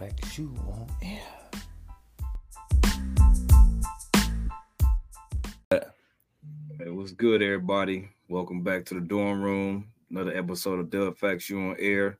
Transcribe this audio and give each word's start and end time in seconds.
Facts 0.00 0.38
you 0.38 0.54
on 0.66 0.86
air. 1.02 1.20
Hey, 6.78 6.88
what's 6.88 7.12
good, 7.12 7.42
everybody? 7.42 8.08
Welcome 8.26 8.62
back 8.62 8.86
to 8.86 8.94
the 8.94 9.00
dorm 9.00 9.42
room. 9.42 9.88
Another 10.10 10.34
episode 10.34 10.80
of 10.80 10.86
DubFactsU 10.86 11.72
on 11.72 11.76
Air. 11.78 12.18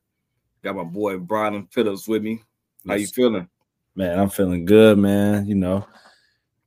Got 0.62 0.76
my 0.76 0.84
boy 0.84 1.16
Brylan 1.16 1.72
Phillips 1.72 2.06
with 2.06 2.22
me. 2.22 2.42
How 2.86 2.96
you 2.96 3.06
feeling? 3.06 3.48
Man, 3.96 4.18
I'm 4.18 4.28
feeling 4.28 4.66
good, 4.66 4.98
man. 4.98 5.46
You 5.46 5.54
know, 5.54 5.86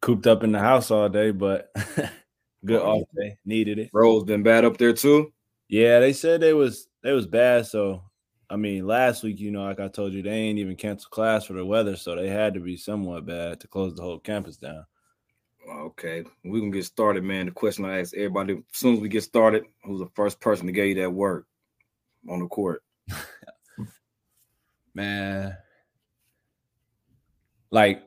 cooped 0.02 0.26
up 0.26 0.44
in 0.44 0.52
the 0.52 0.60
house 0.60 0.90
all 0.90 1.10
day, 1.10 1.30
but 1.30 1.72
good 2.66 2.82
Oh, 2.82 3.02
off 3.02 3.08
day. 3.16 3.38
Needed 3.46 3.78
it. 3.78 3.92
Rose 3.94 4.24
been 4.24 4.42
bad 4.42 4.66
up 4.66 4.78
there 4.78 4.94
too. 4.94 5.32
Yeah, 5.70 6.00
they 6.00 6.14
said 6.14 6.42
they 6.42 6.54
was 6.56 6.88
they 7.04 7.12
was 7.12 7.28
bad. 7.28 7.68
So 7.68 8.02
I 8.50 8.56
mean, 8.56 8.86
last 8.86 9.24
week, 9.24 9.40
you 9.40 9.52
know, 9.52 9.64
like 9.64 9.80
I 9.80 9.88
told 9.88 10.14
you, 10.14 10.22
they 10.22 10.32
ain't 10.32 10.60
even 10.60 10.76
canceled 10.76 11.12
class 11.12 11.46
for 11.46 11.54
the 11.54 11.66
weather, 11.66 11.96
so 11.96 12.16
they 12.16 12.28
had 12.30 12.54
to 12.54 12.60
be 12.60 12.78
somewhat 12.78 13.26
bad 13.26 13.60
to 13.62 13.68
close 13.68 13.96
the 13.96 14.02
whole 14.04 14.20
campus 14.20 14.58
down. 14.58 14.86
Okay, 15.70 16.24
we 16.44 16.60
gonna 16.60 16.72
get 16.72 16.86
started, 16.86 17.24
man. 17.24 17.46
The 17.46 17.52
question 17.52 17.86
I 17.86 18.00
ask 18.00 18.14
everybody 18.16 18.54
as 18.54 18.60
soon 18.74 18.96
as 18.96 19.00
we 19.00 19.08
get 19.08 19.24
started: 19.24 19.64
Who's 19.84 20.00
the 20.00 20.10
first 20.14 20.42
person 20.42 20.66
to 20.68 20.74
give 20.74 20.88
you 20.88 20.96
that 20.96 21.12
work 21.12 21.48
on 22.30 22.40
the 22.40 22.48
court? 22.48 22.84
Man, 24.94 25.58
like 27.72 28.04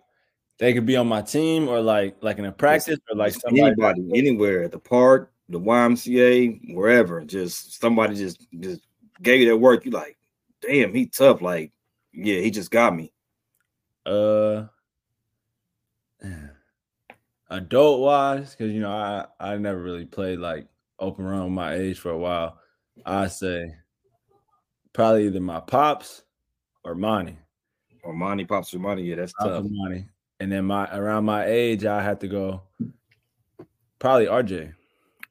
they 0.59 0.73
could 0.73 0.87
be 0.87 0.97
on 0.97 1.09
my 1.09 1.23
team 1.23 1.69
or 1.69 1.80
like 1.80 2.16
like 2.21 2.39
in 2.39 2.45
a 2.45 2.53
practice 2.53 2.99
or 3.11 3.16
like 3.16 3.33
somebody. 3.33 3.63
Anybody, 3.63 4.11
anywhere 4.15 4.63
at 4.63 4.73
the 4.73 4.79
park, 4.79 5.33
the 5.49 5.59
YMCA, 5.61 6.75
wherever. 6.75 7.23
Just 7.25 7.80
somebody 7.80 8.16
just 8.16 8.47
just 8.61 8.82
gave 9.23 9.41
you 9.41 9.49
that 9.49 9.57
work. 9.57 9.85
You 9.85 9.91
like, 9.91 10.16
damn, 10.67 10.95
he 10.95 11.07
tough. 11.07 11.41
Like, 11.43 11.73
yeah, 12.13 12.41
he 12.41 12.51
just 12.51 12.71
got 12.71 12.95
me. 12.95 13.13
Uh, 14.05 14.65
adult 17.51 18.01
wise, 18.01 18.55
because 18.55 18.73
you 18.73 18.81
know 18.81 18.91
I 18.91 19.27
I 19.41 19.57
never 19.57 19.81
really 19.81 20.05
played 20.07 20.39
like 20.39 20.67
open 20.99 21.25
run 21.25 21.53
my 21.53 21.75
age 21.75 21.99
for 21.99 22.11
a 22.11 22.19
while. 22.19 22.59
I 23.05 23.27
say 23.29 23.75
probably 24.93 25.27
either 25.27 25.41
my 25.41 25.61
pops 25.61 26.23
or 26.85 26.95
Monty. 26.95 27.39
Or 28.03 28.13
Monty 28.15 28.45
Pops 28.45 28.73
or 28.73 28.79
Monty, 28.79 29.03
yeah, 29.03 29.17
that's 29.17 29.33
Pops 29.33 29.51
tough. 29.51 29.65
Monty. 29.69 30.07
And 30.41 30.51
then 30.53 30.65
my 30.65 30.87
around 30.97 31.25
my 31.25 31.45
age, 31.47 31.85
I 31.85 32.03
had 32.03 32.21
to 32.21 32.29
go 32.29 32.63
probably 33.99 34.27
RJ. 34.27 34.73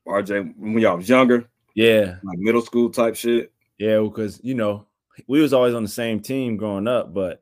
RJ, 0.07 0.53
when 0.57 0.77
y'all 0.79 0.97
was 0.97 1.09
younger, 1.09 1.45
Yeah, 1.73 2.17
like 2.23 2.37
middle 2.37 2.61
school 2.61 2.89
type 2.89 3.15
shit. 3.15 3.51
yeah, 3.77 3.99
because 3.99 4.39
you 4.43 4.53
know 4.53 4.85
we 5.27 5.41
was 5.41 5.53
always 5.53 5.73
on 5.73 5.83
the 5.83 5.89
same 5.89 6.19
team 6.19 6.57
growing 6.57 6.87
up, 6.87 7.13
but 7.13 7.41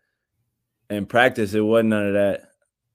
in 0.90 1.06
practice 1.06 1.54
it 1.54 1.62
wasn't 1.62 1.90
none 1.90 2.08
of 2.08 2.14
that. 2.14 2.42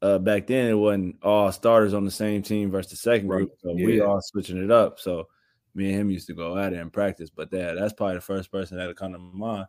Uh, 0.01 0.19
back 0.19 0.47
then 0.47 0.67
it 0.67 0.75
wasn't 0.75 1.17
all 1.23 1.51
starters 1.51 1.93
on 1.93 2.05
the 2.05 2.11
same 2.11 2.41
team 2.41 2.71
versus 2.71 2.93
the 2.93 2.97
second 2.97 3.27
group, 3.27 3.51
so 3.61 3.73
we 3.73 3.99
yeah. 3.99 4.05
all 4.05 4.21
switching 4.23 4.63
it 4.63 4.71
up. 4.71 5.01
So 5.01 5.27
me 5.75 5.91
and 5.91 6.01
him 6.01 6.11
used 6.11 6.29
to 6.29 6.35
go 6.35 6.57
at 6.57 6.73
it 6.73 6.79
in 6.79 6.91
practice, 6.91 7.31
but 7.31 7.51
that 7.51 7.75
that's 7.75 7.93
probably 7.93 8.17
the 8.17 8.21
first 8.21 8.53
person 8.53 8.79
that 8.79 8.97
come 8.97 9.13
to 9.13 9.19
mind, 9.19 9.67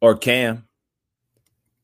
or 0.00 0.16
Cam. 0.16 0.66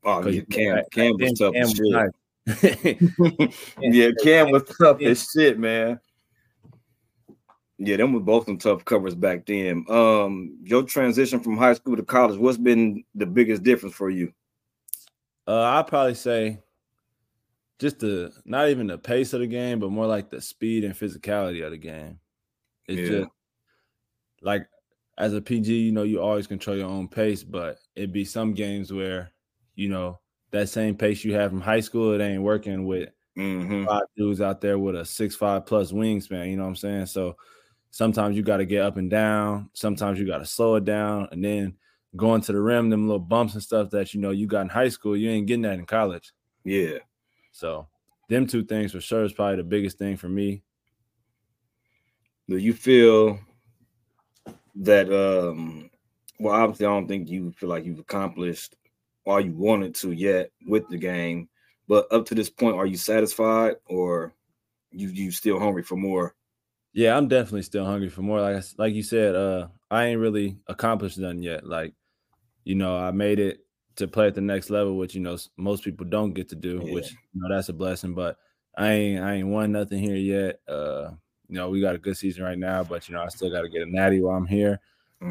Oh, 0.04 0.26
yeah, 0.26 0.40
Cam, 0.50 0.82
Cam 0.90 1.16
was 1.18 1.38
tough 1.38 1.54
Cam 1.54 1.62
as 1.62 1.74
shit. 1.74 3.54
yeah, 3.80 4.10
Cam 4.22 4.50
was 4.50 4.64
tough 4.78 5.00
as 5.02 5.28
shit, 5.30 5.58
man. 5.58 6.00
Yeah, 7.84 7.96
them 7.96 8.12
were 8.12 8.20
both 8.20 8.46
some 8.46 8.58
tough 8.58 8.84
covers 8.84 9.14
back 9.14 9.44
then. 9.46 9.84
Um, 9.88 10.58
your 10.62 10.84
transition 10.84 11.40
from 11.40 11.56
high 11.56 11.74
school 11.74 11.96
to 11.96 12.02
college, 12.04 12.38
what's 12.38 12.58
been 12.58 13.04
the 13.14 13.26
biggest 13.26 13.62
difference 13.64 13.94
for 13.94 14.08
you? 14.08 14.32
Uh, 15.46 15.60
I'd 15.62 15.88
probably 15.88 16.14
say 16.14 16.60
just 17.78 17.98
the 17.98 18.32
not 18.44 18.68
even 18.68 18.86
the 18.86 18.98
pace 18.98 19.32
of 19.32 19.40
the 19.40 19.46
game, 19.46 19.80
but 19.80 19.90
more 19.90 20.06
like 20.06 20.30
the 20.30 20.40
speed 20.40 20.84
and 20.84 20.94
physicality 20.94 21.64
of 21.64 21.72
the 21.72 21.78
game. 21.78 22.20
It's 22.86 23.02
Yeah. 23.02 23.08
just 23.08 23.28
like 24.40 24.66
as 25.18 25.34
a 25.34 25.40
PG, 25.40 25.72
you 25.74 25.92
know, 25.92 26.02
you 26.02 26.20
always 26.20 26.46
control 26.46 26.76
your 26.76 26.88
own 26.88 27.08
pace, 27.08 27.42
but 27.44 27.78
it'd 27.94 28.12
be 28.12 28.24
some 28.24 28.54
games 28.54 28.92
where, 28.92 29.32
you 29.74 29.88
know, 29.88 30.20
that 30.50 30.68
same 30.68 30.96
pace 30.96 31.24
you 31.24 31.34
have 31.34 31.50
from 31.50 31.60
high 31.60 31.80
school, 31.80 32.12
it 32.12 32.24
ain't 32.24 32.42
working 32.42 32.86
with 32.86 33.10
hmm 33.36 33.84
five 33.86 34.02
dudes 34.16 34.40
out 34.40 34.60
there 34.60 34.78
with 34.78 34.96
a 34.96 35.04
six 35.04 35.36
five 35.36 35.66
plus 35.66 35.92
wingspan. 35.92 36.50
You 36.50 36.56
know 36.56 36.64
what 36.64 36.70
I'm 36.70 36.76
saying? 36.76 37.06
So 37.06 37.36
sometimes 37.92 38.36
you 38.36 38.42
got 38.42 38.56
to 38.56 38.66
get 38.66 38.82
up 38.82 38.96
and 38.96 39.08
down. 39.08 39.70
Sometimes 39.74 40.18
you 40.18 40.26
got 40.26 40.38
to 40.38 40.46
slow 40.46 40.74
it 40.74 40.84
down, 40.84 41.28
and 41.30 41.44
then 41.44 41.76
going 42.16 42.40
to 42.40 42.52
the 42.52 42.60
rim, 42.60 42.90
them 42.90 43.06
little 43.06 43.20
bumps 43.20 43.54
and 43.54 43.62
stuff 43.62 43.90
that 43.90 44.12
you 44.12 44.20
know 44.20 44.30
you 44.30 44.48
got 44.48 44.62
in 44.62 44.68
high 44.68 44.88
school, 44.88 45.16
you 45.16 45.30
ain't 45.30 45.46
getting 45.46 45.62
that 45.62 45.78
in 45.78 45.86
college. 45.86 46.32
Yeah, 46.64 46.98
So 47.52 47.86
them 48.28 48.46
two 48.46 48.64
things 48.64 48.92
for 48.92 49.00
sure 49.00 49.24
is 49.24 49.32
probably 49.32 49.56
the 49.56 49.64
biggest 49.64 49.98
thing 49.98 50.16
for 50.16 50.28
me. 50.28 50.62
do 52.48 52.56
you 52.56 52.72
feel 52.72 53.38
that? 54.76 55.12
Um, 55.12 55.90
well, 56.38 56.54
obviously, 56.54 56.86
I 56.86 56.90
don't 56.90 57.06
think 57.06 57.28
you 57.28 57.52
feel 57.52 57.68
like 57.68 57.84
you've 57.84 57.98
accomplished 57.98 58.76
all 59.24 59.40
you 59.40 59.52
wanted 59.52 59.94
to 59.96 60.12
yet 60.12 60.50
with 60.66 60.88
the 60.88 60.98
game. 60.98 61.48
But 61.88 62.10
up 62.10 62.26
to 62.26 62.34
this 62.34 62.50
point, 62.50 62.76
are 62.76 62.86
you 62.86 62.96
satisfied, 62.96 63.76
or 63.86 64.34
you 64.90 65.08
you 65.08 65.30
still 65.30 65.58
hungry 65.58 65.82
for 65.82 65.96
more? 65.96 66.34
Yeah, 66.92 67.16
I'm 67.16 67.28
definitely 67.28 67.62
still 67.62 67.84
hungry 67.86 68.08
for 68.10 68.22
more. 68.22 68.40
Like 68.40 68.62
like 68.78 68.94
you 68.94 69.02
said, 69.02 69.34
uh, 69.34 69.68
I 69.90 70.06
ain't 70.06 70.20
really 70.20 70.58
accomplished 70.66 71.18
nothing 71.18 71.42
yet. 71.42 71.66
Like, 71.66 71.94
you 72.64 72.74
know, 72.76 72.96
I 72.98 73.12
made 73.12 73.40
it 73.40 73.66
to 73.96 74.08
play 74.08 74.28
at 74.28 74.34
the 74.36 74.40
next 74.42 74.70
level, 74.70 74.96
which 74.98 75.14
you 75.14 75.20
know 75.22 75.38
most 75.56 75.84
people 75.84 76.06
don't 76.06 76.34
get 76.34 76.50
to 76.50 76.56
do, 76.56 76.84
which 76.84 77.12
Yeah. 77.12 77.22
you 77.34 77.40
know 77.42 77.54
that's 77.54 77.68
a 77.70 77.72
blessing. 77.74 78.14
But 78.14 78.38
I 78.76 78.92
ain't 78.92 79.20
I 79.24 79.34
ain't 79.36 79.48
won 79.48 79.72
nothing 79.72 80.00
here 80.00 80.16
yet. 80.16 80.60
Uh, 80.68 81.12
you 81.48 81.56
know, 81.56 81.70
we 81.70 81.80
got 81.80 81.96
a 81.96 81.98
good 81.98 82.16
season 82.18 82.44
right 82.44 82.58
now, 82.58 82.84
but 82.84 83.08
you 83.08 83.14
know, 83.14 83.22
I 83.22 83.28
still 83.28 83.50
got 83.50 83.62
to 83.62 83.68
get 83.70 83.82
a 83.82 83.86
natty 83.90 84.20
while 84.22 84.36
I'm 84.36 84.46
here, 84.46 84.80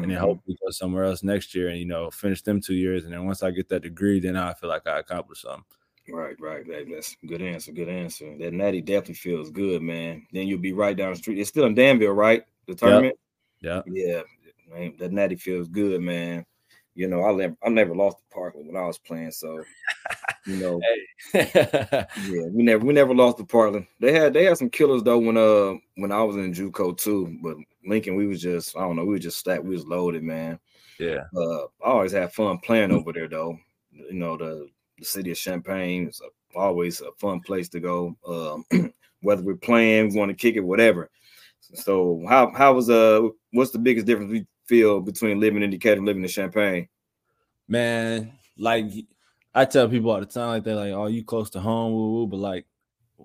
and 0.00 0.10
then 0.10 0.18
Mhm. 0.18 0.20
hopefully 0.20 0.56
go 0.64 0.70
somewhere 0.72 1.04
else 1.04 1.22
next 1.24 1.54
year, 1.54 1.68
and 1.68 1.78
you 1.78 1.86
know, 1.86 2.10
finish 2.10 2.42
them 2.42 2.60
two 2.60 2.74
years, 2.74 3.04
and 3.04 3.12
then 3.14 3.26
once 3.26 3.42
I 3.42 3.52
get 3.52 3.68
that 3.70 3.82
degree, 3.82 4.20
then 4.20 4.36
I 4.36 4.54
feel 4.54 4.70
like 4.70 4.86
I 4.88 5.00
accomplished 5.00 5.42
something. 5.42 5.64
Right, 6.12 6.36
right. 6.38 6.66
That, 6.66 6.86
that's 6.92 7.16
a 7.22 7.26
good 7.26 7.40
answer. 7.42 7.72
Good 7.72 7.88
answer. 7.88 8.36
That 8.38 8.52
natty 8.52 8.82
definitely 8.82 9.14
feels 9.14 9.50
good, 9.50 9.82
man. 9.82 10.26
Then 10.32 10.46
you'll 10.46 10.58
be 10.60 10.72
right 10.72 10.96
down 10.96 11.12
the 11.12 11.16
street. 11.16 11.38
It's 11.38 11.48
still 11.48 11.64
in 11.64 11.74
Danville, 11.74 12.12
right? 12.12 12.44
The 12.68 12.74
tournament. 12.74 13.18
Yeah. 13.60 13.80
Yeah, 13.86 14.22
man, 14.70 14.94
that 14.98 15.12
natty 15.12 15.36
feels 15.36 15.68
good, 15.68 16.00
man. 16.02 16.44
You 16.94 17.08
know, 17.08 17.24
I 17.24 17.32
never, 17.32 17.56
I 17.64 17.68
never 17.70 17.94
lost 17.94 18.18
the 18.18 18.34
Parkland 18.34 18.66
when 18.66 18.76
I 18.76 18.86
was 18.86 18.98
playing, 18.98 19.30
so 19.30 19.62
you 20.46 20.56
know, 20.56 20.80
yeah, 21.32 22.04
we 22.52 22.62
never, 22.62 22.84
we 22.84 22.92
never 22.92 23.14
lost 23.14 23.38
the 23.38 23.44
Parkland. 23.44 23.86
They 23.98 24.12
had, 24.12 24.34
they 24.34 24.44
had 24.44 24.58
some 24.58 24.68
killers 24.68 25.02
though 25.02 25.18
when, 25.18 25.38
uh, 25.38 25.78
when 25.94 26.12
I 26.12 26.22
was 26.22 26.36
in 26.36 26.52
JUCO 26.52 26.98
too. 26.98 27.38
But 27.42 27.56
Lincoln, 27.86 28.16
we 28.16 28.26
was 28.26 28.42
just, 28.42 28.76
I 28.76 28.80
don't 28.80 28.96
know, 28.96 29.06
we 29.06 29.14
was 29.14 29.22
just 29.22 29.38
stacked. 29.38 29.64
We 29.64 29.74
was 29.74 29.86
loaded, 29.86 30.22
man. 30.22 30.58
yeah. 30.98 31.22
Uh, 31.34 31.62
I 31.62 31.84
always 31.84 32.12
had 32.12 32.34
fun 32.34 32.58
playing 32.58 32.90
over 32.92 33.12
there, 33.12 33.28
though. 33.28 33.56
You 33.92 34.12
know, 34.12 34.36
the 34.36 34.68
the 34.98 35.04
city 35.04 35.30
of 35.30 35.36
Champaign 35.36 36.08
is 36.08 36.20
a, 36.20 36.58
always 36.58 37.00
a 37.00 37.12
fun 37.18 37.40
place 37.40 37.68
to 37.70 37.80
go. 37.80 38.16
Um, 38.26 38.92
whether 39.22 39.42
we're 39.42 39.56
playing, 39.56 40.10
we 40.10 40.18
want 40.18 40.30
to 40.30 40.36
kick 40.36 40.56
it, 40.56 40.60
whatever. 40.60 41.10
So, 41.60 42.24
how 42.28 42.52
how 42.54 42.74
was 42.74 42.90
uh, 42.90 43.28
what's 43.52 43.70
the 43.70 43.78
biggest 43.78 44.06
difference 44.06 44.30
we 44.32 44.46
feel 44.66 45.00
between 45.00 45.40
living 45.40 45.62
in 45.62 45.70
Decatur 45.70 45.98
and 45.98 46.06
living 46.06 46.22
in 46.22 46.28
Champaign? 46.28 46.88
man, 47.72 48.32
like 48.58 48.86
I 49.54 49.64
tell 49.64 49.88
people 49.88 50.10
all 50.10 50.20
the 50.20 50.26
time, 50.26 50.48
like 50.48 50.64
they're 50.64 50.76
like, 50.76 50.92
"Oh, 50.92 51.06
you 51.06 51.24
close 51.24 51.50
to 51.50 51.60
home?" 51.60 51.92
Woo 51.92 52.12
woo. 52.12 52.26
But 52.26 52.38
like 52.38 52.66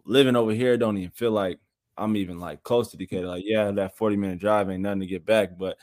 living 0.05 0.35
over 0.35 0.51
here, 0.51 0.77
don't 0.77 0.97
even 0.97 1.11
feel 1.11 1.31
like 1.31 1.59
I'm 1.97 2.15
even 2.15 2.39
like 2.39 2.63
close 2.63 2.89
to 2.91 2.97
Decatur. 2.97 3.27
Like, 3.27 3.43
yeah, 3.45 3.71
that 3.71 3.97
40 3.97 4.17
minute 4.17 4.39
drive 4.39 4.69
ain't 4.69 4.81
nothing 4.81 5.01
to 5.01 5.05
get 5.05 5.25
back, 5.25 5.57
but 5.57 5.77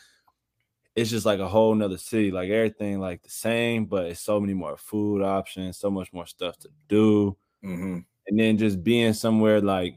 it's 0.96 1.10
just 1.10 1.26
like 1.26 1.40
a 1.40 1.48
whole 1.48 1.74
nother 1.74 1.98
city. 1.98 2.30
Like 2.30 2.50
everything 2.50 3.00
like 3.00 3.22
the 3.22 3.30
same, 3.30 3.84
but 3.86 4.06
it's 4.06 4.20
so 4.20 4.38
many 4.40 4.54
more 4.54 4.76
food 4.76 5.22
options, 5.22 5.76
so 5.78 5.90
much 5.90 6.12
more 6.12 6.26
stuff 6.26 6.58
to 6.60 6.68
do, 6.88 7.36
Mm-hmm. 7.64 7.98
and 8.28 8.38
then 8.38 8.58
just 8.58 8.82
being 8.84 9.12
somewhere 9.12 9.60
like. 9.60 9.96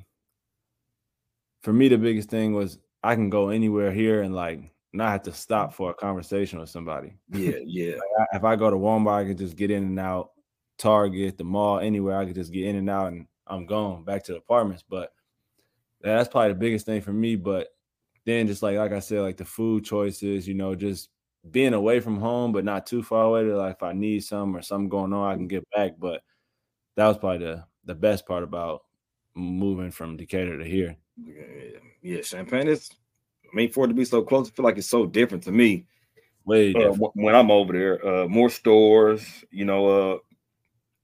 For 1.61 1.73
me, 1.73 1.87
the 1.89 1.97
biggest 1.97 2.29
thing 2.29 2.53
was 2.53 2.79
I 3.03 3.15
can 3.15 3.29
go 3.29 3.49
anywhere 3.49 3.91
here 3.91 4.21
and 4.21 4.33
like 4.33 4.71
not 4.93 5.11
have 5.11 5.23
to 5.23 5.33
stop 5.33 5.73
for 5.73 5.89
a 5.91 5.93
conversation 5.93 6.59
with 6.59 6.69
somebody. 6.69 7.13
Yeah, 7.29 7.57
yeah, 7.65 7.95
I- 8.19 8.37
if 8.37 8.43
I 8.43 8.55
go 8.55 8.69
to 8.69 8.77
Walmart, 8.77 9.23
I 9.23 9.25
can 9.25 9.37
just 9.37 9.55
get 9.57 9.71
in 9.71 9.83
and 9.83 9.99
out. 9.99 10.31
Target, 10.77 11.37
the 11.39 11.43
mall, 11.43 11.79
anywhere 11.79 12.17
I 12.17 12.25
could 12.25 12.35
just 12.35 12.53
get 12.53 12.67
in 12.67 12.75
and 12.75 12.89
out, 12.89 13.11
and 13.11 13.25
I'm 13.47 13.65
gone 13.65 14.03
back 14.03 14.23
to 14.25 14.33
the 14.33 14.37
apartments. 14.37 14.83
But 14.87 15.11
that's 16.01 16.29
probably 16.29 16.49
the 16.49 16.59
biggest 16.59 16.85
thing 16.85 17.01
for 17.01 17.11
me. 17.11 17.35
But 17.35 17.69
then, 18.27 18.45
just 18.45 18.61
like 18.61 18.77
like 18.77 18.91
I 18.91 18.99
said, 18.99 19.21
like 19.21 19.37
the 19.37 19.45
food 19.45 19.85
choices, 19.85 20.49
you 20.49 20.53
know, 20.53 20.75
just 20.75 21.09
being 21.49 21.73
away 21.73 22.01
from 22.01 22.19
home, 22.19 22.51
but 22.51 22.65
not 22.65 22.85
too 22.85 23.01
far 23.01 23.23
away. 23.23 23.45
To 23.45 23.55
like 23.55 23.77
if 23.77 23.83
I 23.83 23.93
need 23.93 24.19
some 24.25 24.53
or 24.55 24.61
something 24.61 24.89
going 24.89 25.13
on, 25.13 25.31
I 25.31 25.35
can 25.35 25.47
get 25.47 25.65
back. 25.73 25.93
But 25.97 26.21
that 26.97 27.07
was 27.07 27.17
probably 27.17 27.45
the 27.45 27.63
the 27.85 27.95
best 27.95 28.27
part 28.27 28.43
about 28.43 28.83
moving 29.33 29.91
from 29.91 30.17
Decatur 30.17 30.57
to 30.57 30.65
here. 30.65 30.97
yeah, 31.15 31.79
yeah. 32.01 32.21
Champaign 32.21 32.67
is. 32.67 32.89
I 33.45 33.55
mean, 33.55 33.71
for 33.71 33.85
it 33.85 33.87
to 33.87 33.93
be 33.93 34.03
so 34.03 34.21
close, 34.23 34.49
I 34.49 34.51
feel 34.51 34.65
like 34.65 34.77
it's 34.77 34.89
so 34.89 35.05
different 35.05 35.45
to 35.45 35.53
me. 35.53 35.85
Way 36.43 36.73
uh, 36.75 36.91
when 37.13 37.33
I'm 37.33 37.49
over 37.49 37.71
there. 37.71 38.05
Uh, 38.05 38.27
more 38.27 38.49
stores, 38.49 39.25
you 39.51 39.63
know, 39.63 39.87
uh, 39.87 40.17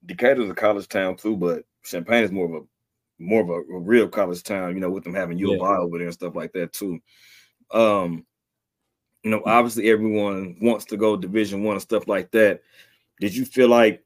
Decatur's 0.05 0.49
a 0.49 0.53
college 0.53 0.89
town 0.89 1.15
too, 1.15 1.37
but 1.37 1.63
Champaign 1.85 2.25
is 2.25 2.33
more 2.33 2.45
of 2.47 2.63
a 2.63 2.65
more 3.23 3.41
of 3.41 3.49
a, 3.49 3.53
a 3.53 3.79
real 3.79 4.07
college 4.07 4.43
town, 4.43 4.73
you 4.73 4.79
know, 4.79 4.89
with 4.89 5.03
them 5.03 5.13
having 5.13 5.37
U 5.37 5.53
of 5.53 5.61
I 5.61 5.77
over 5.77 5.97
there 5.97 6.07
and 6.07 6.13
stuff 6.13 6.35
like 6.35 6.51
that 6.53 6.73
too. 6.73 6.99
Um, 7.71 8.25
you 9.23 9.31
know, 9.31 9.41
obviously 9.45 9.89
everyone 9.89 10.57
wants 10.61 10.85
to 10.85 10.97
go 10.97 11.15
division 11.15 11.63
one 11.63 11.75
and 11.75 11.81
stuff 11.81 12.07
like 12.07 12.31
that. 12.31 12.61
Did 13.19 13.35
you 13.35 13.45
feel 13.45 13.69
like 13.69 14.03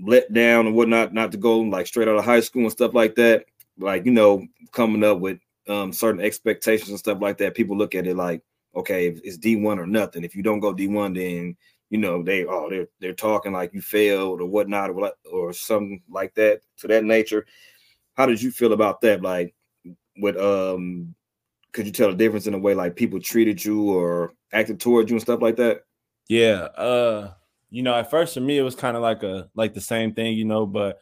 let 0.00 0.32
down 0.32 0.66
and 0.66 0.74
whatnot, 0.74 1.12
not 1.12 1.32
to 1.32 1.38
go 1.38 1.60
like 1.60 1.86
straight 1.86 2.08
out 2.08 2.16
of 2.16 2.24
high 2.24 2.40
school 2.40 2.62
and 2.62 2.72
stuff 2.72 2.94
like 2.94 3.14
that? 3.16 3.44
Like, 3.78 4.06
you 4.06 4.12
know, 4.12 4.46
coming 4.72 5.04
up 5.04 5.20
with 5.20 5.38
um 5.68 5.92
certain 5.92 6.20
expectations 6.20 6.90
and 6.90 6.98
stuff 6.98 7.20
like 7.20 7.38
that. 7.38 7.54
People 7.54 7.76
look 7.76 7.94
at 7.94 8.06
it 8.06 8.16
like, 8.16 8.42
okay, 8.74 9.08
it's 9.08 9.38
D1 9.38 9.78
or 9.78 9.86
nothing. 9.86 10.24
If 10.24 10.34
you 10.34 10.42
don't 10.42 10.60
go 10.60 10.74
D1, 10.74 11.14
then 11.14 11.56
you 11.90 11.98
know 11.98 12.22
they 12.22 12.46
oh 12.46 12.70
they're 12.70 12.88
they're 13.00 13.12
talking 13.12 13.52
like 13.52 13.74
you 13.74 13.82
failed 13.82 14.40
or 14.40 14.46
whatnot 14.46 14.90
or 14.90 15.12
or 15.30 15.52
something 15.52 16.02
like 16.08 16.34
that 16.34 16.62
to 16.78 16.88
that 16.88 17.04
nature. 17.04 17.46
How 18.14 18.26
did 18.26 18.42
you 18.42 18.50
feel 18.50 18.72
about 18.72 19.00
that? 19.02 19.22
Like, 19.22 19.54
with 20.16 20.36
um, 20.36 21.14
could 21.72 21.86
you 21.86 21.92
tell 21.92 22.10
the 22.10 22.16
difference 22.16 22.46
in 22.46 22.52
the 22.52 22.58
way 22.58 22.74
like 22.74 22.96
people 22.96 23.20
treated 23.20 23.64
you 23.64 23.90
or 23.90 24.34
acted 24.52 24.80
towards 24.80 25.10
you 25.10 25.16
and 25.16 25.22
stuff 25.22 25.40
like 25.40 25.56
that? 25.56 25.82
Yeah, 26.28 26.68
uh, 26.76 27.32
you 27.70 27.82
know, 27.82 27.94
at 27.94 28.10
first 28.10 28.34
for 28.34 28.40
me 28.40 28.58
it 28.58 28.62
was 28.62 28.74
kind 28.74 28.96
of 28.96 29.02
like 29.02 29.22
a 29.22 29.48
like 29.54 29.74
the 29.74 29.80
same 29.80 30.14
thing, 30.14 30.36
you 30.36 30.44
know, 30.44 30.66
but 30.66 31.00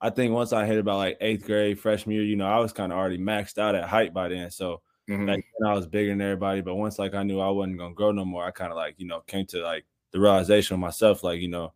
I 0.00 0.10
think 0.10 0.32
once 0.32 0.52
I 0.52 0.66
hit 0.66 0.78
about 0.78 0.98
like 0.98 1.18
eighth 1.20 1.44
grade, 1.44 1.78
freshman 1.78 2.14
year, 2.14 2.24
you 2.24 2.36
know, 2.36 2.46
I 2.46 2.58
was 2.58 2.72
kind 2.72 2.92
of 2.92 2.98
already 2.98 3.18
maxed 3.18 3.58
out 3.58 3.74
at 3.74 3.88
height 3.88 4.14
by 4.14 4.28
then. 4.28 4.50
So 4.50 4.82
mm-hmm. 5.08 5.28
like 5.28 5.44
I 5.66 5.74
was 5.74 5.86
bigger 5.86 6.10
than 6.10 6.20
everybody, 6.20 6.60
but 6.60 6.76
once 6.76 6.98
like 6.98 7.14
I 7.14 7.22
knew 7.22 7.40
I 7.40 7.50
wasn't 7.50 7.78
gonna 7.78 7.94
grow 7.94 8.12
no 8.12 8.24
more, 8.24 8.44
I 8.44 8.50
kind 8.50 8.70
of 8.70 8.76
like 8.76 8.94
you 8.98 9.06
know 9.06 9.20
came 9.20 9.46
to 9.46 9.62
like 9.62 9.84
the 10.14 10.20
realization 10.20 10.74
of 10.74 10.80
myself, 10.80 11.24
like, 11.24 11.40
you 11.40 11.48
know, 11.48 11.72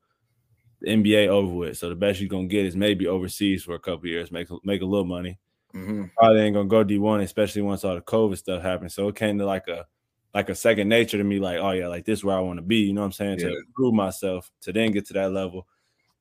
NBA 0.86 1.28
over 1.28 1.52
with. 1.52 1.78
So 1.78 1.88
the 1.88 1.94
best 1.94 2.20
you're 2.20 2.28
gonna 2.28 2.46
get 2.46 2.66
is 2.66 2.76
maybe 2.76 3.06
overseas 3.06 3.64
for 3.64 3.74
a 3.74 3.80
couple 3.80 4.08
years, 4.08 4.30
make 4.30 4.48
make 4.64 4.82
a 4.82 4.86
little 4.86 5.04
money. 5.04 5.38
Mm-hmm. 5.74 6.04
Probably 6.16 6.40
ain't 6.40 6.54
gonna 6.54 6.68
go 6.68 6.84
D1, 6.84 7.22
especially 7.22 7.62
once 7.62 7.84
all 7.84 7.94
the 7.94 8.00
COVID 8.00 8.38
stuff 8.38 8.62
happened. 8.62 8.92
So 8.92 9.08
it 9.08 9.16
came 9.16 9.38
to 9.38 9.46
like 9.46 9.68
a 9.68 9.86
like 10.34 10.48
a 10.50 10.54
second 10.54 10.88
nature 10.88 11.18
to 11.18 11.24
me, 11.24 11.38
like, 11.38 11.58
oh 11.58 11.70
yeah, 11.72 11.88
like 11.88 12.04
this 12.04 12.20
is 12.20 12.24
where 12.24 12.36
I 12.36 12.40
want 12.40 12.58
to 12.58 12.62
be, 12.62 12.76
you 12.76 12.92
know 12.92 13.00
what 13.00 13.06
I'm 13.06 13.12
saying? 13.12 13.40
Yeah. 13.40 13.48
To 13.48 13.62
prove 13.74 13.94
myself, 13.94 14.50
to 14.62 14.72
then 14.72 14.92
get 14.92 15.06
to 15.06 15.14
that 15.14 15.32
level. 15.32 15.66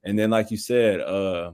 And 0.03 0.17
then, 0.17 0.29
like 0.29 0.51
you 0.51 0.57
said, 0.57 1.01
uh, 1.01 1.51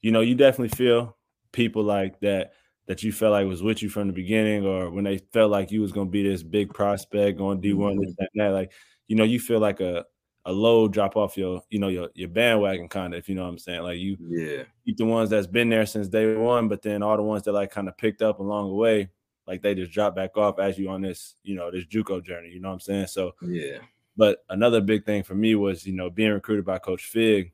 you 0.00 0.12
know, 0.12 0.20
you 0.20 0.34
definitely 0.34 0.76
feel 0.76 1.16
people 1.52 1.82
like 1.82 2.20
that 2.20 2.52
that 2.86 3.02
you 3.02 3.10
felt 3.10 3.32
like 3.32 3.46
was 3.46 3.62
with 3.62 3.82
you 3.82 3.88
from 3.88 4.06
the 4.06 4.12
beginning, 4.12 4.64
or 4.64 4.90
when 4.90 5.04
they 5.04 5.18
felt 5.18 5.50
like 5.50 5.70
you 5.70 5.80
was 5.80 5.92
gonna 5.92 6.10
be 6.10 6.22
this 6.22 6.42
big 6.42 6.72
prospect 6.72 7.38
going 7.38 7.60
D1, 7.60 7.74
mm-hmm. 7.74 8.00
this, 8.00 8.14
that, 8.18 8.30
that. 8.34 8.48
Like 8.48 8.72
you 9.08 9.16
know, 9.16 9.24
you 9.24 9.40
feel 9.40 9.60
like 9.60 9.80
a 9.80 10.04
a 10.46 10.52
low 10.52 10.86
drop 10.86 11.16
off 11.16 11.36
your, 11.36 11.60
you 11.70 11.78
know, 11.78 11.88
your 11.88 12.08
your 12.14 12.28
bandwagon 12.28 12.88
kind 12.88 13.12
of, 13.12 13.18
if 13.18 13.28
you 13.28 13.34
know 13.34 13.42
what 13.42 13.50
I'm 13.50 13.58
saying. 13.58 13.82
Like 13.82 13.98
you 13.98 14.16
yeah 14.20 14.62
keep 14.84 14.96
the 14.96 15.04
ones 15.04 15.28
that's 15.28 15.46
been 15.46 15.68
there 15.68 15.84
since 15.84 16.08
day 16.08 16.34
one, 16.36 16.68
but 16.68 16.82
then 16.82 17.02
all 17.02 17.16
the 17.16 17.22
ones 17.22 17.42
that 17.42 17.52
like 17.52 17.72
kind 17.72 17.88
of 17.88 17.98
picked 17.98 18.22
up 18.22 18.38
along 18.38 18.68
the 18.68 18.74
way, 18.74 19.10
like 19.46 19.60
they 19.60 19.74
just 19.74 19.92
drop 19.92 20.14
back 20.14 20.36
off 20.36 20.58
as 20.58 20.78
you 20.78 20.88
on 20.88 21.02
this, 21.02 21.34
you 21.42 21.56
know, 21.56 21.70
this 21.70 21.84
JUCO 21.84 22.22
journey. 22.24 22.48
You 22.48 22.60
know 22.60 22.68
what 22.68 22.74
I'm 22.74 22.80
saying? 22.80 23.08
So 23.08 23.32
yeah. 23.42 23.78
But 24.16 24.44
another 24.48 24.80
big 24.80 25.04
thing 25.04 25.24
for 25.24 25.34
me 25.34 25.56
was, 25.56 25.84
you 25.84 25.92
know, 25.92 26.08
being 26.08 26.32
recruited 26.32 26.64
by 26.64 26.78
Coach 26.78 27.04
Fig. 27.04 27.52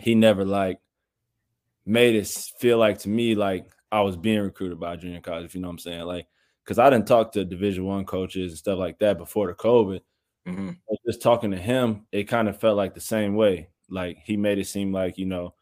He 0.00 0.14
never 0.14 0.44
like 0.44 0.78
made 1.84 2.14
it 2.14 2.28
feel 2.58 2.78
like 2.78 2.98
to 2.98 3.08
me 3.08 3.34
like 3.34 3.66
I 3.90 4.02
was 4.02 4.16
being 4.16 4.40
recruited 4.40 4.78
by 4.78 4.96
junior 4.96 5.20
college, 5.20 5.46
if 5.46 5.54
you 5.54 5.60
know 5.60 5.68
what 5.68 5.72
I'm 5.72 5.78
saying. 5.78 6.02
Like, 6.02 6.28
because 6.62 6.78
I 6.78 6.90
didn't 6.90 7.08
talk 7.08 7.32
to 7.32 7.44
Division 7.44 7.84
One 7.84 8.04
coaches 8.04 8.52
and 8.52 8.58
stuff 8.58 8.78
like 8.78 8.98
that 9.00 9.18
before 9.18 9.48
the 9.48 9.54
COVID. 9.54 10.00
Mm-hmm. 10.46 10.70
Just 11.06 11.22
talking 11.22 11.50
to 11.50 11.56
him, 11.56 12.06
it 12.12 12.24
kind 12.24 12.48
of 12.48 12.58
felt 12.58 12.76
like 12.76 12.94
the 12.94 13.00
same 13.00 13.34
way. 13.34 13.68
Like 13.90 14.18
he 14.24 14.36
made 14.36 14.58
it 14.58 14.66
seem 14.66 14.92
like 14.92 15.18
you 15.18 15.26
know, 15.26 15.54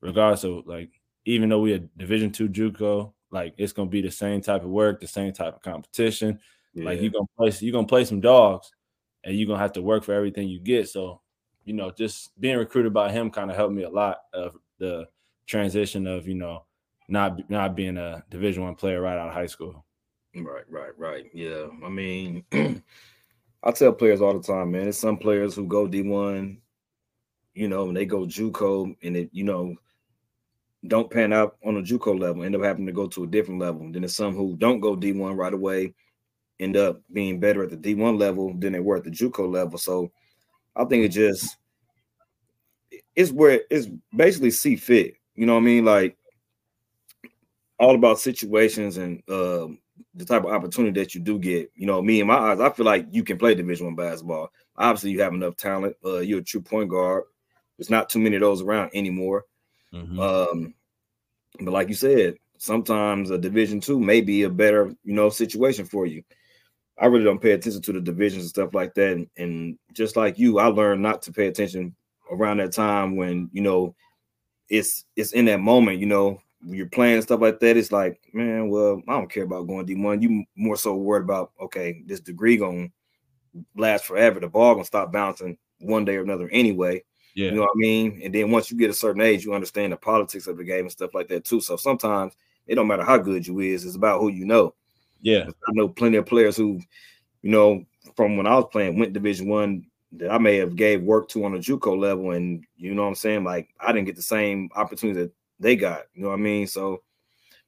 regardless 0.00 0.44
of 0.44 0.66
like, 0.66 0.90
even 1.24 1.48
though 1.48 1.60
we 1.60 1.72
had 1.72 1.88
Division 1.96 2.30
two 2.30 2.48
JUCO, 2.48 3.12
like 3.30 3.54
it's 3.58 3.72
gonna 3.72 3.90
be 3.90 4.02
the 4.02 4.10
same 4.10 4.40
type 4.40 4.62
of 4.62 4.70
work, 4.70 5.00
the 5.00 5.06
same 5.06 5.32
type 5.32 5.54
of 5.54 5.62
competition. 5.62 6.40
Yeah. 6.74 6.84
Like 6.86 7.00
you 7.00 7.10
gonna 7.10 7.26
play, 7.36 7.52
you 7.60 7.72
gonna 7.72 7.86
play 7.86 8.04
some 8.04 8.20
dogs, 8.20 8.70
and 9.24 9.36
you're 9.36 9.46
gonna 9.46 9.58
have 9.58 9.72
to 9.74 9.82
work 9.82 10.04
for 10.04 10.12
everything 10.12 10.48
you 10.48 10.60
get. 10.60 10.88
So, 10.88 11.20
you 11.64 11.74
know, 11.74 11.90
just 11.90 12.38
being 12.40 12.58
recruited 12.58 12.92
by 12.92 13.12
him 13.12 13.30
kind 13.30 13.50
of 13.50 13.56
helped 13.56 13.74
me 13.74 13.82
a 13.82 13.90
lot 13.90 14.18
of 14.32 14.56
the 14.78 15.08
transition 15.46 16.06
of 16.06 16.28
you 16.28 16.34
know 16.34 16.64
not 17.08 17.48
not 17.50 17.74
being 17.74 17.96
a 17.96 18.24
Division 18.30 18.62
one 18.64 18.74
player 18.74 19.00
right 19.00 19.18
out 19.18 19.28
of 19.28 19.34
high 19.34 19.46
school. 19.46 19.84
Right, 20.34 20.64
right, 20.68 20.96
right. 20.96 21.24
Yeah, 21.32 21.66
I 21.84 21.88
mean. 21.88 22.44
I 23.62 23.72
tell 23.72 23.92
players 23.92 24.20
all 24.20 24.38
the 24.38 24.46
time, 24.46 24.72
man. 24.72 24.84
There's 24.84 24.98
some 24.98 25.16
players 25.16 25.54
who 25.54 25.66
go 25.66 25.86
D1, 25.86 26.58
you 27.54 27.68
know, 27.68 27.88
and 27.88 27.96
they 27.96 28.06
go 28.06 28.20
JUCO 28.20 28.96
and 29.02 29.16
it, 29.16 29.30
you 29.32 29.44
know, 29.44 29.74
don't 30.86 31.10
pan 31.10 31.32
out 31.32 31.56
on 31.64 31.76
a 31.76 31.82
JUCO 31.82 32.18
level, 32.18 32.44
end 32.44 32.54
up 32.54 32.62
having 32.62 32.86
to 32.86 32.92
go 32.92 33.08
to 33.08 33.24
a 33.24 33.26
different 33.26 33.60
level. 33.60 33.82
And 33.82 33.94
Then 33.94 34.02
there's 34.02 34.14
some 34.14 34.34
who 34.34 34.56
don't 34.56 34.80
go 34.80 34.94
D1 34.94 35.36
right 35.36 35.52
away, 35.52 35.94
end 36.60 36.76
up 36.76 37.00
being 37.12 37.40
better 37.40 37.64
at 37.64 37.70
the 37.70 37.76
D1 37.76 38.18
level 38.18 38.54
than 38.56 38.72
they 38.72 38.80
were 38.80 38.96
at 38.96 39.04
the 39.04 39.10
JUCO 39.10 39.50
level. 39.50 39.78
So 39.78 40.12
I 40.76 40.84
think 40.84 41.04
it 41.04 41.08
just 41.08 41.56
it's 43.16 43.32
where 43.32 43.62
it's 43.70 43.88
basically 44.14 44.52
see 44.52 44.76
fit. 44.76 45.14
You 45.34 45.46
know 45.46 45.54
what 45.54 45.60
I 45.62 45.64
mean? 45.64 45.84
Like 45.84 46.16
all 47.80 47.96
about 47.96 48.20
situations 48.20 48.96
and 48.96 49.22
um, 49.28 49.78
the 50.14 50.24
type 50.24 50.44
of 50.44 50.50
opportunity 50.50 51.00
that 51.00 51.14
you 51.14 51.20
do 51.20 51.38
get. 51.38 51.70
You 51.74 51.86
know, 51.86 52.02
me 52.02 52.20
in 52.20 52.26
my 52.26 52.36
eyes, 52.36 52.60
I 52.60 52.70
feel 52.70 52.86
like 52.86 53.06
you 53.10 53.22
can 53.22 53.38
play 53.38 53.54
Division 53.54 53.86
One 53.86 53.94
basketball. 53.94 54.50
Obviously, 54.76 55.10
you 55.10 55.20
have 55.22 55.34
enough 55.34 55.56
talent. 55.56 55.96
Uh, 56.04 56.18
you're 56.18 56.40
a 56.40 56.44
true 56.44 56.60
point 56.60 56.90
guard. 56.90 57.24
There's 57.76 57.90
not 57.90 58.08
too 58.08 58.18
many 58.18 58.36
of 58.36 58.42
those 58.42 58.62
around 58.62 58.90
anymore. 58.94 59.44
Mm-hmm. 59.92 60.18
Um, 60.18 60.74
but 61.60 61.72
like 61.72 61.88
you 61.88 61.94
said, 61.94 62.36
sometimes 62.58 63.30
a 63.30 63.38
Division 63.38 63.80
Two 63.80 64.00
may 64.00 64.20
be 64.20 64.42
a 64.42 64.50
better, 64.50 64.94
you 65.04 65.14
know, 65.14 65.30
situation 65.30 65.84
for 65.84 66.06
you. 66.06 66.22
I 67.00 67.06
really 67.06 67.24
don't 67.24 67.40
pay 67.40 67.52
attention 67.52 67.82
to 67.82 67.92
the 67.92 68.00
divisions 68.00 68.42
and 68.42 68.50
stuff 68.50 68.74
like 68.74 68.94
that. 68.94 69.12
And, 69.12 69.28
and 69.36 69.78
just 69.92 70.16
like 70.16 70.38
you, 70.38 70.58
I 70.58 70.66
learned 70.66 71.02
not 71.02 71.22
to 71.22 71.32
pay 71.32 71.46
attention 71.46 71.94
around 72.30 72.58
that 72.58 72.72
time 72.72 73.16
when 73.16 73.48
you 73.52 73.62
know 73.62 73.94
it's 74.68 75.04
it's 75.16 75.32
in 75.32 75.46
that 75.46 75.60
moment. 75.60 76.00
You 76.00 76.06
know, 76.06 76.42
you're 76.64 76.86
playing 76.86 77.22
stuff 77.22 77.40
like 77.40 77.60
that, 77.60 77.76
it's 77.76 77.92
like, 77.92 78.20
man, 78.32 78.68
well, 78.68 79.02
I 79.08 79.12
don't 79.12 79.30
care 79.30 79.44
about 79.44 79.66
going 79.66 79.86
D1. 79.86 80.22
You 80.22 80.44
more 80.56 80.76
so 80.76 80.94
worried 80.94 81.24
about, 81.24 81.52
okay, 81.60 82.02
this 82.06 82.20
degree 82.20 82.56
gonna 82.56 82.88
last 83.76 84.04
forever. 84.04 84.40
The 84.40 84.48
ball 84.48 84.74
gonna 84.74 84.84
stop 84.84 85.12
bouncing 85.12 85.56
one 85.78 86.04
day 86.04 86.16
or 86.16 86.22
another 86.22 86.48
anyway. 86.50 87.04
Yeah. 87.34 87.50
You 87.50 87.56
know 87.56 87.62
what 87.62 87.76
I 87.76 87.78
mean? 87.78 88.20
And 88.24 88.34
then 88.34 88.50
once 88.50 88.70
you 88.70 88.76
get 88.76 88.90
a 88.90 88.94
certain 88.94 89.22
age, 89.22 89.44
you 89.44 89.54
understand 89.54 89.92
the 89.92 89.96
politics 89.96 90.48
of 90.48 90.56
the 90.56 90.64
game 90.64 90.80
and 90.80 90.90
stuff 90.90 91.14
like 91.14 91.28
that 91.28 91.44
too. 91.44 91.60
So 91.60 91.76
sometimes 91.76 92.34
it 92.66 92.74
don't 92.74 92.88
matter 92.88 93.04
how 93.04 93.18
good 93.18 93.46
you 93.46 93.60
is, 93.60 93.84
it's 93.84 93.96
about 93.96 94.20
who 94.20 94.28
you 94.28 94.44
know. 94.44 94.74
Yeah. 95.20 95.48
I 95.48 95.72
know 95.72 95.88
plenty 95.88 96.16
of 96.16 96.26
players 96.26 96.56
who, 96.56 96.80
you 97.42 97.50
know, 97.50 97.84
from 98.16 98.36
when 98.36 98.46
I 98.46 98.56
was 98.56 98.66
playing, 98.72 98.98
went 98.98 99.12
division 99.12 99.48
one 99.48 99.86
that 100.12 100.30
I 100.30 100.38
may 100.38 100.56
have 100.56 100.74
gave 100.74 101.02
work 101.02 101.28
to 101.28 101.44
on 101.44 101.54
a 101.54 101.58
JUCO 101.58 101.98
level, 101.98 102.30
and 102.30 102.64
you 102.76 102.94
know 102.94 103.02
what 103.02 103.08
I'm 103.08 103.14
saying? 103.14 103.44
Like 103.44 103.68
I 103.78 103.92
didn't 103.92 104.06
get 104.06 104.16
the 104.16 104.22
same 104.22 104.70
opportunity 104.74 105.20
that 105.20 105.32
they 105.60 105.76
got. 105.76 106.02
You 106.14 106.22
know 106.22 106.28
what 106.28 106.38
I 106.38 106.42
mean? 106.42 106.66
So 106.66 107.02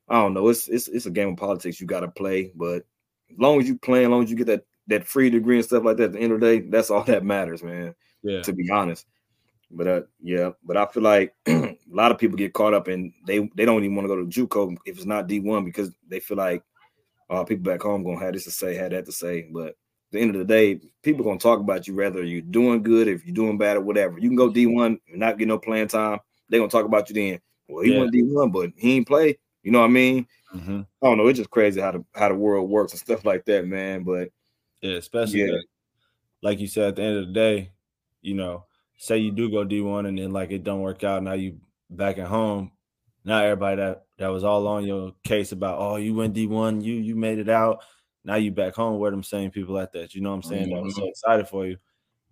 I 0.09 0.14
don't 0.14 0.35
know. 0.35 0.49
It's 0.49 0.68
it's 0.68 0.88
it's 0.88 1.06
a 1.06 1.11
game 1.11 1.30
of 1.30 1.37
politics 1.37 1.80
you 1.80 1.87
got 1.87 2.00
to 2.00 2.09
play, 2.09 2.52
but 2.54 2.85
as 3.30 3.38
long 3.38 3.61
as 3.61 3.68
you 3.68 3.78
play, 3.78 4.04
as 4.04 4.11
long 4.11 4.25
as 4.25 4.30
you 4.30 4.37
get 4.37 4.49
that 4.49 4.64
that 4.88 5.06
free 5.06 5.30
degree 5.30 5.56
and 5.56 5.64
stuff 5.64 5.85
like 5.85 5.97
that, 5.99 6.04
at 6.04 6.12
the 6.12 6.18
end 6.18 6.32
of 6.32 6.40
the 6.40 6.47
day, 6.47 6.68
that's 6.68 6.90
all 6.90 7.04
that 7.04 7.25
matters, 7.25 7.62
man. 7.62 7.94
Yeah. 8.23 8.42
To 8.42 8.52
be 8.52 8.68
honest. 8.70 9.06
But 9.70 9.87
uh, 9.87 10.00
yeah, 10.20 10.50
but 10.64 10.76
I 10.76 10.87
feel 10.87 11.02
like 11.04 11.35
a 11.47 11.76
lot 11.88 12.11
of 12.11 12.18
people 12.18 12.37
get 12.37 12.52
caught 12.52 12.75
up 12.75 12.88
and 12.88 13.12
they 13.26 13.49
they 13.54 13.64
don't 13.64 13.85
even 13.85 13.94
want 13.94 14.09
to 14.09 14.14
go 14.14 14.25
to 14.25 14.47
JUCO 14.47 14.76
if 14.85 14.97
it's 14.97 15.06
not 15.06 15.28
D1 15.28 15.64
because 15.64 15.92
they 16.09 16.18
feel 16.18 16.37
like 16.37 16.64
uh, 17.30 17.44
people 17.44 17.70
back 17.70 17.82
home 17.82 18.02
gonna 18.02 18.18
have 18.18 18.32
this 18.32 18.44
to 18.44 18.50
say, 18.50 18.75
had 18.75 18.92
that 18.92 19.06
to 19.06 19.12
say. 19.12 19.49
But 19.50 19.68
at 19.68 19.75
the 20.11 20.20
end 20.20 20.35
of 20.35 20.38
the 20.38 20.44
day, 20.44 20.80
people 21.02 21.25
gonna 21.25 21.38
talk 21.38 21.61
about 21.61 21.87
you 21.87 21.94
whether 21.94 22.25
you're 22.25 22.42
doing 22.42 22.82
good, 22.82 23.06
if 23.06 23.25
you're 23.25 23.35
doing 23.35 23.59
bad, 23.59 23.76
or 23.76 23.82
whatever. 23.82 24.18
You 24.18 24.28
can 24.28 24.37
go 24.37 24.50
D1 24.50 24.99
and 25.09 25.20
not 25.20 25.38
get 25.38 25.47
no 25.47 25.59
playing 25.59 25.88
time. 25.88 26.18
They're 26.49 26.59
gonna 26.59 26.70
talk 26.70 26.85
about 26.87 27.09
you 27.09 27.14
then. 27.14 27.40
Well, 27.71 27.85
he 27.85 27.93
yeah. 27.93 28.00
went 28.00 28.12
D 28.12 28.23
one, 28.23 28.50
but 28.50 28.71
he 28.77 28.97
ain't 28.97 29.09
play. 29.09 29.39
You 29.62 29.73
know 29.73 29.81
what 29.81 29.87
I 29.87 29.91
mean? 29.91 30.27
Mm-hmm. 30.55 30.81
I 31.03 31.07
don't 31.07 31.19
know. 31.19 31.29
It's 31.29 31.39
just 31.39 31.50
crazy 31.50 31.81
how 31.81 31.93
the 31.93 32.05
how 32.15 32.29
the 32.29 32.35
world 32.35 32.69
works 32.69 32.93
and 32.93 33.00
stuff 33.00 33.25
like 33.25 33.45
that, 33.47 33.67
man. 33.67 34.03
But 34.05 34.31
yeah, 34.81 34.97
especially 34.97 35.45
yeah. 35.45 35.59
like 36.43 36.59
you 36.61 36.67
said, 36.67 36.89
at 36.89 36.97
the 36.97 37.03
end 37.03 37.17
of 37.19 37.27
the 37.27 37.33
day, 37.33 37.73
you 38.23 38.35
know, 38.35 38.65
say 38.97 39.19
you 39.19 39.31
do 39.31 39.50
go 39.50 39.65
D 39.65 39.81
one 39.81 40.07
and 40.07 40.19
then 40.19 40.33
like 40.33 40.50
it 40.50 40.65
don't 40.65 40.81
work 40.81 41.05
out. 41.05 41.23
Now 41.23 41.35
you 41.35 41.59
back 41.89 42.19
at 42.19 42.27
home. 42.27 42.73
Now 43.25 43.43
everybody 43.43 43.77
that 43.77 44.05
that 44.19 44.29
was 44.29 44.45
all 44.45 44.67
on 44.67 44.85
your 44.85 45.12
case 45.25 45.53
about 45.53 45.79
oh 45.79 45.97
you 45.97 46.15
went 46.15 46.35
D 46.35 46.47
one, 46.47 46.81
you 46.81 46.95
you 46.95 47.15
made 47.15 47.39
it 47.39 47.49
out. 47.49 47.83
Now 48.25 48.37
you 48.37 48.50
back 48.50 48.75
home 48.75 48.99
where 48.99 49.11
them 49.11 49.23
same 49.23 49.50
people 49.50 49.79
at 49.79 49.93
that. 49.93 50.15
You 50.15 50.21
know 50.21 50.31
what 50.31 50.37
I'm 50.37 50.43
saying? 50.43 50.67
Mm-hmm. 50.67 50.75
That 50.75 50.83
was 50.83 50.95
so 50.95 51.03
mm-hmm. 51.03 51.09
excited 51.09 51.49
for 51.49 51.67
you. 51.67 51.77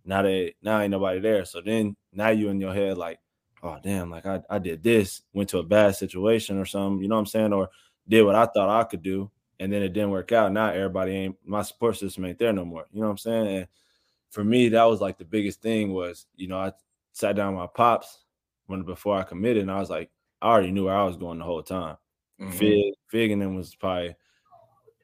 Now 0.05 0.23
they 0.23 0.55
now 0.63 0.81
ain't 0.81 0.91
nobody 0.91 1.21
there. 1.21 1.45
So 1.45 1.61
then 1.61 1.97
now 2.13 2.31
you 2.31 2.49
in 2.49 2.61
your 2.61 2.75
head 2.75 2.99
like 2.99 3.19
oh 3.63 3.79
damn, 3.83 4.11
like 4.11 4.27
I, 4.27 4.41
I 4.49 4.59
did 4.59 4.83
this, 4.83 5.23
went 5.33 5.49
to 5.51 5.59
a 5.59 5.63
bad 5.63 5.97
situation 5.97 6.59
or 6.59 6.65
something, 6.65 7.03
you 7.03 7.09
know 7.09 7.17
what 7.17 7.21
I'm 7.21 7.27
saying? 7.27 7.53
Or 7.53 7.71
did 8.09 8.23
what 8.23 8.35
I 8.35 8.47
thought 8.47 8.69
I 8.69 8.85
could 8.85 9.03
do, 9.03 9.31
and 9.61 9.73
then 9.73 9.83
it 9.83 9.93
didn't 9.93 10.11
work 10.11 10.33
out. 10.33 10.53
Now 10.53 10.71
everybody 10.71 11.13
ain't 11.13 11.37
my 11.45 11.63
support 11.63 11.97
system 11.97 12.25
ain't 12.25 12.39
there 12.39 12.53
no 12.53 12.65
more. 12.65 12.87
You 12.93 13.01
know 13.01 13.07
what 13.07 13.13
I'm 13.13 13.19
saying? 13.19 13.49
And 13.49 13.69
for 14.31 14.45
me, 14.45 14.69
that 14.71 14.85
was 14.85 15.01
like 15.01 15.19
the 15.19 15.25
biggest 15.25 15.63
thing 15.63 15.93
was, 15.93 16.27
you 16.37 16.49
know, 16.49 16.59
I 16.59 16.73
sat 17.13 17.37
down 17.37 17.55
with 17.55 17.61
my 17.61 17.67
pops 17.67 18.21
when 18.67 18.83
before 18.83 19.17
I 19.17 19.23
committed, 19.23 19.63
and 19.63 19.71
I 19.71 19.81
was 19.81 19.91
like, 19.91 20.11
I 20.41 20.49
already 20.49 20.71
knew 20.71 20.85
where 20.85 20.97
I 20.97 21.05
was 21.05 21.17
going 21.17 21.39
the 21.39 21.45
whole 21.45 21.63
time. 21.63 21.97
Mm-hmm. 22.41 22.53
Fig, 22.53 22.95
Fig, 23.09 23.31
and 23.33 23.43
then 23.43 23.57
was 23.57 23.75
probably 23.75 24.15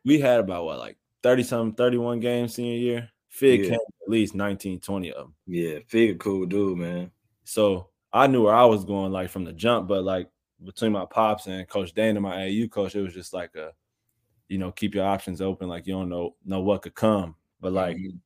we 0.04 0.20
had 0.20 0.40
about 0.40 0.64
what 0.64 0.78
like 0.78 0.96
30 1.22 1.42
something, 1.42 1.74
31 1.74 2.20
games 2.20 2.54
senior 2.54 2.78
year. 2.78 3.10
Fig 3.28 3.64
yeah. 3.64 3.70
came 3.70 3.78
at 4.02 4.08
least 4.08 4.34
19, 4.34 4.80
20 4.80 5.12
of 5.12 5.16
them. 5.16 5.34
Yeah, 5.46 5.78
Fig 5.88 6.20
cool 6.20 6.46
dude, 6.46 6.78
man. 6.78 7.10
So 7.42 7.88
I 8.14 8.28
knew 8.28 8.44
where 8.44 8.54
I 8.54 8.64
was 8.64 8.84
going 8.84 9.10
like 9.10 9.28
from 9.28 9.44
the 9.44 9.52
jump, 9.52 9.88
but 9.88 10.04
like 10.04 10.28
between 10.64 10.92
my 10.92 11.04
pops 11.04 11.48
and 11.48 11.68
Coach 11.68 11.92
Dane 11.92 12.16
and 12.16 12.22
my 12.22 12.44
AU 12.46 12.68
coach, 12.68 12.94
it 12.94 13.02
was 13.02 13.12
just 13.12 13.34
like 13.34 13.56
a, 13.56 13.72
you 14.48 14.56
know, 14.56 14.70
keep 14.70 14.94
your 14.94 15.04
options 15.04 15.40
open. 15.40 15.68
Like 15.68 15.88
you 15.88 15.94
don't 15.94 16.08
know 16.08 16.36
know 16.44 16.60
what 16.60 16.82
could 16.82 16.94
come. 16.94 17.34
But 17.60 17.72
like, 17.72 17.96
mm-hmm. 17.96 18.16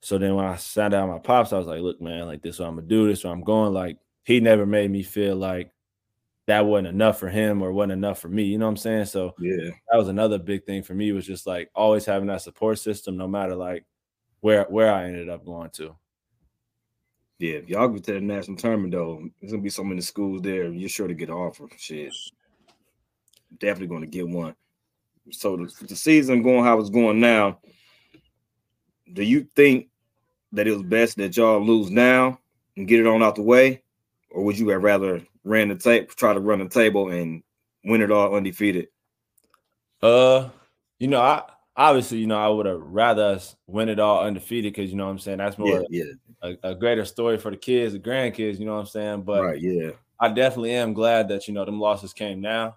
so 0.00 0.16
then 0.16 0.36
when 0.36 0.44
I 0.44 0.54
sat 0.54 0.92
down 0.92 1.08
my 1.08 1.18
pops, 1.18 1.52
I 1.52 1.58
was 1.58 1.66
like, 1.66 1.80
look, 1.80 2.00
man, 2.00 2.26
like 2.26 2.40
this 2.40 2.60
what 2.60 2.68
I'm 2.68 2.76
gonna 2.76 2.86
do, 2.86 3.08
this 3.08 3.24
what 3.24 3.32
I'm 3.32 3.42
going. 3.42 3.74
Like 3.74 3.98
he 4.22 4.38
never 4.38 4.64
made 4.64 4.92
me 4.92 5.02
feel 5.02 5.34
like 5.34 5.72
that 6.46 6.64
wasn't 6.64 6.86
enough 6.86 7.18
for 7.18 7.28
him 7.28 7.62
or 7.62 7.72
wasn't 7.72 7.94
enough 7.94 8.20
for 8.20 8.28
me. 8.28 8.44
You 8.44 8.58
know 8.58 8.66
what 8.66 8.70
I'm 8.70 8.76
saying? 8.76 9.06
So 9.06 9.34
yeah, 9.40 9.70
that 9.90 9.98
was 9.98 10.06
another 10.06 10.38
big 10.38 10.64
thing 10.64 10.84
for 10.84 10.94
me 10.94 11.10
was 11.10 11.26
just 11.26 11.48
like 11.48 11.68
always 11.74 12.04
having 12.04 12.28
that 12.28 12.42
support 12.42 12.78
system, 12.78 13.16
no 13.16 13.26
matter 13.26 13.56
like 13.56 13.84
where 14.38 14.66
where 14.68 14.94
I 14.94 15.06
ended 15.06 15.28
up 15.28 15.44
going 15.44 15.70
to. 15.70 15.96
Yeah, 17.38 17.54
if 17.54 17.68
y'all 17.68 17.88
go 17.88 17.98
to 17.98 18.12
the 18.12 18.20
national 18.20 18.56
tournament 18.56 18.92
though, 18.92 19.22
there's 19.40 19.52
gonna 19.52 19.62
be 19.62 19.68
so 19.68 19.84
many 19.84 20.00
schools 20.00 20.40
there. 20.40 20.68
You're 20.68 20.88
sure 20.88 21.06
to 21.06 21.14
get 21.14 21.28
an 21.28 21.34
offer. 21.34 21.68
Shit, 21.76 22.14
definitely 23.58 23.94
gonna 23.94 24.06
get 24.06 24.26
one. 24.26 24.54
So 25.32 25.56
the, 25.56 25.86
the 25.86 25.96
season 25.96 26.42
going 26.42 26.64
how 26.64 26.78
it's 26.78 26.90
going 26.90 27.20
now. 27.20 27.58
Do 29.12 29.22
you 29.22 29.46
think 29.54 29.88
that 30.52 30.66
it 30.66 30.72
was 30.72 30.82
best 30.82 31.16
that 31.18 31.36
y'all 31.36 31.64
lose 31.64 31.90
now 31.90 32.40
and 32.76 32.88
get 32.88 33.00
it 33.00 33.06
on 33.06 33.22
out 33.22 33.36
the 33.36 33.42
way, 33.42 33.82
or 34.30 34.42
would 34.44 34.58
you 34.58 34.68
have 34.70 34.82
rather 34.82 35.22
ran 35.44 35.68
the 35.68 35.76
tape, 35.76 36.14
try 36.14 36.32
to 36.32 36.40
run 36.40 36.58
the 36.58 36.68
table 36.68 37.10
and 37.10 37.42
win 37.84 38.00
it 38.00 38.10
all 38.10 38.34
undefeated? 38.34 38.88
Uh, 40.02 40.48
you 40.98 41.08
know, 41.08 41.20
I 41.20 41.42
obviously, 41.76 42.18
you 42.18 42.26
know, 42.26 42.38
I 42.38 42.48
would 42.48 42.66
have 42.66 42.80
rather 42.80 43.22
us 43.22 43.56
win 43.66 43.88
it 43.88 43.98
all 43.98 44.24
undefeated 44.24 44.72
because 44.72 44.90
you 44.90 44.96
know 44.96 45.04
what 45.04 45.12
I'm 45.12 45.18
saying 45.18 45.38
that's 45.38 45.58
more 45.58 45.84
yeah, 45.90 46.04
yeah. 46.42 46.56
A, 46.62 46.70
a, 46.70 46.74
greater 46.74 47.04
story 47.04 47.38
for 47.38 47.50
the 47.50 47.56
kids, 47.56 47.92
the 47.92 47.98
grandkids, 47.98 48.58
you 48.58 48.66
know 48.66 48.74
what 48.74 48.80
I'm 48.80 48.86
saying? 48.86 49.22
But 49.22 49.42
right, 49.42 49.60
yeah. 49.60 49.90
I 50.18 50.28
definitely 50.28 50.72
am 50.72 50.94
glad 50.94 51.28
that 51.28 51.48
you 51.48 51.54
know 51.54 51.64
them 51.64 51.80
losses 51.80 52.12
came 52.12 52.40
now, 52.40 52.76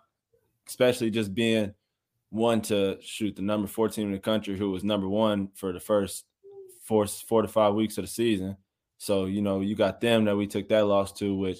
especially 0.67 1.11
just 1.11 1.33
being 1.33 1.73
one 2.29 2.61
to 2.61 2.97
shoot 3.01 3.35
the 3.35 3.41
number 3.41 3.67
14 3.67 4.05
in 4.05 4.11
the 4.11 4.19
country 4.19 4.57
who 4.57 4.69
was 4.69 4.83
number 4.83 5.07
one 5.07 5.49
for 5.55 5.73
the 5.73 5.79
first 5.79 6.25
four 6.83 7.07
four 7.07 7.41
to 7.41 7.47
five 7.47 7.73
weeks 7.73 7.97
of 7.97 8.03
the 8.03 8.09
season. 8.09 8.57
So, 8.97 9.25
you 9.25 9.41
know, 9.41 9.61
you 9.61 9.75
got 9.75 10.01
them 10.01 10.25
that 10.25 10.35
we 10.35 10.45
took 10.45 10.67
that 10.69 10.85
loss 10.85 11.13
to, 11.13 11.33
which 11.35 11.59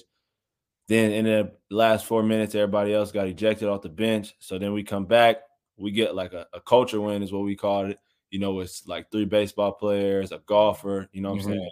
then 0.88 1.12
in 1.12 1.24
the 1.24 1.52
last 1.70 2.04
four 2.04 2.22
minutes, 2.22 2.54
everybody 2.54 2.92
else 2.92 3.12
got 3.12 3.28
ejected 3.28 3.68
off 3.68 3.82
the 3.82 3.88
bench. 3.88 4.34
So 4.40 4.58
then 4.58 4.72
we 4.72 4.82
come 4.82 5.06
back, 5.06 5.38
we 5.80 5.90
get 5.90 6.14
like 6.14 6.32
a, 6.32 6.46
a 6.52 6.60
culture 6.60 7.00
win, 7.00 7.22
is 7.22 7.32
what 7.32 7.44
we 7.44 7.56
called 7.56 7.90
it. 7.90 7.98
You 8.30 8.38
know, 8.38 8.60
it's 8.60 8.86
like 8.86 9.10
three 9.10 9.24
baseball 9.24 9.72
players, 9.72 10.30
a 10.30 10.38
golfer, 10.38 11.08
you 11.12 11.20
know 11.20 11.32
what 11.32 11.40
mm-hmm. 11.40 11.52
I'm 11.52 11.58
saying? 11.58 11.70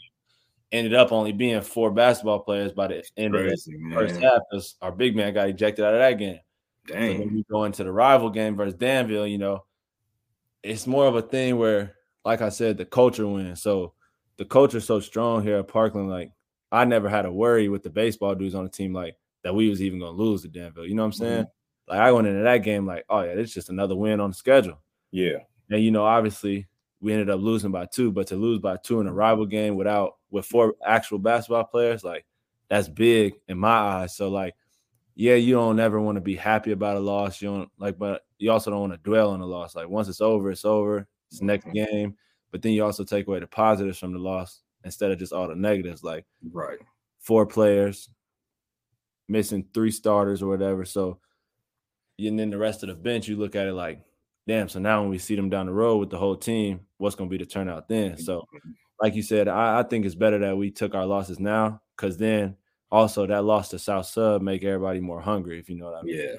Ended 0.71 0.95
up 0.95 1.13
only 1.13 1.33
being 1.33 1.61
four 1.61 1.91
basketball 1.91 2.41
players 2.41 2.73
by 2.73 2.89
the 2.89 3.05
end 3.17 3.33
Crazy, 3.33 3.75
of 3.75 3.81
the 3.81 3.85
man. 3.85 3.99
first 3.99 4.21
half 4.21 4.41
because 4.51 4.75
our 4.83 4.93
big 4.93 5.17
man 5.17 5.33
got 5.33 5.49
ejected 5.49 5.85
out 5.85 5.95
of 5.95 6.01
that 6.01 6.19
game. 6.19 6.41
Dang. 6.87 7.13
So 7.13 7.19
then 7.19 7.35
we 7.35 7.45
go 7.51 7.65
into 7.65 7.85
the 7.85 7.93
rival 7.93 8.31
game 8.31 8.57
versus 8.57 8.75
Danville, 8.75 9.27
you 9.27 9.39
know, 9.39 9.65
it's 10.63 10.87
more 10.87 11.07
of 11.07 11.15
a 11.15 11.23
thing 11.23 11.57
where, 11.57 11.95
like 12.25 12.43
I 12.43 12.49
said, 12.49 12.77
the 12.77 12.85
culture 12.85 13.27
wins. 13.27 13.63
So 13.63 13.95
the 14.37 14.45
culture's 14.45 14.85
so 14.85 15.01
strong 15.01 15.43
here 15.43 15.59
at 15.59 15.69
Parkland, 15.69 16.11
like 16.11 16.33
I 16.73 16.85
never 16.85 17.09
had 17.09 17.23
to 17.23 17.33
worry 17.33 17.69
with 17.69 17.83
the 17.83 17.91
baseball 17.91 18.35
dudes 18.35 18.55
on 18.55 18.65
the 18.65 18.71
team 18.71 18.93
like 18.93 19.17
that 19.45 19.55
we 19.55 19.69
was 19.69 19.81
even 19.81 20.01
gonna 20.01 20.13
lose 20.13 20.43
to 20.43 20.49
Danville. 20.49 20.87
You 20.87 20.95
know 20.95 21.03
what 21.03 21.07
I'm 21.07 21.13
saying? 21.13 21.45
Mm-hmm. 21.45 21.58
Like 21.89 22.01
I 22.01 22.13
went 22.13 22.27
into 22.27 22.43
that 22.43 22.59
game 22.59 22.87
like, 22.87 23.05
oh 23.09 23.23
yeah, 23.23 23.31
it's 23.31 23.53
just 23.53 23.71
another 23.71 23.97
win 23.97 24.21
on 24.21 24.31
the 24.31 24.37
schedule. 24.37 24.79
Yeah. 25.11 25.39
And 25.71 25.83
you 25.83 25.91
know, 25.91 26.05
obviously 26.05 26.69
we 27.01 27.13
ended 27.13 27.31
up 27.31 27.41
losing 27.41 27.71
by 27.71 27.87
two, 27.87 28.13
but 28.13 28.27
to 28.29 28.37
lose 28.37 28.59
by 28.59 28.77
two 28.77 29.01
in 29.01 29.07
a 29.07 29.13
rival 29.13 29.47
game 29.47 29.77
without 29.77 30.17
with 30.31 30.47
four 30.47 30.75
actual 30.85 31.19
basketball 31.19 31.65
players, 31.65 32.05
like 32.05 32.27
that's 32.69 32.89
big 32.89 33.35
in 33.49 33.59
my 33.59 33.71
eyes. 33.71 34.17
So 34.17 34.29
like, 34.29 34.55
yeah, 35.15 35.35
you 35.35 35.55
don't 35.55 35.81
ever 35.81 36.01
want 36.01 36.17
to 36.17 36.21
be 36.21 36.37
happy 36.37 36.73
about 36.73 36.97
a 36.97 37.01
loss. 37.01 37.41
You 37.41 37.49
don't 37.49 37.71
like, 37.79 37.99
but 37.99 38.23
you 38.39 38.51
also 38.53 38.71
don't 38.71 38.81
want 38.81 38.93
to 38.93 38.99
dwell 38.99 39.31
on 39.31 39.41
the 39.41 39.47
loss. 39.47 39.75
Like 39.75 39.89
once 39.89 40.09
it's 40.09 40.21
over, 40.21 40.51
it's 40.51 40.65
over. 40.65 41.09
It's 41.31 41.43
next 41.43 41.67
mm-hmm. 41.67 41.93
game. 41.93 42.17
But 42.51 42.63
then 42.63 42.73
you 42.73 42.85
also 42.85 43.05
take 43.05 43.27
away 43.27 43.41
the 43.41 43.47
positives 43.47 43.99
from 43.99 44.13
the 44.13 44.19
loss 44.19 44.61
instead 44.85 45.11
of 45.11 45.19
just 45.19 45.33
all 45.33 45.49
the 45.49 45.55
negatives. 45.55 46.03
Like 46.03 46.25
right, 46.53 46.79
four 47.19 47.47
players 47.47 48.09
missing 49.29 49.67
three 49.75 49.91
starters 49.91 50.43
or 50.43 50.49
whatever. 50.49 50.85
So 50.85 51.19
and 52.19 52.39
then 52.39 52.51
the 52.51 52.59
rest 52.59 52.83
of 52.83 52.89
the 52.89 52.95
bench, 52.95 53.29
you 53.29 53.37
look 53.37 53.55
at 53.55 53.67
it 53.67 53.73
like, 53.73 54.01
damn. 54.47 54.69
So 54.69 54.81
now 54.81 55.01
when 55.01 55.11
we 55.11 55.19
see 55.19 55.37
them 55.37 55.51
down 55.51 55.67
the 55.67 55.73
road 55.73 55.99
with 55.99 56.11
the 56.11 56.19
whole 56.19 56.37
team, 56.37 56.81
what's 56.97 57.15
going 57.15 57.31
to 57.31 57.37
be 57.37 57.43
the 57.43 57.49
turnout 57.49 57.89
then? 57.89 58.19
So, 58.19 58.45
like 59.01 59.15
you 59.15 59.23
said, 59.23 59.47
I, 59.47 59.81
I 59.81 59.83
think 59.85 60.05
it's 60.05 60.15
better 60.15 60.39
that 60.41 60.57
we 60.57 60.71
took 60.71 60.95
our 60.95 61.07
losses 61.07 61.39
now 61.39 61.81
because 61.97 62.17
then 62.17 62.57
also 62.91 63.27
that 63.27 63.45
loss 63.45 63.69
to 63.69 63.79
South 63.79 64.07
Sub 64.07 64.43
make 64.43 64.65
everybody 64.65 65.01
more 65.01 65.21
hungry. 65.21 65.59
If 65.59 65.71
you 65.71 65.77
know 65.77 65.87
what 65.87 66.01
I 66.01 66.03
mean. 66.03 66.17
Yeah. 66.17 66.35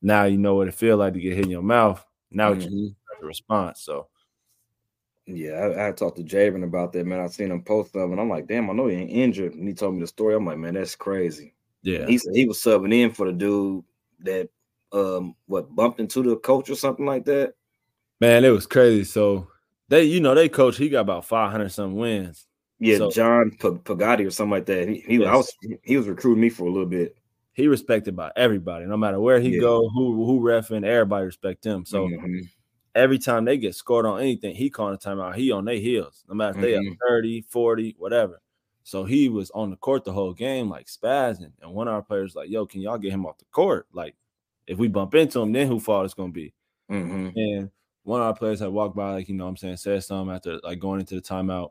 Now 0.00 0.24
you 0.24 0.38
know 0.38 0.54
what 0.54 0.68
it 0.68 0.74
feel 0.74 0.96
like 0.96 1.12
to 1.14 1.20
get 1.20 1.34
hit 1.34 1.44
in 1.44 1.50
your 1.50 1.62
mouth. 1.62 2.04
Now 2.30 2.54
mm-hmm. 2.54 2.68
you 2.68 2.96
the 3.20 3.26
response. 3.26 3.80
So 3.82 4.08
yeah, 5.26 5.52
I, 5.52 5.88
I 5.88 5.92
talked 5.92 6.16
to 6.16 6.24
Javen 6.24 6.64
about 6.64 6.92
that, 6.92 7.06
man. 7.06 7.20
I 7.20 7.28
seen 7.28 7.50
him 7.50 7.62
post 7.62 7.92
them, 7.92 8.10
and 8.10 8.20
I'm 8.20 8.28
like, 8.28 8.48
damn, 8.48 8.68
I 8.68 8.72
know 8.72 8.88
he 8.88 8.96
ain't 8.96 9.10
injured. 9.10 9.54
And 9.54 9.68
he 9.68 9.74
told 9.74 9.94
me 9.94 10.00
the 10.00 10.06
story. 10.06 10.34
I'm 10.34 10.44
like, 10.44 10.58
man, 10.58 10.74
that's 10.74 10.96
crazy. 10.96 11.54
Yeah. 11.82 12.06
He 12.06 12.18
said 12.18 12.34
he 12.34 12.46
was 12.46 12.58
subbing 12.58 12.92
in 12.92 13.12
for 13.12 13.26
the 13.26 13.32
dude 13.32 13.84
that 14.20 14.48
um 14.92 15.34
what 15.46 15.74
bumped 15.74 16.00
into 16.00 16.22
the 16.22 16.36
coach 16.36 16.70
or 16.70 16.74
something 16.74 17.06
like 17.06 17.24
that. 17.26 17.54
Man, 18.20 18.44
it 18.44 18.50
was 18.50 18.66
crazy. 18.66 19.04
So 19.04 19.48
they, 19.88 20.04
you 20.04 20.20
know, 20.20 20.34
they 20.34 20.48
coach, 20.48 20.76
he 20.76 20.88
got 20.88 21.00
about 21.00 21.24
500 21.24 21.70
some 21.70 21.96
wins. 21.96 22.46
Yeah, 22.78 22.98
so, 22.98 23.10
John 23.10 23.50
P- 23.50 23.78
Pagati 23.84 24.26
or 24.26 24.30
something 24.30 24.50
like 24.50 24.66
that. 24.66 24.88
He, 24.88 25.04
he 25.06 25.16
yes. 25.18 25.28
I 25.28 25.36
was 25.36 25.52
he 25.82 25.96
was 25.96 26.08
recruiting 26.08 26.42
me 26.42 26.50
for 26.50 26.64
a 26.64 26.70
little 26.70 26.86
bit. 26.86 27.16
He 27.52 27.68
respected 27.68 28.16
by 28.16 28.32
everybody, 28.34 28.86
no 28.86 28.96
matter 28.96 29.20
where 29.20 29.38
he 29.40 29.50
yeah. 29.50 29.60
go, 29.60 29.88
who 29.88 30.24
who 30.24 30.40
refing, 30.40 30.84
everybody 30.84 31.26
respect 31.26 31.64
him. 31.64 31.84
So 31.84 32.08
mm-hmm 32.08 32.40
every 32.94 33.18
time 33.18 33.44
they 33.44 33.56
get 33.56 33.74
scored 33.74 34.06
on 34.06 34.20
anything, 34.20 34.54
he 34.54 34.70
calling 34.70 34.94
a 34.94 34.98
timeout. 34.98 35.34
He 35.34 35.50
on 35.52 35.64
their 35.64 35.76
heels, 35.76 36.24
no 36.28 36.34
matter 36.34 36.58
if 36.58 36.62
they 36.62 36.72
mm-hmm. 36.72 36.94
30, 37.06 37.42
40, 37.48 37.96
whatever. 37.98 38.40
So 38.84 39.04
he 39.04 39.28
was 39.28 39.50
on 39.52 39.70
the 39.70 39.76
court 39.76 40.04
the 40.04 40.12
whole 40.12 40.32
game, 40.32 40.68
like 40.68 40.86
spazzing. 40.86 41.52
And 41.60 41.72
one 41.72 41.88
of 41.88 41.94
our 41.94 42.02
players 42.02 42.34
like, 42.34 42.50
yo, 42.50 42.66
can 42.66 42.80
y'all 42.80 42.98
get 42.98 43.12
him 43.12 43.26
off 43.26 43.38
the 43.38 43.44
court? 43.52 43.86
Like, 43.92 44.16
if 44.72 44.78
we 44.78 44.88
bump 44.88 45.14
into 45.14 45.40
him, 45.40 45.52
then 45.52 45.68
who 45.68 45.78
fault 45.78 46.06
it's 46.06 46.14
gonna 46.14 46.32
be? 46.32 46.54
Mm-hmm. 46.90 47.28
And 47.36 47.70
one 48.04 48.20
of 48.20 48.26
our 48.26 48.34
players 48.34 48.60
had 48.60 48.70
walked 48.70 48.96
by, 48.96 49.12
like, 49.12 49.28
you 49.28 49.34
know 49.34 49.44
what 49.44 49.50
I'm 49.50 49.56
saying, 49.58 49.76
said 49.76 50.02
something 50.02 50.34
after 50.34 50.58
like 50.64 50.78
going 50.78 51.00
into 51.00 51.14
the 51.14 51.20
timeout. 51.20 51.70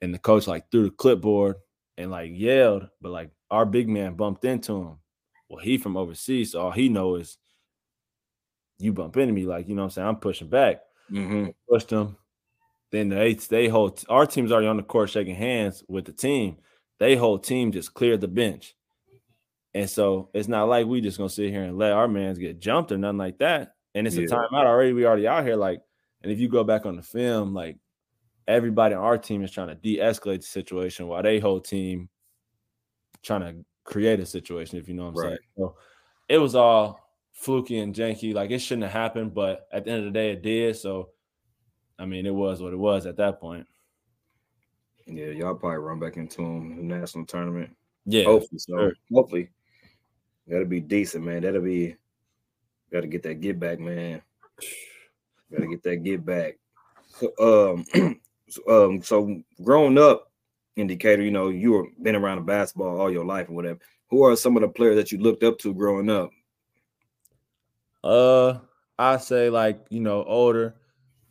And 0.00 0.14
the 0.14 0.18
coach 0.18 0.46
like 0.46 0.70
threw 0.70 0.84
the 0.84 0.90
clipboard 0.90 1.56
and 1.98 2.10
like 2.10 2.30
yelled, 2.32 2.88
but 3.02 3.10
like 3.10 3.30
our 3.50 3.66
big 3.66 3.88
man 3.88 4.14
bumped 4.14 4.44
into 4.44 4.74
him. 4.74 4.96
Well, 5.48 5.62
he 5.62 5.76
from 5.76 5.96
overseas, 5.96 6.52
so 6.52 6.62
all 6.62 6.70
he 6.70 6.88
know 6.88 7.16
is 7.16 7.36
you 8.78 8.92
bump 8.92 9.16
into 9.16 9.34
me, 9.34 9.44
like 9.44 9.68
you 9.68 9.74
know 9.74 9.82
what 9.82 9.86
I'm 9.86 9.90
saying, 9.90 10.08
I'm 10.08 10.16
pushing 10.16 10.48
back. 10.48 10.80
Mm-hmm. 11.10 11.50
Pushed 11.68 11.88
them. 11.88 12.16
Then 12.92 13.08
they 13.10 13.34
they 13.34 13.68
hold 13.68 14.02
our 14.08 14.24
team's 14.24 14.52
already 14.52 14.68
on 14.68 14.78
the 14.78 14.82
court 14.82 15.10
shaking 15.10 15.34
hands 15.34 15.84
with 15.88 16.06
the 16.06 16.12
team. 16.12 16.56
They 16.98 17.16
whole 17.16 17.38
team 17.38 17.72
just 17.72 17.92
cleared 17.92 18.20
the 18.20 18.28
bench. 18.28 18.74
And 19.74 19.88
so 19.88 20.30
it's 20.34 20.48
not 20.48 20.68
like 20.68 20.86
we 20.86 21.00
just 21.00 21.18
gonna 21.18 21.30
sit 21.30 21.50
here 21.50 21.62
and 21.62 21.78
let 21.78 21.92
our 21.92 22.08
mans 22.08 22.38
get 22.38 22.60
jumped 22.60 22.92
or 22.92 22.98
nothing 22.98 23.18
like 23.18 23.38
that. 23.38 23.74
And 23.94 24.06
it's 24.06 24.16
yeah. 24.16 24.24
a 24.24 24.28
timeout 24.28 24.66
already. 24.66 24.92
We 24.92 25.06
already 25.06 25.26
out 25.26 25.44
here. 25.44 25.56
Like, 25.56 25.80
and 26.22 26.30
if 26.30 26.38
you 26.38 26.48
go 26.48 26.64
back 26.64 26.86
on 26.86 26.96
the 26.96 27.02
film, 27.02 27.54
like 27.54 27.76
everybody 28.46 28.94
on 28.94 29.02
our 29.02 29.18
team 29.18 29.42
is 29.42 29.50
trying 29.50 29.68
to 29.68 29.74
de-escalate 29.74 30.40
the 30.40 30.46
situation 30.46 31.06
while 31.06 31.22
they 31.22 31.38
whole 31.38 31.60
team 31.60 32.08
trying 33.22 33.40
to 33.42 33.64
create 33.84 34.20
a 34.20 34.26
situation, 34.26 34.78
if 34.78 34.88
you 34.88 34.94
know 34.94 35.04
what 35.04 35.10
I'm 35.10 35.16
right. 35.16 35.28
saying. 35.28 35.38
So 35.56 35.76
it 36.28 36.38
was 36.38 36.54
all 36.54 37.00
fluky 37.32 37.78
and 37.78 37.94
janky. 37.94 38.34
Like 38.34 38.50
it 38.50 38.58
shouldn't 38.58 38.84
have 38.84 38.92
happened, 38.92 39.34
but 39.34 39.68
at 39.72 39.84
the 39.84 39.90
end 39.90 40.00
of 40.00 40.12
the 40.12 40.18
day, 40.18 40.30
it 40.32 40.42
did. 40.42 40.76
So, 40.76 41.10
I 41.98 42.06
mean, 42.06 42.26
it 42.26 42.34
was 42.34 42.60
what 42.62 42.72
it 42.72 42.78
was 42.78 43.06
at 43.06 43.16
that 43.18 43.40
point. 43.40 43.66
Yeah, 45.06 45.26
y'all 45.26 45.54
probably 45.54 45.78
run 45.78 45.98
back 45.98 46.16
into 46.16 46.42
him 46.42 46.72
in 46.72 46.88
the 46.88 46.96
national 46.96 47.26
tournament. 47.26 47.76
Yeah, 48.06 48.24
hopefully. 48.24 48.58
So 48.58 48.78
sure. 48.78 48.92
hopefully, 49.12 49.50
that'll 50.50 50.66
be 50.66 50.80
decent, 50.80 51.24
man. 51.24 51.42
That'll 51.42 51.62
be. 51.62 51.96
Got 52.92 53.02
to 53.02 53.06
get 53.06 53.22
that 53.22 53.40
get 53.40 53.58
back, 53.58 53.78
man. 53.78 54.20
Got 55.52 55.60
to 55.60 55.68
get 55.68 55.82
that 55.84 55.96
get 56.02 56.26
back. 56.26 56.58
So, 57.18 57.74
um, 57.94 58.20
so, 58.48 58.86
um, 58.86 59.02
so 59.02 59.40
growing 59.62 59.96
up, 59.96 60.30
in 60.76 60.86
Decatur, 60.86 61.22
you 61.22 61.30
know, 61.30 61.48
you 61.48 61.72
were 61.72 61.86
been 62.02 62.16
around 62.16 62.38
the 62.38 62.42
basketball 62.42 63.00
all 63.00 63.10
your 63.10 63.24
life 63.24 63.48
or 63.48 63.52
whatever. 63.52 63.78
Who 64.10 64.24
are 64.24 64.34
some 64.36 64.56
of 64.56 64.62
the 64.62 64.68
players 64.68 64.96
that 64.96 65.12
you 65.12 65.18
looked 65.18 65.44
up 65.44 65.58
to 65.58 65.74
growing 65.74 66.10
up? 66.10 66.30
Uh, 68.02 68.58
I 68.98 69.18
say 69.18 69.50
like 69.50 69.86
you 69.90 70.00
know 70.00 70.24
older, 70.24 70.74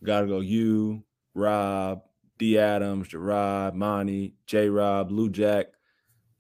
gotta 0.04 0.28
go 0.28 0.40
you, 0.40 1.04
Rob, 1.34 2.04
D 2.38 2.58
Adams, 2.58 3.08
Gerard, 3.10 3.76
Monty, 3.76 4.36
J 4.46 4.70
Rob, 4.70 5.12
Lou 5.12 5.30
Jack. 5.30 5.68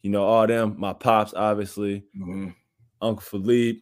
you 0.01 0.09
know, 0.09 0.23
all 0.23 0.47
them, 0.47 0.75
my 0.77 0.93
pops, 0.93 1.33
obviously, 1.33 2.05
Mhm. 2.17 2.55
Uncle 3.01 3.21
Philippe, 3.21 3.81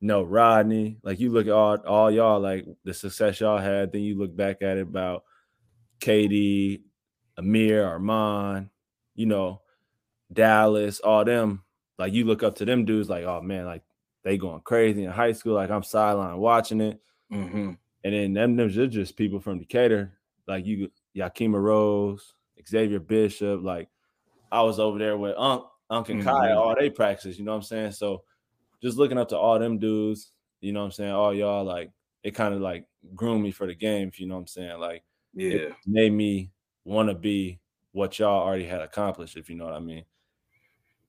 no 0.00 0.22
Rodney. 0.22 0.98
Like 1.02 1.20
you 1.20 1.30
look 1.30 1.46
at 1.46 1.52
all 1.52 1.76
all 1.86 2.10
y'all, 2.10 2.40
like 2.40 2.66
the 2.84 2.94
success 2.94 3.40
y'all 3.40 3.58
had, 3.58 3.92
then 3.92 4.02
you 4.02 4.18
look 4.18 4.34
back 4.34 4.62
at 4.62 4.78
it 4.78 4.82
about 4.82 5.24
Katie, 6.00 6.82
Amir, 7.36 7.84
Armand, 7.84 8.70
you 9.14 9.26
know, 9.26 9.62
Dallas, 10.32 11.00
all 11.00 11.24
them. 11.24 11.62
Like 11.98 12.12
you 12.12 12.24
look 12.24 12.42
up 12.42 12.56
to 12.56 12.64
them 12.64 12.84
dudes, 12.84 13.08
like, 13.08 13.24
oh 13.24 13.40
man, 13.40 13.66
like 13.66 13.82
they 14.24 14.38
going 14.38 14.60
crazy 14.60 15.04
in 15.04 15.10
high 15.10 15.32
school. 15.32 15.54
Like 15.54 15.70
I'm 15.70 15.82
sideline 15.82 16.38
watching 16.38 16.80
it. 16.80 17.00
Mhm. 17.32 17.76
And 18.04 18.14
then 18.14 18.32
them, 18.32 18.56
them 18.56 18.66
are 18.66 18.86
just 18.88 19.16
people 19.16 19.40
from 19.40 19.60
Decatur, 19.60 20.18
like 20.48 20.66
you, 20.66 20.90
Yakima 21.14 21.60
Rose, 21.60 22.34
Xavier 22.68 22.98
Bishop. 22.98 23.62
Like 23.62 23.88
I 24.50 24.62
was 24.62 24.80
over 24.80 24.98
there 24.98 25.16
with 25.16 25.36
Unc, 25.36 25.64
Unc 25.92 26.08
and 26.08 26.22
Kai, 26.22 26.48
Mhm. 26.48 26.56
all 26.56 26.74
they 26.74 26.88
practice, 26.90 27.38
you 27.38 27.44
know 27.44 27.52
what 27.52 27.58
I'm 27.58 27.62
saying? 27.62 27.92
So 27.92 28.24
just 28.82 28.96
looking 28.96 29.18
up 29.18 29.28
to 29.28 29.38
all 29.38 29.58
them 29.58 29.78
dudes, 29.78 30.32
you 30.60 30.72
know 30.72 30.80
what 30.80 30.86
I'm 30.86 30.92
saying? 30.92 31.12
All 31.12 31.34
y'all, 31.34 31.64
like 31.64 31.90
it 32.22 32.32
kind 32.32 32.54
of 32.54 32.60
like 32.60 32.86
groomed 33.14 33.42
me 33.42 33.50
for 33.50 33.66
the 33.66 33.74
game, 33.74 34.08
if 34.08 34.18
you 34.18 34.26
know 34.26 34.34
what 34.34 34.40
I'm 34.40 34.46
saying? 34.46 34.80
Like 34.80 35.04
Yeah. 35.34 35.56
it 35.56 35.74
made 35.86 36.12
me 36.12 36.50
want 36.84 37.10
to 37.10 37.14
be 37.14 37.60
what 37.92 38.18
y'all 38.18 38.42
already 38.42 38.64
had 38.64 38.80
accomplished, 38.80 39.36
if 39.36 39.50
you 39.50 39.56
know 39.56 39.66
what 39.66 39.74
I 39.74 39.80
mean. 39.80 40.04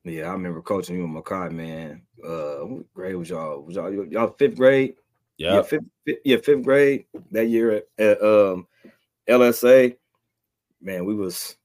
Yeah, 0.04 0.28
I 0.28 0.34
remember 0.34 0.62
coaching 0.62 0.98
you 0.98 1.06
in 1.06 1.14
Makai, 1.14 1.50
man. 1.50 2.02
Uh, 2.22 2.66
what 2.66 2.94
grade 2.94 3.16
was 3.16 3.30
y'all? 3.30 3.62
Was 3.62 3.76
y'all 3.76 3.92
y'all 4.08 4.36
fifth 4.38 4.58
grade? 4.58 4.96
Yeah, 5.38 5.56
Yeah. 5.56 5.62
fifth, 5.62 5.84
fifth, 6.06 6.20
yeah, 6.26 6.38
fifth 6.38 6.64
grade 6.64 7.06
that 7.32 7.48
year 7.48 7.72
at, 7.72 7.86
at 7.98 8.22
um 8.22 8.68
LSA. 9.30 9.96
Man, 10.82 11.06
we 11.06 11.16
was 11.16 11.56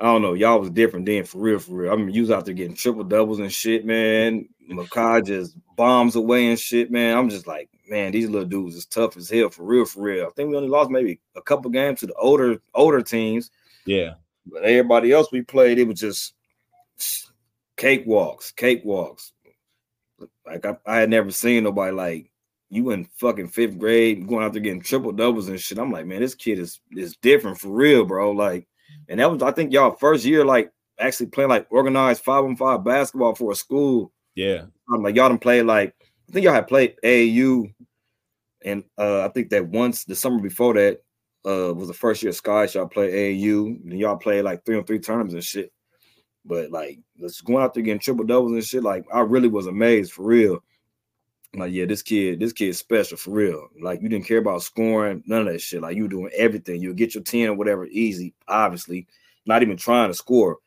I 0.00 0.04
don't 0.04 0.22
know, 0.22 0.34
y'all 0.34 0.60
was 0.60 0.70
different 0.70 1.06
then 1.06 1.24
for 1.24 1.38
real, 1.38 1.58
for 1.58 1.72
real. 1.72 1.92
I 1.92 1.96
mean, 1.96 2.14
you 2.14 2.22
was 2.22 2.30
out 2.30 2.44
there 2.44 2.54
getting 2.54 2.76
triple 2.76 3.04
doubles 3.04 3.40
and 3.40 3.52
shit, 3.52 3.84
man. 3.84 4.48
Makai 4.70 5.26
just 5.26 5.56
bombs 5.76 6.14
away 6.14 6.48
and 6.48 6.58
shit, 6.58 6.90
man. 6.90 7.16
I'm 7.16 7.30
just 7.30 7.46
like, 7.46 7.68
man, 7.88 8.12
these 8.12 8.28
little 8.28 8.48
dudes 8.48 8.76
is 8.76 8.86
tough 8.86 9.16
as 9.16 9.28
hell 9.28 9.50
for 9.50 9.64
real, 9.64 9.84
for 9.84 10.02
real. 10.02 10.26
I 10.26 10.30
think 10.30 10.50
we 10.50 10.56
only 10.56 10.68
lost 10.68 10.90
maybe 10.90 11.20
a 11.34 11.42
couple 11.42 11.70
games 11.70 12.00
to 12.00 12.06
the 12.06 12.14
older 12.14 12.60
older 12.74 13.02
teams. 13.02 13.50
Yeah. 13.86 14.14
But 14.46 14.62
everybody 14.62 15.10
else 15.10 15.32
we 15.32 15.42
played, 15.42 15.78
it 15.78 15.88
was 15.88 15.98
just 15.98 16.34
cakewalks, 17.76 18.54
cakewalks. 18.54 19.32
Like 20.46 20.64
I, 20.64 20.76
I 20.86 20.98
had 20.98 21.10
never 21.10 21.30
seen 21.30 21.64
nobody 21.64 21.92
like 21.92 22.30
you 22.70 22.90
in 22.90 23.08
fucking 23.16 23.48
fifth 23.48 23.78
grade 23.78 24.28
going 24.28 24.44
out 24.44 24.52
there 24.52 24.62
getting 24.62 24.82
triple 24.82 25.12
doubles 25.12 25.48
and 25.48 25.60
shit. 25.60 25.78
I'm 25.78 25.90
like, 25.90 26.06
man, 26.06 26.20
this 26.20 26.34
kid 26.34 26.58
is 26.60 26.80
is 26.92 27.16
different 27.16 27.58
for 27.58 27.68
real, 27.68 28.04
bro. 28.04 28.30
Like, 28.30 28.67
and 29.08 29.20
that 29.20 29.30
was 29.30 29.42
I 29.42 29.52
think 29.52 29.72
y'all 29.72 29.96
first 29.96 30.24
year 30.24 30.44
like 30.44 30.70
actually 30.98 31.26
playing 31.26 31.50
like 31.50 31.66
organized 31.70 32.22
five 32.22 32.44
on 32.44 32.56
five 32.56 32.84
basketball 32.84 33.34
for 33.34 33.52
a 33.52 33.54
school. 33.54 34.12
Yeah. 34.34 34.64
I'm 34.92 35.02
like 35.02 35.16
y'all 35.16 35.28
done 35.28 35.38
played 35.38 35.64
like 35.64 35.94
I 36.28 36.32
think 36.32 36.44
y'all 36.44 36.54
had 36.54 36.68
played 36.68 36.94
AAU, 37.04 37.72
and 38.64 38.84
uh 38.98 39.24
I 39.24 39.28
think 39.28 39.50
that 39.50 39.66
once 39.66 40.04
the 40.04 40.14
summer 40.14 40.40
before 40.40 40.74
that 40.74 41.00
uh 41.46 41.72
was 41.74 41.88
the 41.88 41.94
first 41.94 42.22
year 42.22 42.30
of 42.30 42.36
Sky 42.36 42.68
y'all 42.72 42.86
played 42.86 43.12
AAU, 43.12 43.90
and 43.90 43.98
y'all 43.98 44.16
played 44.16 44.44
like 44.44 44.64
three 44.64 44.76
on 44.76 44.84
three 44.84 45.00
tournaments 45.00 45.34
and 45.34 45.44
shit. 45.44 45.72
But 46.44 46.70
like 46.70 46.98
let's 47.18 47.40
going 47.40 47.62
out 47.62 47.74
there 47.74 47.82
getting 47.82 48.00
triple 48.00 48.24
doubles 48.24 48.52
and 48.52 48.64
shit. 48.64 48.82
Like 48.82 49.04
I 49.12 49.20
really 49.20 49.48
was 49.48 49.66
amazed 49.66 50.12
for 50.12 50.24
real. 50.24 50.62
Like, 51.54 51.72
yeah, 51.72 51.86
this 51.86 52.02
kid, 52.02 52.40
this 52.40 52.52
kid's 52.52 52.78
special 52.78 53.16
for 53.16 53.30
real. 53.30 53.68
Like 53.80 54.02
you 54.02 54.08
didn't 54.08 54.26
care 54.26 54.38
about 54.38 54.62
scoring, 54.62 55.22
none 55.26 55.46
of 55.46 55.52
that 55.52 55.60
shit. 55.60 55.80
Like 55.80 55.96
you 55.96 56.02
were 56.02 56.08
doing 56.08 56.30
everything. 56.36 56.82
You'll 56.82 56.94
get 56.94 57.14
your 57.14 57.24
10 57.24 57.48
or 57.48 57.54
whatever 57.54 57.86
easy, 57.86 58.34
obviously, 58.46 59.06
not 59.46 59.62
even 59.62 59.76
trying 59.76 60.10
to 60.10 60.14
score. 60.14 60.58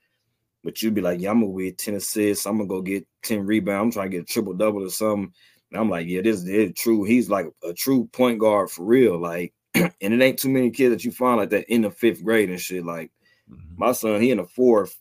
But 0.63 0.81
you'd 0.81 0.93
be 0.95 1.01
like, 1.01 1.19
yeah, 1.19 1.31
I'm 1.31 1.41
gonna 1.41 1.63
get 1.63 1.77
10 1.77 1.95
assists, 1.95 2.45
I'm 2.45 2.57
gonna 2.57 2.67
go 2.67 2.81
get 2.81 3.07
10 3.23 3.45
rebounds, 3.45 3.95
I'm 3.95 4.01
trying 4.01 4.11
to 4.11 4.17
get 4.17 4.29
a 4.29 4.33
triple 4.33 4.53
double 4.53 4.83
or 4.83 4.89
something. 4.89 5.31
And 5.71 5.79
I'm 5.79 5.89
like, 5.89 6.07
yeah, 6.07 6.21
this 6.21 6.43
is 6.43 6.73
true. 6.75 7.03
He's 7.03 7.29
like 7.29 7.47
a 7.63 7.73
true 7.73 8.05
point 8.11 8.39
guard 8.39 8.69
for 8.69 8.83
real. 8.83 9.19
Like, 9.19 9.53
and 9.75 9.91
it 10.01 10.21
ain't 10.21 10.39
too 10.39 10.49
many 10.49 10.69
kids 10.71 10.93
that 10.93 11.05
you 11.05 11.11
find 11.11 11.37
like 11.37 11.51
that 11.51 11.71
in 11.71 11.81
the 11.81 11.91
fifth 11.91 12.23
grade 12.23 12.49
and 12.49 12.59
shit. 12.59 12.85
Like 12.85 13.11
Mhm. 13.51 13.77
my 13.77 13.91
son, 13.91 14.21
he 14.21 14.31
in 14.31 14.37
the 14.37 14.45
fourth 14.45 14.97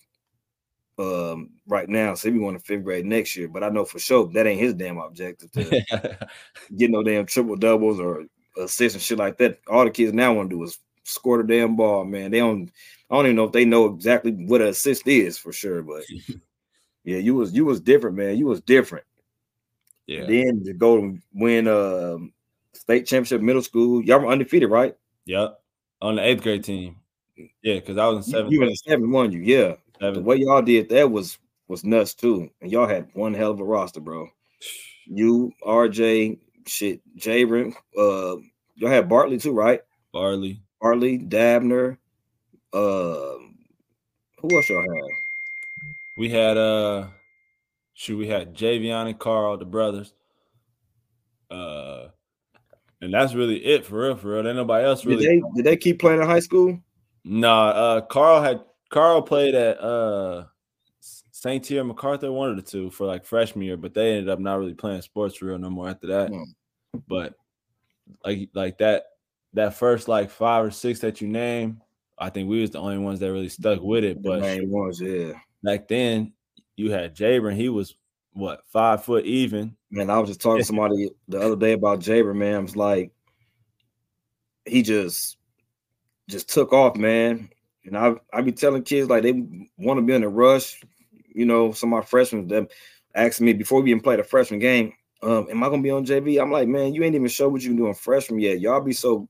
um 1.01 1.51
right 1.67 1.89
now, 1.89 2.15
so 2.15 2.29
he 2.29 2.33
be 2.35 2.41
going 2.41 2.57
to 2.57 2.63
fifth 2.63 2.85
grade 2.85 3.07
next 3.07 3.37
year. 3.37 3.49
But 3.49 3.65
I 3.65 3.71
know 3.71 3.85
for 3.85 3.99
sure 3.99 4.29
that 4.29 4.47
ain't 4.47 4.61
his 4.61 4.75
damn 4.75 4.99
objective 4.99 5.51
to 5.53 6.29
get 6.77 6.91
no 6.91 7.03
damn 7.03 7.27
triple 7.27 7.57
doubles 7.57 7.99
or 7.99 8.25
assists 8.59 8.95
and 8.95 9.03
shit 9.03 9.19
like 9.19 9.39
that. 9.39 9.61
All 9.67 9.85
the 9.85 9.91
kids 9.91 10.13
now 10.13 10.35
want 10.35 10.51
to 10.51 10.57
do 10.57 10.63
is 10.63 10.79
score 11.05 11.39
the 11.39 11.45
damn 11.45 11.77
ball, 11.77 12.05
man. 12.05 12.31
They 12.31 12.39
don't 12.39 12.71
I 13.11 13.17
don't 13.17 13.27
even 13.27 13.37
know 13.37 13.45
if 13.45 13.53
they 13.53 13.65
know 13.65 13.87
exactly 13.87 14.33
what 14.33 14.61
an 14.61 14.69
assist 14.69 15.09
is 15.09 15.39
for 15.39 15.53
sure, 15.53 15.83
but 15.83 16.03
yeah, 17.05 17.19
you 17.19 17.35
was 17.35 17.53
you 17.53 17.65
was 17.65 17.81
different, 17.81 18.17
man. 18.17 18.37
You 18.37 18.47
was 18.47 18.61
different. 18.61 19.07
yeah. 20.07 20.27
Then 20.27 20.63
to 20.65 20.75
go 20.75 21.17
win 21.33 21.67
um 21.67 22.33
state 22.75 23.07
championship 23.07 23.41
middle 23.41 23.63
school, 23.63 24.03
y'all 24.03 24.21
were 24.21 24.31
undefeated, 24.31 24.71
right? 24.71 24.97
Yep. 25.25 25.59
On 26.03 26.17
the 26.17 26.23
eighth 26.23 26.43
grade 26.43 26.65
team. 26.65 26.97
Yeah, 27.63 27.77
because 27.77 27.97
I 27.97 28.07
was 28.07 28.27
in 28.27 28.33
seventh. 28.33 28.53
you 28.53 28.61
were 28.61 28.67
in 28.67 28.77
seven, 28.77 29.11
won 29.11 29.33
you, 29.33 29.41
yeah. 29.41 29.75
The 30.01 30.21
way 30.21 30.37
y'all 30.37 30.63
did 30.63 30.89
that 30.89 31.11
was 31.11 31.39
was 31.69 31.85
nuts 31.85 32.15
too. 32.15 32.51
And 32.61 32.73
y'all 32.73 32.89
had 32.89 33.09
one 33.15 33.35
hell 33.35 33.51
of 33.51 33.61
a 33.61 33.65
roster, 33.65 34.01
bro. 34.01 34.29
You, 35.07 35.53
RJ, 35.67 36.39
shit, 36.67 37.01
Jabron, 37.17 37.75
uh, 37.99 38.37
y'all 38.77 38.91
had 38.91 39.09
Bartley 39.09 39.39
too, 39.39 39.53
right? 39.53 39.81
Barley. 40.13 40.63
Bartley, 40.81 41.19
Dabner, 41.19 41.99
uh, 42.73 43.35
who 44.41 44.57
else 44.57 44.69
y'all 44.71 44.83
had? 44.83 45.11
We 46.17 46.29
had 46.31 46.57
uh 46.57 47.09
shoot, 47.95 48.17
we 48.17 48.29
had 48.29 48.55
Javion 48.55 49.07
and 49.09 49.19
Carl, 49.19 49.59
the 49.59 49.65
brothers. 49.65 50.13
Uh 51.51 52.09
and 53.03 53.13
that's 53.13 53.35
really 53.35 53.65
it 53.65 53.85
for 53.87 54.01
real, 54.01 54.17
for 54.17 54.29
real. 54.35 54.47
Ain't 54.47 54.57
nobody 54.57 54.85
else 54.87 55.03
Did 55.03 55.09
really. 55.11 55.27
they 55.27 55.43
did 55.57 55.65
they 55.65 55.77
keep 55.77 55.99
playing 55.99 56.21
in 56.21 56.27
high 56.27 56.41
school? 56.41 56.79
Nah, 57.25 57.69
uh 57.69 58.01
Carl 58.03 58.43
had 58.43 58.61
Carl 58.91 59.23
played 59.23 59.55
at 59.55 59.81
uh 59.81 60.45
St. 61.01 61.65
Tier 61.65 61.83
MacArthur, 61.83 62.31
one 62.31 62.51
of 62.51 62.57
the 62.57 62.63
two 62.63 62.91
for 62.91 63.07
like 63.07 63.25
freshman 63.25 63.65
year, 63.65 63.79
but 63.79 63.95
they 63.95 64.11
ended 64.11 64.29
up 64.29 64.39
not 64.39 64.59
really 64.59 64.75
playing 64.75 65.01
sports 65.01 65.37
for 65.37 65.47
real 65.47 65.59
no 65.59 65.71
more 65.71 65.89
after 65.89 66.09
that. 66.09 66.29
Hmm. 66.29 66.43
But 67.09 67.35
like 68.25 68.51
like 68.53 68.79
that 68.79 69.05
that 69.55 69.75
first 69.75 70.07
like 70.07 70.31
five 70.31 70.65
or 70.65 70.71
six 70.71 71.01
that 71.01 71.21
you 71.21 71.29
name, 71.29 71.81
I 72.19 72.29
think 72.29 72.49
we 72.49 72.61
was 72.61 72.71
the 72.71 72.81
only 72.81 72.99
ones 72.99 73.21
that 73.21 73.33
really 73.33 73.49
stuck 73.49 73.81
with 73.81 74.05
it. 74.05 74.23
The 74.23 74.29
But 74.29 74.41
main 74.41 74.69
ones, 74.71 75.01
yeah. 75.01 75.33
back 75.63 75.89
then 75.89 76.35
you 76.77 76.91
had 76.91 77.17
Jabron, 77.17 77.57
he 77.57 77.69
was 77.69 77.97
what 78.33 78.63
five 78.67 79.05
foot 79.05 79.25
even. 79.25 79.77
Man, 79.91 80.11
I 80.11 80.19
was 80.19 80.29
just 80.29 80.41
talking 80.41 80.61
to 80.61 80.65
somebody 80.67 81.11
the 81.29 81.41
other 81.41 81.57
day 81.57 81.73
about 81.73 82.01
Jaber, 82.01 82.35
man. 82.35 82.55
I 82.55 82.59
was 82.59 82.77
like, 82.77 83.13
he 84.67 84.83
just 84.83 85.37
just 86.29 86.49
took 86.49 86.73
off, 86.73 86.97
man. 86.97 87.49
And 87.85 87.97
I 87.97 88.15
I 88.33 88.43
be 88.43 88.53
telling 88.53 88.83
kids 88.83 89.09
like 89.09 89.23
they 89.23 89.33
want 89.79 89.99
to 89.99 90.03
be 90.03 90.15
in 90.15 90.23
a 90.23 90.29
rush. 90.29 90.81
You 91.33 91.47
know, 91.47 91.73
some 91.73 91.93
of 91.93 92.01
my 92.01 92.05
freshmen 92.05 92.49
them 92.49 92.69
asking 93.15 93.47
me 93.47 93.53
before 93.53 93.81
we 93.81 93.91
even 93.91 94.03
played 94.03 94.21
a 94.21 94.25
freshman 94.25 94.61
game, 94.61 94.93
um, 95.23 95.47
am 95.51 95.63
I 95.63 95.69
gonna 95.69 95.83
be 95.83 95.91
on 95.91 96.05
JV? 96.07 96.41
I'm 96.41 96.53
like, 96.53 96.69
man, 96.69 96.95
you 96.95 97.03
ain't 97.03 97.15
even 97.15 97.29
show 97.29 97.49
what 97.49 97.63
you 97.63 97.77
doing 97.77 97.95
freshman 97.95 98.41
yet. 98.41 98.61
Y'all 98.61 98.81
be 98.81 98.93
so 98.93 99.29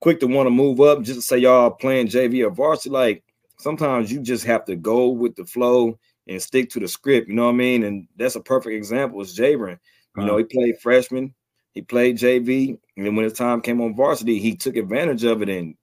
quick 0.00 0.20
to 0.20 0.26
want 0.26 0.46
to 0.46 0.50
move 0.50 0.80
up 0.80 1.02
just 1.02 1.20
to 1.20 1.22
say 1.22 1.38
y'all 1.38 1.70
playing 1.70 2.08
JV 2.08 2.46
or 2.46 2.50
varsity. 2.50 2.90
Like 2.90 3.22
sometimes 3.58 4.10
you 4.12 4.20
just 4.20 4.44
have 4.44 4.64
to 4.66 4.76
go 4.76 5.08
with 5.08 5.36
the 5.36 5.44
flow 5.44 5.98
and 6.26 6.42
stick 6.42 6.70
to 6.70 6.80
the 6.80 6.88
script. 6.88 7.28
You 7.28 7.34
know 7.34 7.44
what 7.44 7.52
I 7.52 7.56
mean? 7.56 7.84
And 7.84 8.08
that's 8.16 8.36
a 8.36 8.40
perfect 8.40 8.74
example. 8.74 9.20
Is 9.20 9.36
Jabron. 9.36 9.78
You 10.16 10.24
know, 10.24 10.36
he 10.36 10.44
played 10.44 10.78
freshman, 10.80 11.34
he 11.72 11.82
played 11.82 12.18
JV, 12.18 12.78
and 12.96 13.04
then 13.04 13.16
when 13.16 13.24
his 13.24 13.32
time 13.32 13.60
came 13.60 13.80
on 13.80 13.96
varsity, 13.96 14.38
he 14.38 14.54
took 14.54 14.76
advantage 14.76 15.24
of 15.24 15.42
it 15.42 15.48
and 15.48 15.74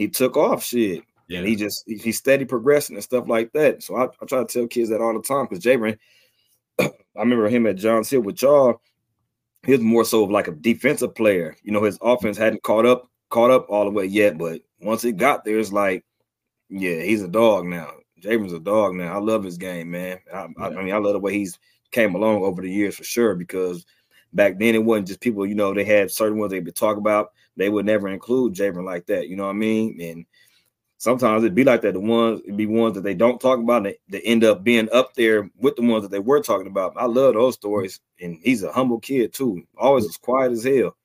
he 0.00 0.08
took 0.08 0.34
off 0.34 0.64
shit. 0.64 1.02
Yeah, 1.28 1.40
And 1.40 1.46
he 1.48 1.54
just 1.56 1.84
he- 1.86 1.98
he's 1.98 2.16
steady 2.16 2.46
progressing 2.46 2.96
and 2.96 3.04
stuff 3.04 3.28
like 3.28 3.52
that. 3.52 3.82
So 3.82 3.96
I, 3.96 4.04
I 4.04 4.24
try 4.26 4.38
to 4.38 4.46
tell 4.46 4.66
kids 4.66 4.88
that 4.88 5.02
all 5.02 5.12
the 5.12 5.20
time 5.20 5.46
because 5.46 5.62
Jabron, 5.62 5.98
I 6.80 6.88
remember 7.16 7.50
him 7.50 7.66
at 7.66 7.76
Johns 7.76 8.08
Hill 8.08 8.22
with 8.22 8.40
y'all. 8.40 8.80
He 9.66 9.72
was 9.72 9.82
more 9.82 10.06
so 10.06 10.24
of 10.24 10.30
like 10.30 10.48
a 10.48 10.52
defensive 10.52 11.14
player. 11.14 11.54
You 11.62 11.72
know, 11.72 11.82
his 11.84 11.98
offense 12.00 12.38
hadn't 12.38 12.62
caught 12.62 12.86
up 12.86 13.10
caught 13.28 13.50
up 13.50 13.66
all 13.68 13.84
the 13.84 13.90
way 13.90 14.06
yet, 14.06 14.38
but 14.38 14.62
once 14.80 15.04
it 15.04 15.18
got 15.18 15.44
there, 15.44 15.58
it's 15.58 15.70
like, 15.70 16.02
yeah, 16.70 17.02
he's 17.02 17.22
a 17.22 17.28
dog 17.28 17.66
now. 17.66 17.90
Jabron's 18.22 18.54
a 18.54 18.58
dog 18.58 18.94
now. 18.94 19.14
I 19.14 19.18
love 19.20 19.44
his 19.44 19.58
game, 19.58 19.90
man. 19.90 20.18
I, 20.34 20.46
I, 20.58 20.66
I 20.68 20.82
mean, 20.82 20.94
I 20.94 20.96
love 20.96 21.12
the 21.12 21.18
way 21.20 21.34
he's 21.34 21.58
came 21.90 22.14
along 22.14 22.42
over 22.42 22.62
the 22.62 22.70
years 22.70 22.96
for 22.96 23.04
sure. 23.04 23.34
Because 23.34 23.84
back 24.32 24.58
then 24.58 24.74
it 24.74 24.82
wasn't 24.82 25.08
just 25.08 25.20
people, 25.20 25.44
you 25.46 25.54
know, 25.54 25.74
they 25.74 25.84
had 25.84 26.10
certain 26.10 26.38
ones 26.38 26.52
they 26.52 26.60
would 26.60 26.74
talk 26.74 26.96
about. 26.96 27.32
They 27.56 27.68
would 27.68 27.86
never 27.86 28.08
include 28.08 28.54
Jabron 28.54 28.84
like 28.84 29.06
that. 29.06 29.28
You 29.28 29.36
know 29.36 29.44
what 29.44 29.50
I 29.50 29.54
mean? 29.54 30.00
And 30.00 30.26
sometimes 30.98 31.42
it'd 31.42 31.54
be 31.54 31.64
like 31.64 31.82
that. 31.82 31.94
The 31.94 32.00
ones 32.00 32.40
it'd 32.44 32.56
be 32.56 32.66
ones 32.66 32.94
that 32.94 33.02
they 33.02 33.14
don't 33.14 33.40
talk 33.40 33.58
about 33.58 33.84
that 33.84 33.96
they 34.08 34.20
end 34.20 34.44
up 34.44 34.62
being 34.62 34.88
up 34.92 35.14
there 35.14 35.50
with 35.58 35.76
the 35.76 35.82
ones 35.82 36.02
that 36.02 36.10
they 36.10 36.20
were 36.20 36.42
talking 36.42 36.66
about. 36.66 36.94
I 36.96 37.06
love 37.06 37.34
those 37.34 37.54
stories. 37.54 38.00
And 38.20 38.38
he's 38.42 38.62
a 38.62 38.72
humble 38.72 39.00
kid 39.00 39.32
too. 39.32 39.62
Always 39.76 40.04
as 40.06 40.16
quiet 40.16 40.52
as 40.52 40.64
hell. 40.64 40.96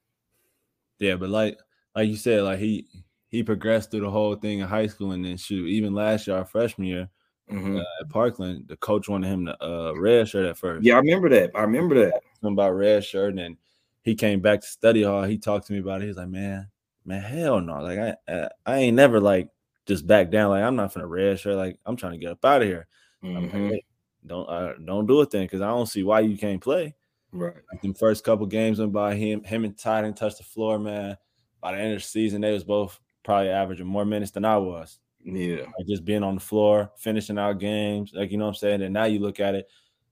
Yeah, 1.00 1.16
but 1.16 1.30
like 1.30 1.58
like 1.96 2.10
you 2.10 2.18
said, 2.18 2.44
like 2.44 2.60
he 2.60 2.88
he 3.28 3.44
progressed 3.44 3.92
through 3.92 4.02
the 4.02 4.10
whole 4.10 4.36
thing 4.36 4.60
in 4.60 4.68
high 4.68 4.88
school, 4.88 5.12
and 5.12 5.26
then 5.26 5.38
shoot, 5.38 5.68
even 5.68 5.94
last 5.94 6.28
year, 6.28 6.38
our 6.38 6.46
freshman 6.46 6.88
year, 6.88 7.10
mm-hmm. 7.52 7.78
uh, 7.78 8.02
at 8.02 8.10
Parkland, 8.10 8.66
the 8.68 8.78
coach 8.78 9.10
wanted 9.10 9.28
him 9.28 9.46
to 9.46 9.64
uh, 9.64 9.94
red 9.94 10.28
shirt 10.28 10.46
at 10.46 10.58
first. 10.58 10.86
Yeah, 10.86 10.96
I 10.96 11.00
remember 11.00 11.30
that. 11.30 11.52
I 11.56 11.62
remember 11.62 11.96
that. 11.96 12.22
Something 12.42 12.54
about 12.54 12.76
red 12.76 13.04
shirt, 13.04 13.30
and 13.32 13.40
then 13.40 13.58
he 14.06 14.14
came 14.14 14.40
back 14.40 14.62
to 14.62 14.68
study 14.68 15.02
hall. 15.02 15.24
He 15.24 15.40
talked 15.40 15.66
to 15.68 15.74
me 15.74 15.80
about 15.80 16.04
it. 16.04 16.06
He's 16.06 16.16
like, 16.16 16.30
"Man, 16.30 16.68
man, 17.04 17.22
hell 17.22 17.60
no! 17.60 17.82
Like 17.82 17.98
I, 17.98 18.16
I, 18.32 18.50
I 18.66 18.78
ain't 18.78 18.96
never 18.96 19.20
like 19.20 19.50
just 19.88 20.06
back 20.06 20.30
down. 20.30 20.52
Like 20.52 20.64
I'm 20.64 20.76
not 20.76 20.94
finna 20.94 21.10
red 21.10 21.40
shirt. 21.40 21.56
Like 21.56 21.80
I'm 21.88 21.96
trying 21.96 22.14
to 22.14 22.20
get 22.20 22.32
up 22.32 22.46
out 22.46 22.62
of 22.62 22.68
here. 22.68 22.88
Mm-hmm. 23.24 23.44
Like, 23.44 23.52
hey, 23.52 23.84
don't 24.26 24.48
uh, 24.48 24.74
don't 24.86 25.08
do 25.08 25.22
it 25.22 25.32
then, 25.32 25.46
because 25.46 25.62
I 25.62 25.68
don't 25.68 25.88
see 25.88 26.04
why 26.04 26.20
you 26.20 26.38
can't 26.38 26.62
play. 26.62 26.96
Right. 27.32 27.56
Like 27.72 27.82
the 27.82 27.94
first 27.94 28.24
couple 28.24 28.46
games 28.46 28.80
went 28.80 28.94
by 28.94 29.16
him, 29.16 29.44
him 29.44 29.66
and 29.66 29.78
Ty 29.78 30.04
didn't 30.04 30.18
touch 30.18 30.38
the 30.38 30.44
floor, 30.44 30.78
man. 30.78 31.18
By 31.60 31.74
the 31.74 31.80
end 31.80 31.94
of 31.94 32.00
the 32.00 32.08
season, 32.08 32.42
they 32.42 32.54
was 32.54 32.64
both 32.64 33.00
probably 33.24 33.50
averaging 33.50 33.88
more 33.88 34.06
minutes 34.06 34.32
than 34.32 34.46
I 34.46 34.58
was. 34.58 35.00
Yeah. 35.24 35.64
Like 35.78 35.88
just 35.88 36.06
being 36.06 36.22
on 36.22 36.36
the 36.36 36.42
floor, 36.42 36.92
finishing 36.96 37.40
out 37.40 37.60
games, 37.60 38.12
like 38.14 38.32
you 38.32 38.38
know 38.38 38.46
what 38.46 38.52
I'm 38.52 38.56
saying. 38.56 38.84
And 38.84 38.94
now 38.94 39.06
you 39.06 39.18
look 39.18 39.40
at 39.40 39.56
it, 39.56 39.68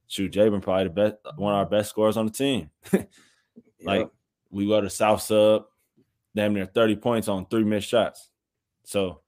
shoot, 0.08 0.34
Jabin 0.34 0.62
probably 0.62 0.86
the 0.86 0.90
best, 0.90 1.16
one 1.36 1.54
of 1.54 1.60
our 1.60 1.66
best 1.68 1.92
scorers 1.92 2.18
on 2.18 2.26
the 2.26 2.32
team. 2.32 2.72
like 3.84 4.10
we 4.52 4.67
go 4.67 4.82
to 4.82 4.89
South 4.89 5.22
Sub, 5.22 5.65
damn 6.36 6.54
near 6.54 6.65
30 6.65 6.96
points 6.98 7.28
on 7.28 7.46
three 7.46 7.63
missed 7.63 7.88
shots. 7.88 8.30
So, 8.86 9.22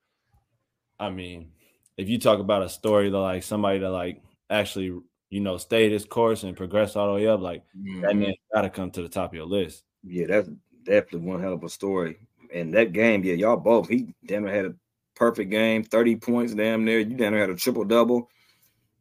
I 0.99 1.09
mean, 1.09 1.51
if 1.97 2.09
you 2.09 2.19
talk 2.19 2.39
about 2.39 2.63
a 2.63 2.69
story 2.69 3.09
that 3.09 3.17
like 3.17 3.43
somebody 3.43 3.79
that 3.79 3.89
like 3.89 4.21
actually, 4.49 4.97
you 5.29 5.39
know, 5.39 5.57
stayed 5.57 5.91
his 5.91 6.05
course 6.05 6.43
and 6.43 6.55
progressed 6.55 6.95
all 6.95 7.07
the 7.07 7.13
way 7.15 7.27
up, 7.27 7.41
like 7.41 7.63
mm-hmm. 7.77 8.01
that 8.01 8.15
man 8.15 8.33
gotta 8.53 8.69
come 8.69 8.91
to 8.91 9.01
the 9.01 9.09
top 9.09 9.31
of 9.31 9.35
your 9.35 9.45
list. 9.45 9.83
Yeah, 10.03 10.27
that's 10.27 10.49
definitely 10.83 11.27
one 11.27 11.41
hell 11.41 11.53
of 11.53 11.63
a 11.63 11.69
story. 11.69 12.17
And 12.53 12.73
that 12.73 12.93
game, 12.93 13.23
yeah, 13.23 13.33
y'all 13.33 13.57
both, 13.57 13.89
he 13.89 14.13
damn 14.25 14.43
near 14.43 14.53
had 14.53 14.65
a 14.65 14.75
perfect 15.15 15.49
game, 15.49 15.83
30 15.83 16.17
points 16.17 16.53
damn 16.53 16.85
near. 16.85 16.99
You 16.99 17.15
damn 17.15 17.31
near 17.33 17.41
had 17.41 17.49
a 17.49 17.55
triple 17.55 17.83
double. 17.83 18.29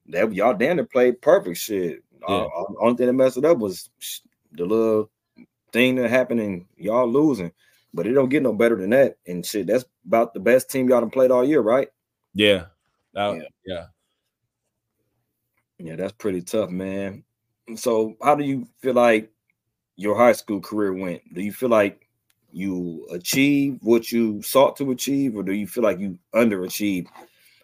That 0.06 0.32
y'all 0.32 0.54
damn 0.54 0.76
near 0.76 0.86
played 0.86 1.20
perfect 1.20 1.58
shit. 1.58 2.02
Yeah. 2.28 2.36
Uh, 2.36 2.48
only 2.80 2.96
thing 2.96 3.06
that 3.06 3.12
messed 3.12 3.36
it 3.36 3.44
up 3.44 3.58
was 3.58 3.90
the 4.52 4.64
little 4.64 5.10
thing 5.74 5.96
that 5.96 6.08
happened 6.08 6.40
and 6.40 6.64
y'all 6.76 7.06
losing. 7.06 7.52
But 7.92 8.06
it 8.06 8.12
don't 8.14 8.30
get 8.30 8.42
no 8.42 8.52
better 8.52 8.76
than 8.76 8.90
that. 8.90 9.18
And 9.26 9.44
shit, 9.44 9.66
that's 9.66 9.84
about 10.06 10.32
the 10.32 10.40
best 10.40 10.70
team 10.70 10.88
y'all 10.88 11.00
done 11.00 11.10
played 11.10 11.30
all 11.30 11.44
year, 11.44 11.60
right? 11.60 11.88
Yeah. 12.32 12.66
That, 13.12 13.36
yeah. 13.36 13.42
yeah. 13.66 13.84
Yeah, 15.78 15.96
that's 15.96 16.12
pretty 16.12 16.40
tough, 16.40 16.70
man. 16.70 17.24
So 17.76 18.16
how 18.22 18.34
do 18.36 18.44
you 18.44 18.66
feel 18.80 18.94
like 18.94 19.30
your 19.96 20.16
high 20.16 20.32
school 20.32 20.60
career 20.60 20.92
went? 20.92 21.22
Do 21.34 21.42
you 21.42 21.52
feel 21.52 21.68
like 21.68 22.08
you 22.52 23.06
achieved 23.10 23.80
what 23.82 24.10
you 24.10 24.40
sought 24.42 24.76
to 24.76 24.92
achieve, 24.92 25.36
or 25.36 25.42
do 25.42 25.52
you 25.52 25.66
feel 25.66 25.82
like 25.82 25.98
you 25.98 26.18
underachieved? 26.34 27.08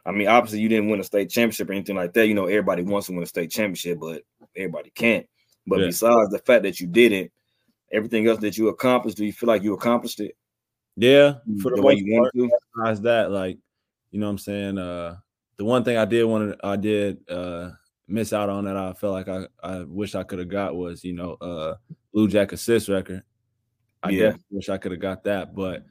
I 0.04 0.12
mean, 0.12 0.28
obviously 0.28 0.60
you 0.60 0.68
didn't 0.68 0.90
win 0.90 1.00
a 1.00 1.04
state 1.04 1.30
championship 1.30 1.70
or 1.70 1.72
anything 1.72 1.96
like 1.96 2.12
that. 2.14 2.26
You 2.26 2.34
know, 2.34 2.46
everybody 2.46 2.82
wants 2.82 3.06
to 3.06 3.12
win 3.12 3.22
a 3.22 3.26
state 3.26 3.50
championship, 3.50 4.00
but 4.00 4.22
everybody 4.56 4.90
can't. 4.90 5.26
But 5.66 5.80
yeah. 5.80 5.86
besides 5.86 6.30
the 6.30 6.38
fact 6.38 6.64
that 6.64 6.80
you 6.80 6.86
didn't, 6.86 7.30
everything 7.92 8.26
else 8.26 8.40
that 8.40 8.56
you 8.56 8.68
accomplished, 8.68 9.16
do 9.16 9.24
you 9.24 9.32
feel 9.32 9.48
like 9.48 9.62
you 9.62 9.74
accomplished 9.74 10.20
it? 10.20 10.36
Yeah, 10.96 11.34
for 11.62 11.70
the, 11.70 11.76
the 11.76 11.82
way 11.82 11.94
you 11.94 12.20
want 12.20 12.32
to. 12.34 12.50
Besides 12.74 13.00
that, 13.02 13.30
like, 13.30 13.58
you 14.10 14.20
know 14.20 14.26
what 14.26 14.32
I'm 14.32 14.38
saying? 14.38 14.78
Uh 14.78 15.16
the 15.56 15.64
one 15.64 15.84
thing 15.84 15.96
I 15.96 16.04
did 16.04 16.24
want 16.24 16.52
to 16.52 16.66
I 16.66 16.76
did 16.76 17.18
uh 17.28 17.70
miss 18.08 18.32
out 18.32 18.48
on 18.48 18.64
that 18.64 18.76
I 18.76 18.92
felt 18.92 19.12
like 19.12 19.28
I, 19.28 19.46
I 19.62 19.84
wish 19.84 20.14
I 20.14 20.24
could 20.24 20.40
have 20.40 20.48
got 20.48 20.76
was, 20.76 21.04
you 21.04 21.12
know, 21.12 21.34
uh 21.40 21.74
Lou 22.12 22.28
Jack 22.28 22.52
assist 22.52 22.88
record. 22.88 23.22
I 24.02 24.10
yeah. 24.10 24.32
wish 24.50 24.68
I 24.68 24.78
could 24.78 24.92
have 24.92 25.00
got 25.00 25.24
that. 25.24 25.54
But 25.54 25.84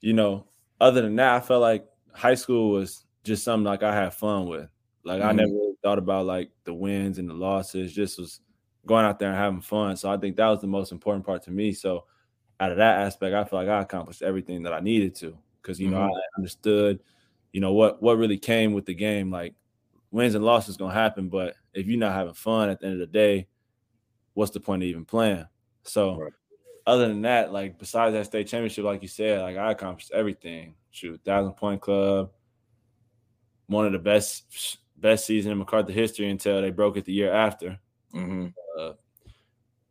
you 0.00 0.12
know, 0.12 0.46
other 0.80 1.02
than 1.02 1.16
that, 1.16 1.34
I 1.34 1.40
felt 1.40 1.60
like 1.60 1.86
high 2.12 2.34
school 2.34 2.70
was 2.70 3.04
just 3.24 3.44
something 3.44 3.64
like 3.64 3.82
I 3.82 3.94
had 3.94 4.14
fun 4.14 4.46
with. 4.46 4.68
Like 5.04 5.20
mm-hmm. 5.20 5.28
I 5.28 5.32
never 5.32 5.52
really 5.52 5.74
thought 5.82 5.98
about 5.98 6.26
like 6.26 6.50
the 6.64 6.74
wins 6.74 7.18
and 7.18 7.28
the 7.28 7.34
losses, 7.34 7.92
just 7.92 8.18
was 8.18 8.40
going 8.86 9.04
out 9.04 9.18
there 9.18 9.28
and 9.28 9.38
having 9.38 9.60
fun. 9.60 9.96
So 9.96 10.10
I 10.10 10.16
think 10.16 10.36
that 10.36 10.48
was 10.48 10.60
the 10.60 10.66
most 10.66 10.92
important 10.92 11.24
part 11.24 11.42
to 11.44 11.50
me. 11.50 11.72
So 11.72 12.04
out 12.60 12.72
of 12.72 12.78
that 12.78 13.00
aspect, 13.00 13.34
I 13.34 13.44
feel 13.44 13.58
like 13.58 13.68
I 13.68 13.82
accomplished 13.82 14.22
everything 14.22 14.62
that 14.64 14.72
I 14.72 14.80
needed 14.80 15.14
to 15.16 15.36
because 15.60 15.80
you 15.80 15.90
know 15.90 15.98
mm-hmm. 15.98 16.14
I 16.14 16.38
understood, 16.38 17.00
you 17.52 17.60
know 17.60 17.72
what 17.72 18.02
what 18.02 18.18
really 18.18 18.38
came 18.38 18.72
with 18.72 18.86
the 18.86 18.94
game. 18.94 19.30
Like 19.30 19.54
wins 20.10 20.34
and 20.34 20.44
losses 20.44 20.76
gonna 20.76 20.94
happen, 20.94 21.28
but 21.28 21.54
if 21.74 21.86
you're 21.86 21.98
not 21.98 22.14
having 22.14 22.34
fun 22.34 22.68
at 22.68 22.80
the 22.80 22.86
end 22.86 22.94
of 22.94 23.00
the 23.00 23.06
day, 23.06 23.48
what's 24.34 24.52
the 24.52 24.60
point 24.60 24.82
of 24.82 24.88
even 24.88 25.04
playing? 25.04 25.46
So 25.84 26.18
right. 26.20 26.32
other 26.86 27.08
than 27.08 27.22
that, 27.22 27.52
like 27.52 27.78
besides 27.78 28.14
that 28.14 28.26
state 28.26 28.46
championship, 28.46 28.84
like 28.84 29.02
you 29.02 29.08
said, 29.08 29.42
like 29.42 29.56
I 29.56 29.72
accomplished 29.72 30.12
everything. 30.12 30.74
Shoot, 30.90 31.22
thousand 31.24 31.54
point 31.54 31.80
club, 31.80 32.30
one 33.66 33.86
of 33.86 33.92
the 33.92 33.98
best 33.98 34.78
best 34.96 35.26
season 35.26 35.52
in 35.52 35.58
MacArthur 35.58 35.92
history 35.92 36.30
until 36.30 36.60
they 36.60 36.70
broke 36.70 36.96
it 36.96 37.04
the 37.04 37.12
year 37.12 37.32
after. 37.32 37.78
Mm-hmm. 38.14 38.46
Uh, 38.78 38.92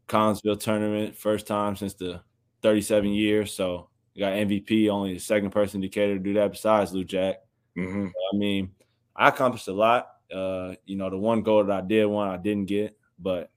Collinsville 0.08 0.60
tournament, 0.60 1.16
first 1.16 1.48
time 1.48 1.76
since 1.76 1.94
the 1.94 2.22
37 2.62 3.10
years. 3.10 3.54
So 3.54 3.90
you 4.14 4.20
got 4.20 4.34
MVP, 4.34 4.90
only 4.90 5.14
the 5.14 5.20
second 5.20 5.52
person 5.52 5.78
in 5.78 5.82
Decatur 5.82 6.16
to 6.16 6.20
do 6.20 6.34
that 6.34 6.52
besides 6.52 6.94
Lou 6.94 7.04
Jack. 7.04 7.38
Mm-hmm. 7.78 8.08
I 8.08 8.38
mean, 8.38 8.72
I 9.16 9.30
accomplished 9.30 9.68
a 9.68 9.74
lot. 9.74 10.10
Uh, 10.34 10.76
you 10.86 10.98
know, 10.98 11.10
the 11.10 11.18
one 11.18 11.42
goal 11.42 11.64
that 11.64 11.84
I 11.84 11.86
did 11.86 12.06
one 12.06 12.30
I 12.30 12.38
didn't 12.38 12.66
get, 12.66 12.98
but 13.20 13.52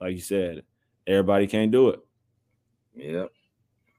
like 0.00 0.12
you 0.12 0.20
said, 0.20 0.62
everybody 1.06 1.46
can't 1.46 1.72
do 1.72 1.90
it. 1.90 2.00
Yeah, 2.94 3.26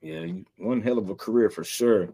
yeah, 0.02 0.28
one 0.58 0.82
hell 0.82 0.98
of 0.98 1.10
a 1.10 1.16
career 1.16 1.50
for 1.50 1.64
sure. 1.64 2.14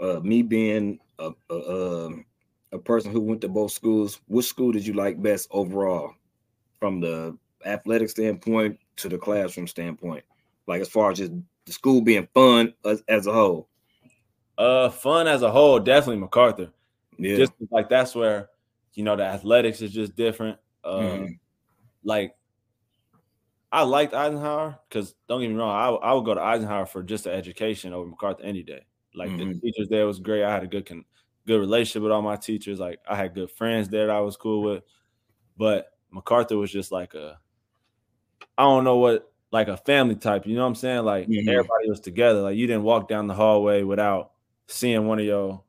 Uh, 0.00 0.20
me 0.20 0.42
being 0.42 0.98
a, 1.18 1.30
a, 1.50 2.06
um, 2.06 2.24
a 2.72 2.78
person 2.78 3.12
who 3.12 3.20
went 3.20 3.40
to 3.42 3.48
both 3.48 3.72
schools, 3.72 4.20
which 4.26 4.46
school 4.46 4.72
did 4.72 4.86
you 4.86 4.94
like 4.94 5.20
best 5.20 5.48
overall, 5.50 6.14
from 6.78 7.00
the 7.00 7.36
athletic 7.64 8.10
standpoint 8.10 8.78
to 8.96 9.08
the 9.08 9.18
classroom 9.18 9.66
standpoint? 9.66 10.24
Like 10.66 10.80
as 10.80 10.88
far 10.88 11.10
as 11.10 11.18
just 11.18 11.32
the 11.68 11.72
school 11.72 12.00
being 12.00 12.28
fun 12.34 12.74
as, 12.84 13.02
as 13.08 13.26
a 13.26 13.32
whole. 13.32 13.68
Uh, 14.56 14.90
fun 14.90 15.28
as 15.28 15.42
a 15.42 15.50
whole, 15.50 15.78
definitely 15.78 16.20
MacArthur. 16.20 16.70
Yeah, 17.16 17.36
just 17.36 17.52
like 17.70 17.88
that's 17.88 18.14
where 18.14 18.48
you 18.94 19.04
know 19.04 19.16
the 19.16 19.24
athletics 19.24 19.80
is 19.82 19.92
just 19.92 20.16
different. 20.16 20.58
Um, 20.84 21.02
mm-hmm. 21.02 21.26
like 22.04 22.34
I 23.70 23.82
liked 23.82 24.14
Eisenhower 24.14 24.78
because 24.88 25.14
don't 25.28 25.40
get 25.40 25.50
me 25.50 25.56
wrong, 25.56 25.70
I, 25.70 26.08
I 26.08 26.12
would 26.14 26.24
go 26.24 26.34
to 26.34 26.40
Eisenhower 26.40 26.86
for 26.86 27.02
just 27.02 27.24
the 27.24 27.32
education 27.32 27.92
over 27.92 28.08
MacArthur 28.08 28.42
any 28.42 28.62
day. 28.62 28.86
Like 29.14 29.30
mm-hmm. 29.30 29.52
the 29.52 29.60
teachers 29.60 29.88
there 29.88 30.06
was 30.06 30.18
great. 30.18 30.44
I 30.44 30.52
had 30.52 30.64
a 30.64 30.68
good 30.68 30.86
con- 30.86 31.04
good 31.46 31.60
relationship 31.60 32.02
with 32.02 32.12
all 32.12 32.22
my 32.22 32.36
teachers. 32.36 32.80
Like 32.80 33.00
I 33.08 33.16
had 33.16 33.34
good 33.34 33.50
friends 33.50 33.88
there 33.88 34.06
that 34.06 34.16
I 34.16 34.20
was 34.20 34.36
cool 34.36 34.62
with. 34.62 34.82
But 35.56 35.92
MacArthur 36.10 36.56
was 36.56 36.70
just 36.70 36.92
like 36.92 37.14
a 37.14 37.38
I 38.56 38.62
don't 38.62 38.84
know 38.84 38.98
what 38.98 39.30
like 39.50 39.68
a 39.68 39.76
family 39.76 40.14
type, 40.14 40.46
you 40.46 40.54
know 40.56 40.62
what 40.62 40.68
I'm 40.68 40.74
saying? 40.74 41.04
Like 41.04 41.28
mm-hmm. 41.28 41.48
everybody 41.48 41.88
was 41.88 42.00
together. 42.00 42.40
Like 42.42 42.56
you 42.56 42.66
didn't 42.66 42.82
walk 42.82 43.08
down 43.08 43.26
the 43.26 43.34
hallway 43.34 43.82
without 43.82 44.32
seeing 44.66 45.06
one 45.06 45.18
of 45.18 45.24
your 45.24 45.62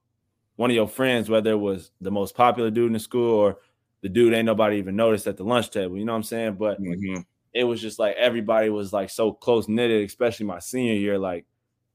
one 0.56 0.70
of 0.70 0.76
your 0.76 0.88
friends, 0.88 1.30
whether 1.30 1.52
it 1.52 1.60
was 1.60 1.92
the 2.02 2.12
most 2.12 2.36
popular 2.36 2.70
dude 2.70 2.88
in 2.88 2.94
the 2.94 3.00
school 3.00 3.34
or 3.34 3.58
the 4.02 4.10
dude 4.10 4.34
ain't 4.34 4.46
nobody 4.46 4.78
even 4.78 4.96
noticed 4.96 5.28
at 5.28 5.38
the 5.38 5.44
lunch 5.44 5.70
table. 5.70 5.98
You 5.98 6.06
know 6.06 6.14
what 6.14 6.18
I'm 6.18 6.24
saying? 6.24 6.54
But 6.56 6.82
mm-hmm. 6.82 7.22
it 7.54 7.64
was 7.64 7.82
just 7.82 8.00
like 8.00 8.16
everybody 8.18 8.70
was 8.70 8.92
like 8.92 9.10
so 9.10 9.32
close 9.32 9.68
knitted, 9.68 10.06
especially 10.06 10.46
my 10.46 10.60
senior 10.60 10.94
year. 10.94 11.18
Like 11.18 11.46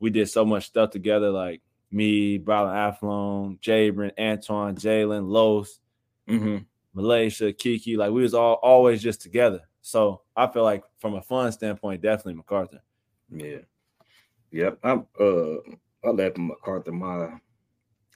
we 0.00 0.10
did 0.10 0.28
so 0.28 0.44
much 0.44 0.66
stuff 0.66 0.90
together, 0.90 1.30
like 1.30 1.60
me, 1.90 2.38
Brylan 2.38 2.74
Athlone, 2.74 3.58
Jabrin, 3.62 4.12
Antoine, 4.18 4.76
Jalen, 4.76 5.28
Los, 5.28 5.80
mm-hmm. 6.28 6.58
Malaysia, 6.94 7.52
Kiki. 7.52 7.96
Like 7.96 8.12
we 8.12 8.22
was 8.22 8.34
all 8.34 8.54
always 8.54 9.02
just 9.02 9.20
together. 9.20 9.60
So 9.82 10.22
I 10.34 10.46
feel 10.46 10.62
like 10.62 10.82
from 10.98 11.14
a 11.14 11.20
fun 11.22 11.52
standpoint, 11.52 12.00
definitely 12.00 12.34
MacArthur. 12.34 12.80
Yeah. 13.30 13.58
Yep. 14.50 14.78
I'm 14.82 15.06
uh 15.20 15.56
I 16.04 16.10
left 16.10 16.38
MacArthur 16.38 16.92
my 16.92 17.38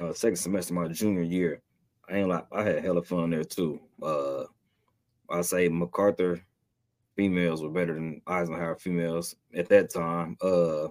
uh, 0.00 0.12
second 0.12 0.36
semester 0.36 0.72
my 0.72 0.88
junior 0.88 1.22
year. 1.22 1.60
I 2.08 2.18
ain't 2.18 2.28
like 2.28 2.46
I 2.52 2.62
had 2.62 2.82
hella 2.82 3.02
fun 3.02 3.30
there 3.30 3.44
too. 3.44 3.80
Uh 4.02 4.44
I 5.28 5.42
say 5.42 5.68
MacArthur 5.68 6.40
females 7.16 7.62
were 7.62 7.70
better 7.70 7.94
than 7.94 8.22
Eisenhower 8.26 8.76
females 8.76 9.34
at 9.54 9.68
that 9.68 9.92
time. 9.92 10.36
Uh 10.40 10.88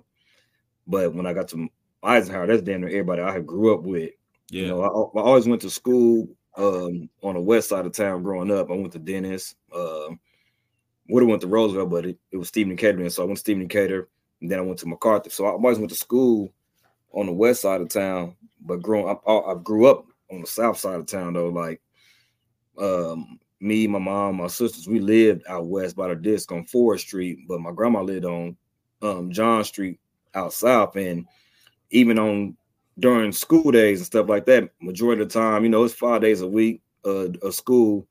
but 0.86 1.14
when 1.14 1.26
I 1.26 1.34
got 1.34 1.48
to 1.50 1.70
Eisenhower, 2.04 2.48
that's 2.48 2.62
damn 2.62 2.82
near 2.82 2.90
everybody 2.90 3.22
I 3.22 3.34
had 3.34 3.48
grew 3.48 3.74
up 3.74 3.84
with. 3.84 4.12
Yeah. 4.50 4.62
You 4.64 4.68
know, 4.68 4.82
I, 4.82 5.20
I 5.20 5.24
always 5.24 5.48
went 5.48 5.62
to 5.64 5.70
school 5.70 6.30
um, 6.58 7.10
on 7.24 7.36
the 7.36 7.40
west 7.40 7.70
side 7.70 7.86
of 7.86 7.94
town 7.94 8.24
growing 8.24 8.52
up. 8.52 8.70
I 8.70 8.74
went 8.74 8.92
to 8.94 9.00
Dennis. 9.00 9.56
Uh, 9.74 10.10
would 11.10 11.24
have 11.24 11.30
went 11.30 11.42
to 11.42 11.48
Roosevelt, 11.48 11.90
but 11.90 12.06
it, 12.06 12.18
it 12.32 12.38
was 12.38 12.50
Stephen 12.50 12.76
Decatur, 12.76 13.10
so 13.10 13.24
I 13.24 13.26
went 13.26 13.38
to 13.38 13.42
Stephen 13.42 13.68
Decatur, 13.68 14.10
and 14.42 14.52
then 14.52 14.60
I 14.60 14.64
went 14.64 14.80
to 14.80 14.88
MacArthur. 14.88 15.30
So 15.30 15.46
I 15.46 15.52
always 15.52 15.78
went 15.78 15.90
to 15.92 15.96
school 15.96 16.52
on 17.14 17.28
the 17.28 17.32
west 17.32 17.62
side 17.62 17.82
of 17.82 17.90
town, 17.90 18.36
but 18.60 18.82
growing 18.82 19.08
up, 19.08 19.24
I, 19.26 19.38
I 19.38 19.56
grew 19.64 19.86
up 19.88 20.06
on 20.32 20.42
the 20.42 20.48
south 20.48 20.78
side 20.78 21.00
of 21.00 21.06
town 21.06 21.34
though. 21.34 21.48
Like 21.48 21.82
um, 22.78 23.40
me, 23.60 23.88
my 23.88 24.00
mom, 24.00 24.38
my 24.38 24.48
sisters, 24.48 24.88
we 24.88 25.00
lived 25.00 25.44
out 25.48 25.68
west 25.68 25.96
by 25.96 26.10
the 26.10 26.16
disc 26.16 26.52
on 26.52 26.66
Forest 26.66 27.08
Street, 27.08 27.40
but 27.48 27.62
my 27.62 27.72
grandma 27.72 28.02
lived 28.02 28.26
on 28.26 28.58
um, 29.02 29.32
John 29.32 29.64
Street 29.64 30.00
out 30.36 30.54
south, 30.54 30.96
and 30.98 31.26
even 31.90 32.20
on 32.20 32.58
during 33.00 33.32
school 33.32 33.72
days 33.72 34.00
and 34.00 34.06
stuff 34.06 34.30
like 34.30 34.46
that, 34.46 34.70
majority 34.82 35.22
of 35.22 35.30
the 35.30 35.40
time, 35.40 35.64
you 35.64 35.70
know, 35.70 35.84
it's 35.84 35.94
five 35.94 36.22
days 36.22 36.42
a 36.42 36.48
week 36.48 36.82
uh, 37.06 37.28
of 37.42 37.54
school. 37.54 38.08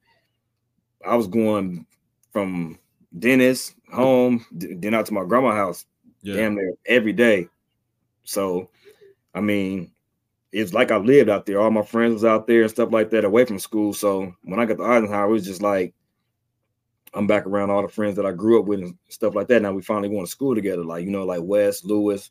I 1.05 1.17
was 1.17 1.27
going 1.27 1.87
from 2.33 2.79
Dennis 3.19 3.75
home, 3.93 4.45
then 4.53 4.95
out 4.95 5.07
to 5.07 5.15
my 5.15 5.25
grandma's 5.25 5.55
house, 5.55 5.87
yeah. 6.23 6.37
damn 6.37 6.55
near 6.55 6.75
every 6.87 7.13
day. 7.13 7.49
So, 8.25 8.71
I 9.35 9.41
mean, 9.41 9.93
it's 10.53 10.73
like 10.73 10.91
I 10.91 10.97
lived 10.97 11.29
out 11.29 11.47
there. 11.47 11.61
All 11.61 11.71
my 11.71 11.83
friends 11.83 12.15
was 12.15 12.25
out 12.25 12.47
there 12.47 12.63
and 12.63 12.71
stuff 12.71 12.93
like 12.93 13.11
that, 13.11 13.25
away 13.25 13.45
from 13.45 13.59
school. 13.59 13.93
So 13.93 14.35
when 14.43 14.61
I 14.61 14.65
got 14.65 14.79
to 14.79 14.85
Eisenhower, 14.85 15.29
it 15.29 15.33
was 15.33 15.45
just 15.45 15.63
like 15.63 15.95
I'm 17.15 17.27
back 17.27 17.47
around 17.47 17.71
all 17.71 17.83
the 17.83 17.89
friends 17.89 18.17
that 18.17 18.27
I 18.27 18.33
grew 18.33 18.61
up 18.61 18.67
with 18.67 18.81
and 18.81 18.97
stuff 19.09 19.35
like 19.35 19.49
that. 19.49 19.63
Now 19.63 19.73
we 19.73 19.83
finally 19.83 20.09
going 20.09 20.25
to 20.25 20.31
school 20.31 20.55
together, 20.55 20.85
like 20.85 21.05
you 21.05 21.11
know, 21.11 21.25
like 21.25 21.41
Wes, 21.43 21.85
Lewis, 21.85 22.31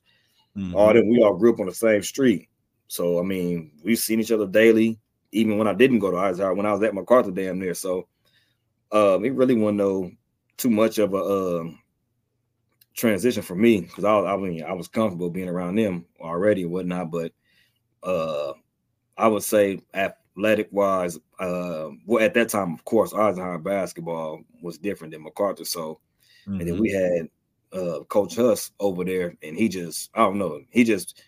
mm-hmm. 0.56 0.76
all 0.76 0.94
them. 0.94 1.10
We 1.10 1.22
all 1.22 1.36
grew 1.36 1.54
up 1.54 1.60
on 1.60 1.68
the 1.68 1.74
same 1.74 2.02
street. 2.02 2.50
So 2.88 3.20
I 3.20 3.24
mean, 3.24 3.72
we've 3.84 4.00
seen 4.00 4.20
each 4.20 4.32
other 4.32 4.48
daily, 4.48 5.00
even 5.32 5.58
when 5.58 5.68
I 5.68 5.74
didn't 5.74 6.00
go 6.00 6.12
to 6.12 6.18
Eisenhower, 6.18 6.54
when 6.54 6.66
I 6.66 6.72
was 6.72 6.84
at 6.84 6.94
MacArthur 6.94 7.32
damn 7.32 7.60
near. 7.60 7.74
So 7.74 8.08
um, 8.92 9.26
it 9.26 9.34
really 9.34 9.56
wasn't 9.56 9.78
no 9.78 10.12
too 10.58 10.70
much 10.70 10.98
of 10.98 11.14
a 11.14 11.18
um, 11.18 11.80
transition 12.96 13.44
for 13.44 13.56
me 13.56 13.82
because 13.82 14.06
I, 14.06 14.18
I 14.18 14.38
mean 14.38 14.64
I 14.64 14.74
was 14.74 14.88
comfortable 14.88 15.30
being 15.30 15.50
around 15.50 15.76
them 15.76 16.06
already 16.20 16.64
and 16.64 16.72
whatnot. 16.72 17.12
But 17.12 17.34
uh, 18.04 18.54
I 19.18 19.28
would 19.28 19.44
say 19.44 19.82
athletic 19.94 20.70
wise, 20.72 21.18
uh, 21.40 21.90
well 22.06 22.24
at 22.24 22.34
that 22.36 22.50
time, 22.50 22.74
of 22.74 22.86
course, 22.86 23.14
Eisenhower 23.14 23.60
basketball 23.60 24.42
was 24.62 24.78
different 24.78 25.14
than 25.14 25.24
MacArthur. 25.24 25.66
So, 25.66 26.00
mm-hmm. 26.48 26.60
and 26.60 26.70
then 26.70 26.80
we 26.80 26.92
had 26.92 27.30
uh, 27.76 28.04
Coach 28.06 28.36
Huss 28.36 28.72
over 28.80 29.04
there, 29.04 29.36
and 29.44 29.58
he 29.58 29.68
just 29.68 30.10
I 30.14 30.20
don't 30.20 30.40
know, 30.40 30.62
he 30.70 30.84
just 30.84 31.22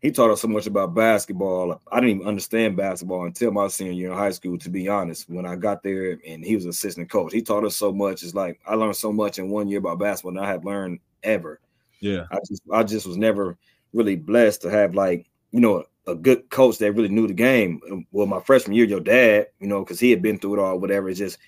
he 0.00 0.10
taught 0.10 0.30
us 0.30 0.42
so 0.42 0.48
much 0.48 0.66
about 0.66 0.94
basketball. 0.94 1.80
I 1.90 1.98
didn't 1.98 2.16
even 2.16 2.28
understand 2.28 2.76
basketball 2.76 3.24
until 3.24 3.52
my 3.52 3.68
senior 3.68 3.92
year 3.92 4.12
in 4.12 4.18
high 4.18 4.32
school, 4.32 4.58
to 4.58 4.68
be 4.68 4.86
honest. 4.86 5.30
When 5.30 5.46
I 5.46 5.56
got 5.56 5.82
there 5.82 6.18
and 6.26 6.44
he 6.44 6.54
was 6.54 6.66
assistant 6.66 7.08
coach, 7.08 7.32
he 7.32 7.40
taught 7.40 7.64
us 7.64 7.76
so 7.76 7.90
much. 7.90 8.22
It's 8.22 8.34
like 8.34 8.60
I 8.66 8.74
learned 8.74 8.96
so 8.96 9.12
much 9.12 9.38
in 9.38 9.48
one 9.48 9.66
year 9.66 9.78
about 9.78 9.98
basketball 9.98 10.34
than 10.34 10.44
I 10.44 10.50
had 10.50 10.64
learned 10.64 10.98
ever. 11.22 11.58
Yeah. 12.00 12.26
I 12.30 12.38
just 12.46 12.62
I 12.70 12.82
just 12.82 13.06
was 13.06 13.16
never 13.16 13.56
really 13.94 14.16
blessed 14.16 14.60
to 14.62 14.70
have 14.70 14.94
like, 14.94 15.26
you 15.52 15.60
know, 15.60 15.84
a 16.06 16.14
good 16.14 16.50
coach 16.50 16.76
that 16.78 16.92
really 16.92 17.08
knew 17.08 17.26
the 17.26 17.32
game. 17.32 18.04
Well, 18.12 18.26
my 18.26 18.40
freshman 18.40 18.76
year, 18.76 18.84
your 18.84 19.00
dad, 19.00 19.46
you 19.58 19.68
know, 19.68 19.82
because 19.82 20.00
he 20.00 20.10
had 20.10 20.20
been 20.20 20.38
through 20.38 20.56
it 20.56 20.60
all, 20.60 20.78
whatever. 20.78 21.08
It's 21.08 21.18
just 21.18 21.38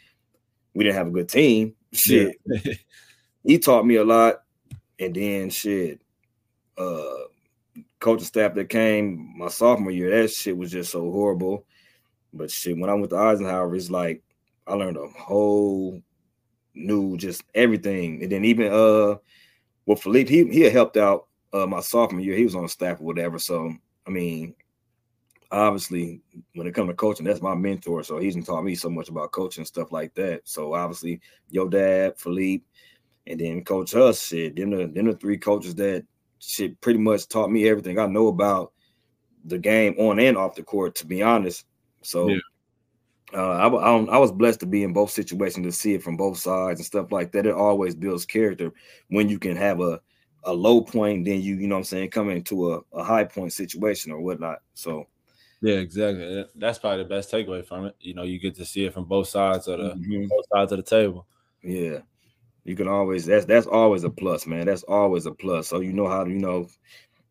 we 0.72 0.82
didn't 0.84 0.96
have 0.96 1.08
a 1.08 1.10
good 1.10 1.28
team. 1.28 1.74
Shit. 1.92 2.36
Yeah. 2.46 2.72
he 3.46 3.58
taught 3.58 3.86
me 3.86 3.96
a 3.96 4.04
lot. 4.04 4.42
And 4.98 5.14
then 5.14 5.50
shit. 5.50 6.00
Uh 6.76 7.14
coaching 8.00 8.26
staff 8.26 8.54
that 8.54 8.68
came 8.68 9.32
my 9.36 9.48
sophomore 9.48 9.90
year, 9.90 10.22
that 10.22 10.30
shit 10.30 10.56
was 10.56 10.70
just 10.70 10.92
so 10.92 11.10
horrible. 11.10 11.64
But 12.32 12.50
shit, 12.50 12.76
when 12.76 12.90
I 12.90 12.94
went 12.94 13.10
to 13.10 13.16
Eisenhower, 13.16 13.74
it's 13.74 13.90
like 13.90 14.22
I 14.66 14.74
learned 14.74 14.96
a 14.96 15.06
whole 15.08 16.00
new 16.74 17.16
just 17.16 17.42
everything. 17.54 18.22
And 18.22 18.30
then 18.30 18.44
even 18.44 18.72
uh 18.72 19.16
well 19.86 19.96
Philippe, 19.96 20.30
he 20.30 20.44
he 20.52 20.62
helped 20.62 20.96
out 20.96 21.26
uh 21.52 21.66
my 21.66 21.80
sophomore 21.80 22.20
year. 22.20 22.36
He 22.36 22.44
was 22.44 22.54
on 22.54 22.68
staff 22.68 23.00
or 23.00 23.04
whatever. 23.04 23.38
So 23.38 23.72
I 24.06 24.10
mean, 24.10 24.54
obviously, 25.50 26.20
when 26.54 26.66
it 26.66 26.74
comes 26.74 26.90
to 26.90 26.94
coaching, 26.94 27.26
that's 27.26 27.42
my 27.42 27.54
mentor. 27.54 28.02
So 28.02 28.18
he's 28.18 28.42
taught 28.44 28.64
me 28.64 28.74
so 28.74 28.90
much 28.90 29.08
about 29.08 29.32
coaching 29.32 29.62
and 29.62 29.66
stuff 29.66 29.92
like 29.92 30.14
that. 30.14 30.42
So 30.44 30.74
obviously, 30.74 31.20
your 31.48 31.68
dad, 31.68 32.18
Philippe, 32.18 32.64
and 33.26 33.40
then 33.40 33.64
Coach 33.64 33.92
Huss, 33.92 34.26
shit, 34.26 34.56
then 34.56 34.70
the 34.70 34.86
then 34.86 35.06
the 35.06 35.14
three 35.14 35.38
coaches 35.38 35.74
that 35.76 36.04
shit 36.38 36.80
pretty 36.80 36.98
much 36.98 37.28
taught 37.28 37.50
me 37.50 37.68
everything 37.68 37.98
I 37.98 38.06
know 38.06 38.28
about 38.28 38.72
the 39.44 39.58
game 39.58 39.94
on 39.98 40.20
and 40.20 40.36
off 40.36 40.54
the 40.54 40.62
court, 40.62 40.94
to 40.96 41.06
be 41.06 41.22
honest. 41.22 41.64
So 42.02 42.28
yeah. 42.28 42.38
uh, 43.34 43.38
I, 43.38 43.68
I, 43.68 44.04
I, 44.04 44.18
was 44.18 44.32
blessed 44.32 44.60
to 44.60 44.66
be 44.66 44.82
in 44.82 44.92
both 44.92 45.10
situations 45.10 45.66
to 45.66 45.72
see 45.72 45.94
it 45.94 46.02
from 46.02 46.16
both 46.16 46.38
sides 46.38 46.80
and 46.80 46.86
stuff 46.86 47.10
like 47.10 47.32
that. 47.32 47.46
It 47.46 47.54
always 47.54 47.94
builds 47.94 48.26
character 48.26 48.72
when 49.08 49.28
you 49.28 49.38
can 49.38 49.56
have 49.56 49.80
a, 49.80 50.00
a 50.44 50.52
low 50.52 50.80
point, 50.80 51.24
then 51.24 51.40
you, 51.40 51.56
you 51.56 51.66
know 51.66 51.76
what 51.76 51.80
I'm 51.80 51.84
saying, 51.84 52.10
come 52.10 52.30
into 52.30 52.74
a, 52.74 52.80
a 52.92 53.02
high 53.02 53.24
point 53.24 53.52
situation 53.52 54.12
or 54.12 54.20
whatnot. 54.20 54.58
So 54.74 55.06
yeah, 55.62 55.76
exactly. 55.76 56.44
That's 56.54 56.78
probably 56.78 57.02
the 57.02 57.08
best 57.08 57.32
takeaway 57.32 57.66
from 57.66 57.86
it. 57.86 57.96
You 58.00 58.14
know, 58.14 58.22
you 58.22 58.38
get 58.38 58.54
to 58.56 58.64
see 58.64 58.84
it 58.84 58.94
from 58.94 59.04
both 59.04 59.28
sides 59.28 59.66
of 59.68 59.78
the 59.78 59.94
mm-hmm. 59.94 60.26
both 60.26 60.44
sides 60.52 60.72
of 60.72 60.78
the 60.78 60.84
table. 60.84 61.26
Yeah 61.62 62.00
you 62.66 62.74
can 62.74 62.88
always 62.88 63.24
that's 63.24 63.44
that's 63.44 63.66
always 63.68 64.02
a 64.02 64.10
plus, 64.10 64.44
man. 64.44 64.66
That's 64.66 64.82
always 64.82 65.24
a 65.26 65.30
plus. 65.30 65.68
So 65.68 65.80
you 65.80 65.92
know 65.92 66.08
how 66.08 66.24
to, 66.24 66.30
you 66.30 66.40
know, 66.40 66.66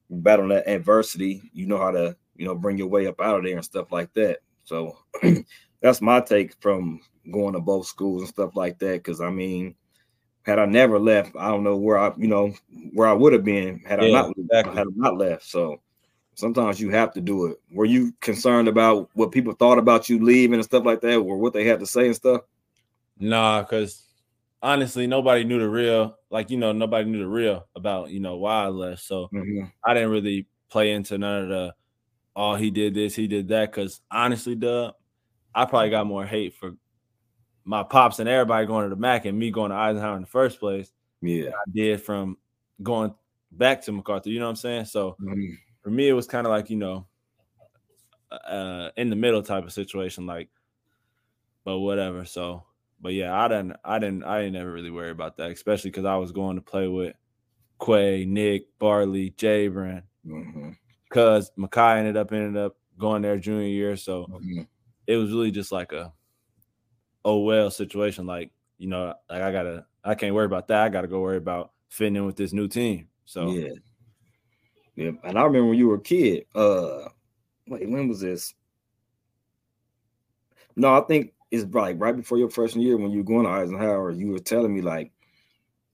battle 0.10 0.48
that 0.48 0.68
adversity, 0.68 1.42
you 1.54 1.66
know 1.66 1.78
how 1.78 1.92
to, 1.92 2.16
you 2.38 2.46
know, 2.46 2.56
bring 2.56 2.78
your 2.78 2.88
way 2.88 3.06
up 3.08 3.20
out 3.20 3.40
of 3.40 3.44
there 3.44 3.58
and 3.58 3.66
stuff 3.66 3.92
like 3.92 4.14
that. 4.14 4.40
So 4.64 4.98
that's 5.82 6.02
my 6.02 6.22
take 6.22 6.54
from 6.62 7.02
going 7.34 7.54
to 7.54 7.60
both 7.60 7.86
schools 7.86 8.22
and 8.22 8.30
stuff 8.30 8.56
like 8.56 8.80
that. 8.80 9.04
Cause 9.04 9.20
I 9.20 9.30
mean, 9.30 9.76
had 10.44 10.58
I 10.58 10.66
never 10.66 10.98
left, 11.00 11.36
I 11.36 11.50
don't 11.50 11.66
know 11.66 11.76
where 11.76 11.98
I, 11.98 12.14
you 12.18 12.30
know, 12.30 12.54
where 12.94 13.10
I 13.10 13.14
would 13.14 13.34
have 13.34 13.44
been 13.44 13.80
had 13.80 14.00
yeah, 14.02 14.08
I 14.08 14.12
not 14.12 14.38
exactly. 14.38 14.76
had 14.78 14.88
I 14.88 14.92
not 14.96 15.18
left. 15.18 15.44
So 15.44 15.82
sometimes 16.36 16.80
you 16.80 16.92
have 16.92 17.12
to 17.14 17.20
do 17.20 17.48
it. 17.48 17.58
Were 17.74 17.84
you 17.84 18.14
concerned 18.22 18.70
about 18.70 19.10
what 19.16 19.34
people 19.34 19.52
thought 19.52 19.80
about 19.80 20.08
you 20.08 20.24
leaving 20.24 20.56
and 20.56 20.64
stuff 20.64 20.86
like 20.86 21.02
that, 21.02 21.18
or 21.18 21.38
what 21.38 21.52
they 21.52 21.66
had 21.66 21.82
to 21.82 21.86
say 21.86 22.06
and 22.06 22.16
stuff? 22.16 22.42
Nah, 23.20 23.64
because 23.64 24.05
honestly, 24.62 25.08
nobody 25.08 25.44
knew 25.44 25.60
the 25.60 25.70
real, 25.70 26.18
like 26.30 26.50
you 26.50 26.58
know, 26.58 26.72
nobody 26.72 27.10
knew 27.10 27.20
the 27.20 27.28
real 27.28 27.68
about 27.76 28.10
you 28.12 28.20
know 28.20 28.38
why 28.38 28.66
I 28.66 28.68
left. 28.68 29.04
So 29.04 29.30
mm-hmm. 29.34 29.66
I 29.84 29.94
didn't 29.94 30.12
really 30.12 30.48
play 30.70 30.92
into 30.92 31.18
none 31.18 31.44
of 31.44 31.50
the 31.50 31.74
oh 32.36 32.56
he 32.56 32.72
did 32.72 32.94
this, 32.94 33.16
he 33.16 33.28
did 33.28 33.48
that. 33.50 33.72
Cause 33.72 34.02
honestly, 34.12 34.56
duh, 34.56 34.92
I 35.54 35.66
probably 35.66 35.90
got 35.90 36.08
more 36.08 36.26
hate 36.26 36.56
for 36.56 36.76
my 37.64 37.84
pops 37.84 38.20
and 38.20 38.30
everybody 38.30 38.68
going 38.68 38.84
to 38.84 38.90
the 38.90 39.00
Mac 39.00 39.26
and 39.26 39.38
me 39.38 39.52
going 39.52 39.72
to 39.72 39.78
Eisenhower 39.78 40.16
in 40.16 40.22
the 40.22 40.28
first 40.28 40.60
place. 40.60 40.92
Yeah, 41.22 41.50
I 41.50 41.72
did 41.74 42.02
from 42.02 42.38
going 42.82 43.14
back 43.52 43.82
to 43.84 43.92
MacArthur. 43.92 44.30
You 44.30 44.40
know 44.40 44.46
what 44.46 44.52
I'm 44.52 44.56
saying? 44.58 44.86
So 44.86 45.16
mm-hmm. 45.22 45.54
for 45.82 45.90
me, 45.90 46.08
it 46.08 46.14
was 46.14 46.28
kind 46.28 46.46
of 46.46 46.52
like 46.52 46.70
you 46.70 46.78
know, 46.78 47.08
uh, 48.32 48.90
in 48.98 49.10
the 49.10 49.16
middle 49.16 49.42
type 49.42 49.64
of 49.64 49.74
situation, 49.74 50.26
like, 50.26 50.50
but 51.64 51.80
whatever. 51.80 52.26
So 52.26 52.64
but 53.06 53.14
yeah, 53.14 53.40
I 53.40 53.48
didn't, 53.48 53.76
I 53.86 54.00
didn't, 54.00 54.24
I 54.24 54.42
didn't 54.42 54.56
ever 54.56 54.72
really 54.72 54.90
worry 54.90 55.12
about 55.12 55.38
that, 55.38 55.52
especially 55.52 55.92
because 55.92 56.06
I 56.06 56.16
was 56.16 56.32
going 56.32 56.56
to 56.56 56.62
play 56.64 56.88
with 56.88 57.14
Quay, 57.80 58.26
Nick, 58.26 58.64
Barley, 58.80 59.30
Jabron, 59.38 60.02
because 60.24 61.52
mm-hmm. 61.52 61.66
Makai 61.66 62.00
ended 62.00 62.18
up 62.18 62.32
ended 62.32 62.58
up 62.58 62.78
going 62.98 63.22
there 63.22 63.38
junior 63.38 63.68
year, 63.68 63.96
so 63.96 64.26
mm-hmm. 64.26 64.62
it 65.06 65.18
was 65.18 65.30
really 65.30 65.52
just 65.52 65.72
like 65.72 65.92
a 65.92 66.14
oh 67.24 67.42
well 67.42 67.70
situation. 67.70 68.26
Like 68.26 68.50
you 68.80 68.88
know, 68.88 69.14
like 69.30 69.44
I 69.44 69.52
gotta, 69.52 69.86
I 70.04 70.16
can't 70.16 70.34
worry 70.34 70.48
about 70.48 70.68
that. 70.70 70.82
I 70.82 70.90
gotta 70.90 71.08
go 71.08 71.22
worry 71.22 71.38
about 71.38 71.74
fitting 71.90 72.16
in 72.16 72.26
with 72.26 72.38
this 72.38 72.54
new 72.54 72.68
team. 72.68 73.08
So 73.26 73.52
yeah, 73.52 73.70
yeah. 74.96 75.12
And 75.24 75.38
I 75.38 75.44
remember 75.44 75.68
when 75.68 75.78
you 75.78 75.90
were 75.90 75.98
a 75.98 76.02
kid. 76.02 76.48
Uh, 76.56 77.10
wait, 77.68 77.88
when 77.88 78.08
was 78.08 78.22
this? 78.22 78.56
No, 80.76 81.00
I 81.00 81.02
think 81.02 81.35
it's 81.52 81.74
like 81.74 82.00
right 82.00 82.16
before 82.16 82.38
your 82.38 82.50
freshman 82.50 82.84
year 82.84 82.98
when 82.98 83.12
you 83.12 83.20
were 83.20 83.24
going 83.24 83.46
to 83.46 83.52
Eisenhower, 83.52 84.12
you 84.12 84.32
were 84.32 84.40
telling 84.40 84.74
me 84.74 84.82
like, 84.82 85.12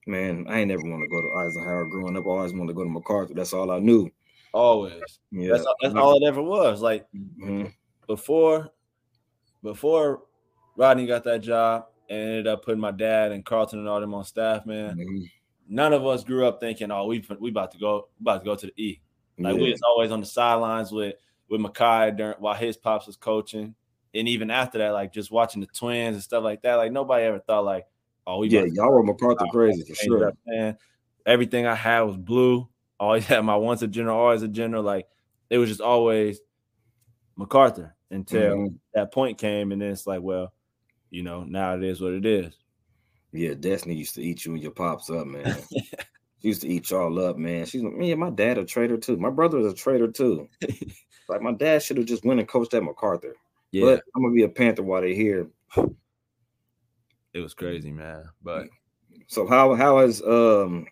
man, 0.06 0.46
I 0.48 0.60
ain't 0.60 0.68
never 0.68 0.82
want 0.82 1.02
to 1.02 1.08
go 1.08 1.20
to 1.20 1.46
Eisenhower 1.46 1.86
growing 1.86 2.16
up. 2.16 2.24
I 2.26 2.30
always 2.30 2.52
wanted 2.52 2.68
to 2.68 2.74
go 2.74 2.84
to 2.84 2.90
MacArthur. 2.90 3.34
That's 3.34 3.52
all 3.52 3.70
I 3.70 3.78
knew. 3.78 4.10
Always. 4.52 5.20
Yeah. 5.30 5.52
That's, 5.52 5.66
that's 5.80 5.94
all 5.94 6.16
it 6.16 6.26
ever 6.26 6.42
was. 6.42 6.82
Like 6.82 7.06
mm-hmm. 7.14 7.66
before, 8.06 8.70
before 9.62 10.22
Rodney 10.76 11.06
got 11.06 11.24
that 11.24 11.42
job 11.42 11.86
and 12.08 12.18
ended 12.18 12.46
up 12.46 12.64
putting 12.64 12.80
my 12.80 12.90
dad 12.90 13.32
and 13.32 13.44
Carlton 13.44 13.78
and 13.78 13.88
all 13.88 14.00
them 14.00 14.14
on 14.14 14.24
staff, 14.24 14.66
man. 14.66 14.96
Mm-hmm. 14.96 15.24
None 15.68 15.92
of 15.92 16.06
us 16.06 16.24
grew 16.24 16.46
up 16.46 16.60
thinking, 16.60 16.90
oh, 16.90 17.06
we 17.06 17.24
we 17.38 17.50
about 17.50 17.70
to 17.72 17.78
go, 17.78 18.08
about 18.20 18.40
to 18.40 18.44
go 18.44 18.56
to 18.56 18.66
the 18.66 18.82
E. 18.82 19.00
Like 19.38 19.54
yeah. 19.54 19.62
we 19.62 19.70
was 19.70 19.80
always 19.82 20.10
on 20.10 20.20
the 20.20 20.26
sidelines 20.26 20.92
with 20.92 21.14
with 21.48 21.60
Makai 21.60 22.14
during 22.16 22.34
while 22.38 22.54
his 22.54 22.76
pops 22.76 23.06
was 23.06 23.16
coaching 23.16 23.74
and 24.14 24.28
even 24.28 24.50
after 24.50 24.78
that, 24.78 24.90
like 24.90 25.12
just 25.12 25.30
watching 25.30 25.60
the 25.60 25.66
twins 25.66 26.14
and 26.14 26.22
stuff 26.22 26.44
like 26.44 26.62
that, 26.62 26.74
like 26.74 26.92
nobody 26.92 27.24
ever 27.24 27.38
thought 27.38 27.64
like, 27.64 27.86
oh, 28.26 28.38
we 28.38 28.48
yeah, 28.48 28.64
y'all 28.64 28.92
were 28.92 29.02
MacArthur 29.02 29.46
crazy 29.50 29.82
for 29.82 29.94
sure. 29.94 30.28
Up, 30.28 30.38
man. 30.46 30.76
Everything 31.24 31.66
I 31.66 31.74
had 31.74 32.00
was 32.00 32.16
blue. 32.16 32.68
Always 32.98 33.26
had 33.26 33.44
my 33.44 33.56
once 33.56 33.82
a 33.82 33.88
general, 33.88 34.18
always 34.18 34.42
a 34.42 34.48
general. 34.48 34.82
Like 34.82 35.06
it 35.50 35.58
was 35.58 35.68
just 35.68 35.80
always 35.80 36.40
MacArthur 37.36 37.94
until 38.10 38.56
mm-hmm. 38.56 38.74
that 38.94 39.12
point 39.12 39.38
came, 39.38 39.72
and 39.72 39.80
then 39.80 39.90
it's 39.90 40.06
like, 40.06 40.20
well, 40.20 40.52
you 41.10 41.22
know, 41.22 41.44
now 41.44 41.74
it 41.74 41.82
is 41.82 42.00
what 42.00 42.12
it 42.12 42.26
is. 42.26 42.54
Yeah, 43.32 43.54
Destiny 43.54 43.94
used 43.94 44.14
to 44.16 44.22
eat 44.22 44.44
you 44.44 44.52
and 44.52 44.62
your 44.62 44.72
pops 44.72 45.08
up, 45.08 45.26
man. 45.26 45.56
she 45.70 46.48
used 46.48 46.62
to 46.62 46.68
eat 46.68 46.90
y'all 46.90 47.18
up, 47.24 47.38
man. 47.38 47.64
She's 47.64 47.82
like, 47.82 47.94
man, 47.94 48.18
my 48.18 48.30
dad 48.30 48.58
a 48.58 48.64
traitor 48.64 48.98
too. 48.98 49.16
My 49.16 49.30
brother 49.30 49.58
is 49.58 49.72
a 49.72 49.74
traitor 49.74 50.08
too. 50.08 50.48
like 51.28 51.40
my 51.40 51.52
dad 51.52 51.82
should 51.82 51.96
have 51.96 52.06
just 52.06 52.24
went 52.24 52.40
and 52.40 52.48
coached 52.48 52.74
at 52.74 52.82
MacArthur. 52.82 53.34
Yeah. 53.72 53.84
But 53.84 54.02
I'm 54.14 54.22
gonna 54.22 54.34
be 54.34 54.44
a 54.44 54.48
Panther 54.48 54.82
while 54.82 55.00
they're 55.00 55.10
here. 55.10 55.48
It 57.34 57.40
was 57.40 57.54
crazy, 57.54 57.90
man. 57.90 58.24
But 58.42 58.68
so 59.26 59.46
how 59.46 59.74
how 59.74 59.98
has 59.98 60.22
um 60.22 60.86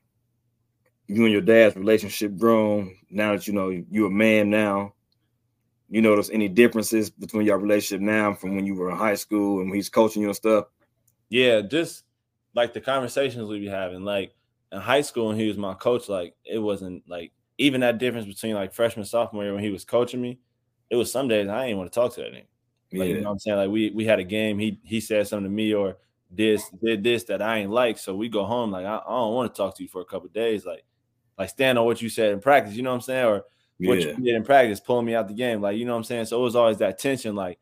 you 1.07 1.25
and 1.25 1.33
your 1.33 1.43
dad's 1.43 1.77
relationship 1.77 2.37
grown 2.37 2.97
now 3.11 3.33
that 3.33 3.47
you 3.47 3.53
know 3.53 3.69
you're 3.69 4.09
a 4.09 4.11
man 4.11 4.49
now 4.49 4.95
you 5.91 6.01
notice 6.01 6.31
any 6.31 6.49
differences 6.49 7.11
between 7.11 7.45
your 7.45 7.59
relationship 7.59 8.01
now 8.01 8.33
from 8.33 8.55
when 8.55 8.65
you 8.65 8.75
were 8.77 8.91
in 8.91 8.97
high 8.97 9.17
school 9.17 9.61
and 9.61 9.69
when 9.69 9.77
he's 9.77 9.89
coaching 9.89 10.23
you 10.23 10.29
and 10.29 10.37
stuff? 10.37 10.67
Yeah, 11.29 11.63
just 11.63 12.05
like 12.55 12.73
the 12.73 12.81
conversations 12.81 13.49
we 13.49 13.59
be 13.59 13.67
having. 13.67 14.05
Like 14.05 14.33
in 14.71 14.81
high 14.81 15.01
school 15.01 15.29
when 15.29 15.37
he 15.37 15.49
was 15.49 15.57
my 15.57 15.75
coach, 15.75 16.09
like 16.09 16.35
it 16.45 16.59
wasn't 16.59 17.03
like 17.09 17.33
even 17.59 17.81
that 17.81 17.99
difference 17.99 18.27
between 18.27 18.55
like 18.55 18.73
freshman 18.73 19.05
sophomore 19.05 19.43
year 19.43 19.53
when 19.53 19.65
he 19.65 19.71
was 19.71 19.85
coaching 19.85 20.23
me. 20.23 20.39
It 20.91 20.97
was 20.97 21.11
some 21.11 21.27
days 21.27 21.49
I 21.49 21.67
didn't 21.67 21.79
want 21.79 21.93
to 21.93 22.01
talk 22.01 22.15
to 22.15 22.21
that 22.21 22.33
nigga. 22.33 22.47
Like, 22.93 23.09
yeah. 23.09 23.15
You 23.15 23.21
know 23.21 23.29
what 23.29 23.33
I'm 23.33 23.39
saying? 23.39 23.57
Like 23.57 23.71
we 23.71 23.91
we 23.91 24.05
had 24.05 24.19
a 24.19 24.25
game. 24.25 24.59
He 24.59 24.81
he 24.83 25.01
said 25.01 25.27
something 25.29 25.45
to 25.45 25.51
me 25.51 25.75
or 25.75 25.97
this 26.31 26.71
did 26.85 27.03
this 27.03 27.25
that 27.25 27.43
I 27.43 27.59
ain't 27.59 27.71
like. 27.71 27.99
So 27.99 28.15
we 28.15 28.29
go 28.29 28.45
home 28.45 28.71
like 28.71 28.87
I, 28.87 28.97
I 28.97 29.11
don't 29.11 29.35
want 29.35 29.53
to 29.53 29.57
talk 29.57 29.77
to 29.77 29.83
you 29.83 29.89
for 29.89 30.01
a 30.01 30.05
couple 30.05 30.29
days. 30.29 30.65
Like 30.65 30.85
like 31.39 31.51
stand 31.51 31.79
on 31.79 31.85
what 31.87 32.03
you 32.03 32.09
said 32.09 32.33
in 32.33 32.41
practice. 32.41 32.75
You 32.75 32.83
know 32.83 32.91
what 32.91 32.97
I'm 32.97 33.03
saying? 33.03 33.25
Or 33.25 33.45
what 33.79 33.99
yeah. 33.99 34.09
you 34.09 34.17
did 34.17 34.35
in 34.35 34.45
practice, 34.45 34.81
pulling 34.81 35.07
me 35.07 35.15
out 35.15 35.29
the 35.29 35.35
game. 35.35 35.61
Like 35.61 35.77
you 35.77 35.85
know 35.85 35.93
what 35.93 35.99
I'm 35.99 36.05
saying? 36.05 36.27
So 36.27 36.39
it 36.39 36.43
was 36.43 36.57
always 36.57 36.79
that 36.79 36.99
tension. 36.99 37.35
Like, 37.35 37.59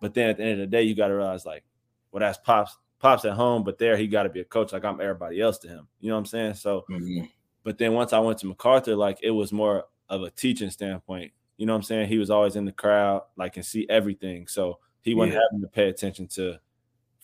but 0.00 0.14
then 0.14 0.30
at 0.30 0.36
the 0.36 0.42
end 0.42 0.52
of 0.52 0.58
the 0.58 0.66
day, 0.66 0.82
you 0.82 0.94
got 0.94 1.08
to 1.08 1.14
realize 1.14 1.46
like, 1.46 1.64
well 2.12 2.20
that's 2.20 2.38
pops 2.38 2.76
pops 2.98 3.24
at 3.24 3.32
home, 3.32 3.64
but 3.64 3.78
there 3.78 3.96
he 3.96 4.06
got 4.06 4.24
to 4.24 4.28
be 4.28 4.40
a 4.40 4.44
coach. 4.44 4.72
Like 4.72 4.84
I'm 4.84 5.00
everybody 5.00 5.40
else 5.40 5.58
to 5.58 5.68
him. 5.68 5.88
You 6.00 6.08
know 6.08 6.14
what 6.14 6.20
I'm 6.20 6.26
saying? 6.26 6.54
So, 6.54 6.84
mm-hmm. 6.90 7.24
but 7.62 7.78
then 7.78 7.92
once 7.92 8.12
I 8.12 8.18
went 8.18 8.38
to 8.38 8.46
MacArthur, 8.46 8.96
like 8.96 9.18
it 9.22 9.30
was 9.30 9.52
more 9.52 9.84
of 10.08 10.22
a 10.22 10.30
teaching 10.30 10.70
standpoint. 10.70 11.32
You 11.56 11.66
know 11.66 11.72
what 11.72 11.78
I'm 11.78 11.82
saying? 11.84 12.08
He 12.08 12.18
was 12.18 12.30
always 12.30 12.56
in 12.56 12.64
the 12.64 12.72
crowd, 12.72 13.22
like 13.36 13.56
and 13.56 13.64
see 13.64 13.86
everything. 13.88 14.46
So 14.46 14.78
he 15.02 15.14
wasn't 15.14 15.34
yeah. 15.34 15.40
having 15.50 15.60
to 15.62 15.68
pay 15.68 15.88
attention 15.88 16.26
to 16.28 16.58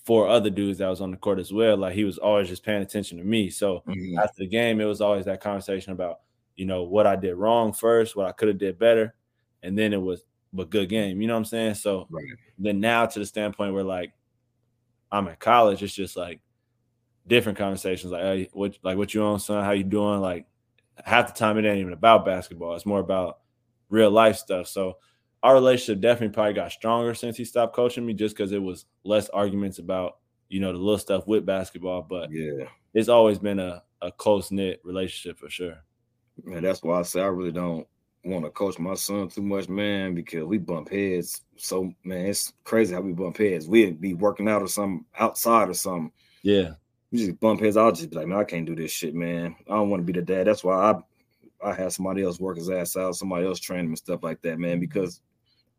four 0.04 0.28
other 0.28 0.50
dudes 0.50 0.78
that 0.78 0.88
was 0.88 1.00
on 1.00 1.10
the 1.10 1.16
court 1.16 1.38
as 1.38 1.52
well. 1.52 1.76
Like 1.76 1.94
he 1.94 2.04
was 2.04 2.18
always 2.18 2.48
just 2.48 2.64
paying 2.64 2.82
attention 2.82 3.18
to 3.18 3.24
me. 3.24 3.50
So 3.50 3.82
mm-hmm. 3.86 4.18
after 4.18 4.38
the 4.38 4.46
game, 4.46 4.80
it 4.80 4.84
was 4.84 5.00
always 5.00 5.24
that 5.26 5.40
conversation 5.40 5.92
about, 5.92 6.20
you 6.56 6.66
know, 6.66 6.82
what 6.84 7.06
I 7.06 7.16
did 7.16 7.34
wrong 7.34 7.72
first, 7.72 8.16
what 8.16 8.26
I 8.26 8.32
could 8.32 8.48
have 8.48 8.58
did 8.58 8.78
better. 8.78 9.14
And 9.62 9.76
then 9.76 9.92
it 9.92 10.00
was 10.00 10.22
but 10.52 10.70
good 10.70 10.88
game. 10.88 11.20
You 11.20 11.28
know 11.28 11.34
what 11.34 11.40
I'm 11.40 11.44
saying? 11.44 11.74
So 11.74 12.06
right. 12.10 12.24
then 12.58 12.80
now 12.80 13.06
to 13.06 13.18
the 13.18 13.26
standpoint 13.26 13.74
where 13.74 13.84
like 13.84 14.12
I'm 15.12 15.28
at 15.28 15.38
college, 15.40 15.82
it's 15.82 15.94
just 15.94 16.16
like 16.16 16.40
different 17.26 17.58
conversations. 17.58 18.12
Like, 18.12 18.22
hey, 18.22 18.48
what 18.52 18.78
like 18.82 18.96
what 18.96 19.14
you 19.14 19.22
on, 19.22 19.40
son? 19.40 19.64
How 19.64 19.72
you 19.72 19.84
doing? 19.84 20.20
Like 20.20 20.46
half 21.04 21.32
the 21.32 21.38
time 21.38 21.58
it 21.58 21.64
ain't 21.64 21.80
even 21.80 21.92
about 21.92 22.24
basketball. 22.24 22.74
It's 22.74 22.86
more 22.86 23.00
about 23.00 23.38
real 23.90 24.10
life 24.10 24.36
stuff. 24.36 24.68
So 24.68 24.96
our 25.42 25.54
relationship 25.54 26.00
definitely 26.00 26.34
probably 26.34 26.54
got 26.54 26.72
stronger 26.72 27.14
since 27.14 27.36
he 27.36 27.44
stopped 27.44 27.74
coaching 27.74 28.06
me, 28.06 28.14
just 28.14 28.36
because 28.36 28.52
it 28.52 28.62
was 28.62 28.86
less 29.04 29.28
arguments 29.30 29.78
about 29.78 30.18
you 30.48 30.60
know 30.60 30.72
the 30.72 30.78
little 30.78 30.98
stuff 30.98 31.26
with 31.26 31.46
basketball. 31.46 32.02
But 32.02 32.30
yeah, 32.30 32.64
it's 32.94 33.08
always 33.08 33.38
been 33.38 33.58
a, 33.58 33.82
a 34.02 34.12
close 34.12 34.50
knit 34.50 34.80
relationship 34.84 35.38
for 35.38 35.50
sure. 35.50 35.78
Man, 36.44 36.62
that's 36.62 36.82
why 36.82 36.98
I 36.98 37.02
say 37.02 37.20
I 37.20 37.26
really 37.26 37.52
don't 37.52 37.86
want 38.24 38.44
to 38.44 38.50
coach 38.50 38.78
my 38.78 38.94
son 38.94 39.28
too 39.28 39.42
much, 39.42 39.68
man, 39.68 40.14
because 40.14 40.44
we 40.44 40.58
bump 40.58 40.90
heads. 40.90 41.42
So 41.56 41.92
man, 42.04 42.26
it's 42.26 42.52
crazy 42.64 42.94
how 42.94 43.00
we 43.00 43.12
bump 43.12 43.38
heads. 43.38 43.68
We'd 43.68 44.00
be 44.00 44.14
working 44.14 44.48
out 44.48 44.62
or 44.62 44.68
something 44.68 45.04
outside 45.18 45.68
or 45.68 45.74
something. 45.74 46.12
Yeah. 46.42 46.72
We 47.10 47.18
just 47.18 47.40
bump 47.40 47.60
heads. 47.60 47.76
I'll 47.76 47.92
just 47.92 48.10
be 48.10 48.16
like, 48.16 48.26
man, 48.26 48.38
I 48.38 48.44
can't 48.44 48.66
do 48.66 48.76
this 48.76 48.92
shit, 48.92 49.14
man. 49.14 49.56
I 49.68 49.74
don't 49.74 49.90
want 49.90 50.00
to 50.00 50.12
be 50.12 50.18
the 50.18 50.24
dad. 50.24 50.46
That's 50.46 50.62
why 50.62 50.92
I 50.92 50.98
I 51.64 51.74
had 51.74 51.92
somebody 51.92 52.22
else 52.22 52.40
work 52.40 52.56
his 52.56 52.70
ass 52.70 52.96
out, 52.96 53.16
somebody 53.16 53.46
else 53.46 53.60
train 53.60 53.80
him 53.80 53.88
and 53.88 53.98
stuff 53.98 54.22
like 54.22 54.40
that, 54.42 54.58
man. 54.58 54.80
Because 54.80 55.20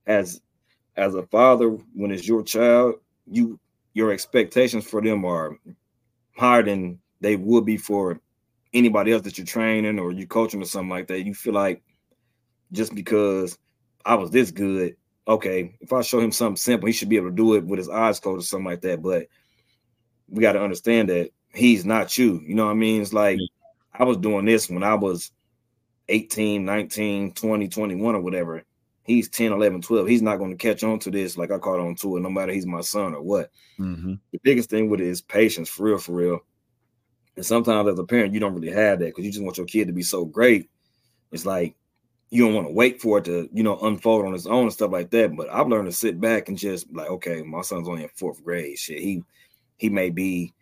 as 0.08 0.42
as 0.98 1.16
a 1.16 1.24
father, 1.24 1.70
when 1.94 2.12
it's 2.12 2.28
your 2.28 2.44
child, 2.44 2.96
you 3.30 3.60
your 3.94 4.12
expectations 4.12 4.86
for 4.86 5.02
them 5.02 5.26
are 5.26 5.58
higher 6.38 6.64
than 6.64 7.00
they 7.20 7.36
would 7.36 7.66
be 7.66 7.78
for 7.78 8.20
anybody 8.74 9.12
else 9.12 9.22
that 9.24 9.38
you're 9.38 9.46
training 9.46 10.00
or 10.00 10.12
you 10.12 10.26
coaching 10.26 10.62
or 10.62 10.66
something 10.66 10.90
like 10.90 11.08
that. 11.08 11.26
You 11.26 11.34
feel 11.34 11.54
like 11.54 11.84
just 12.72 12.96
because 12.96 13.58
I 14.06 14.16
was 14.16 14.32
this 14.32 14.52
good, 14.52 14.96
okay, 15.28 15.76
if 15.82 15.92
I 15.94 16.02
show 16.02 16.20
him 16.20 16.32
something 16.32 16.56
simple, 16.56 16.88
he 16.88 16.94
should 16.94 17.10
be 17.10 17.18
able 17.18 17.30
to 17.30 17.36
do 17.36 17.56
it 17.56 17.66
with 17.66 17.80
his 17.80 17.90
eyes 17.90 18.20
closed 18.20 18.46
or 18.46 18.48
something 18.48 18.66
like 18.66 18.82
that. 18.82 19.02
But 19.02 19.28
we 20.30 20.42
got 20.42 20.54
to 20.54 20.64
understand 20.64 21.10
that 21.10 21.32
he's 21.54 21.86
not 21.86 22.18
you. 22.18 22.42
You 22.46 22.56
know 22.56 22.66
what 22.66 22.72
I 22.72 22.76
mean? 22.76 23.02
It's 23.02 23.14
like 23.14 23.40
I 23.94 24.04
was 24.04 24.18
doing 24.18 24.46
this 24.46 24.70
when 24.70 24.84
I 24.84 24.96
was 24.96 25.32
18, 26.12 26.66
19, 26.66 27.34
20, 27.34 27.68
21 27.68 28.16
or 28.16 28.22
whatever 28.22 28.64
he's 29.04 29.30
10, 29.30 29.52
11, 29.52 29.82
12. 29.82 30.08
He's 30.08 30.22
not 30.22 30.38
going 30.38 30.52
to 30.52 30.58
catch 30.58 30.84
on 30.84 31.00
to 31.00 31.12
this 31.12 31.38
like 31.38 31.52
I 31.52 31.58
caught 31.58 31.80
on 31.80 31.96
to 31.96 32.18
it, 32.18 32.22
no 32.22 32.30
matter 32.30 32.52
he's 32.52 32.66
my 32.66 32.82
son 32.82 33.14
or 33.14 33.22
what. 33.22 33.52
Mm-hmm. 33.80 34.14
The 34.32 34.40
biggest 34.44 34.70
thing 34.70 34.90
with 34.90 35.02
it 35.02 35.08
is 35.08 35.22
patience, 35.22 35.70
for 35.70 35.84
real, 35.84 35.98
for 35.98 36.14
real. 36.14 36.40
And 37.36 37.46
sometimes 37.46 37.90
as 37.90 38.00
a 38.00 38.04
parent, 38.04 38.34
you 38.34 38.40
don't 38.40 38.54
really 38.54 38.72
have 38.72 39.00
that 39.00 39.06
because 39.06 39.26
you 39.26 39.32
just 39.32 39.44
want 39.44 39.58
your 39.58 39.66
kid 39.66 39.88
to 39.88 39.94
be 39.94 40.04
so 40.04 40.26
great. 40.26 40.70
It's 41.32 41.46
like 41.46 41.76
you 42.30 42.46
don't 42.46 42.54
want 42.54 42.68
to 42.68 42.74
wait 42.74 43.02
for 43.02 43.18
it 43.18 43.26
to, 43.26 43.50
you 43.54 43.64
know, 43.64 43.80
unfold 43.80 44.26
on 44.26 44.34
its 44.34 44.46
own 44.46 44.64
and 44.64 44.74
stuff 44.74 44.92
like 44.92 45.10
that. 45.12 45.36
But 45.36 45.50
I've 45.52 45.68
learned 45.68 45.88
to 45.88 45.94
sit 45.94 46.20
back 46.20 46.50
and 46.50 46.58
just 46.58 46.92
like, 46.94 47.10
okay, 47.10 47.42
my 47.42 47.62
son's 47.62 47.88
only 47.88 48.04
in 48.04 48.10
fourth 48.16 48.44
grade. 48.44 48.78
Shit, 48.78 49.00
he 49.00 49.24
he 49.78 49.90
may 49.90 50.10
be 50.10 50.54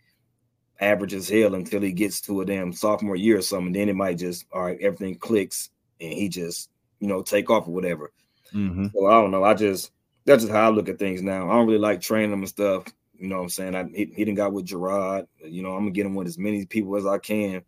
average 0.79 1.13
as 1.13 1.29
hell 1.29 1.55
until 1.55 1.81
he 1.81 1.91
gets 1.91 2.21
to 2.21 2.41
a 2.41 2.45
damn 2.45 2.71
sophomore 2.71 3.15
year 3.15 3.37
or 3.37 3.41
something. 3.41 3.73
Then 3.73 3.89
it 3.89 3.95
might 3.95 4.17
just 4.17 4.45
all 4.51 4.63
right, 4.63 4.79
everything 4.81 5.15
clicks 5.15 5.69
and 5.99 6.13
he 6.13 6.29
just, 6.29 6.69
you 6.99 7.07
know, 7.07 7.21
take 7.21 7.49
off 7.49 7.67
or 7.67 7.71
whatever. 7.71 8.11
Mm-hmm. 8.53 8.87
So 8.93 9.07
I 9.07 9.13
don't 9.13 9.31
know. 9.31 9.43
I 9.43 9.53
just 9.53 9.91
that's 10.25 10.43
just 10.43 10.53
how 10.53 10.67
I 10.67 10.69
look 10.69 10.89
at 10.89 10.99
things 10.99 11.21
now. 11.21 11.49
I 11.49 11.55
don't 11.55 11.67
really 11.67 11.79
like 11.79 12.01
training 12.01 12.31
them 12.31 12.41
and 12.41 12.49
stuff. 12.49 12.85
You 13.17 13.27
know 13.27 13.37
what 13.37 13.43
I'm 13.43 13.49
saying? 13.49 13.75
I 13.75 13.83
he, 13.93 14.05
he 14.05 14.25
didn't 14.25 14.35
got 14.35 14.53
with 14.53 14.65
Gerard. 14.65 15.25
You 15.43 15.61
know, 15.61 15.73
I'm 15.73 15.81
gonna 15.81 15.91
get 15.91 16.05
him 16.05 16.15
with 16.15 16.27
as 16.27 16.37
many 16.37 16.65
people 16.65 16.95
as 16.95 17.05
I 17.05 17.17
can 17.17 17.61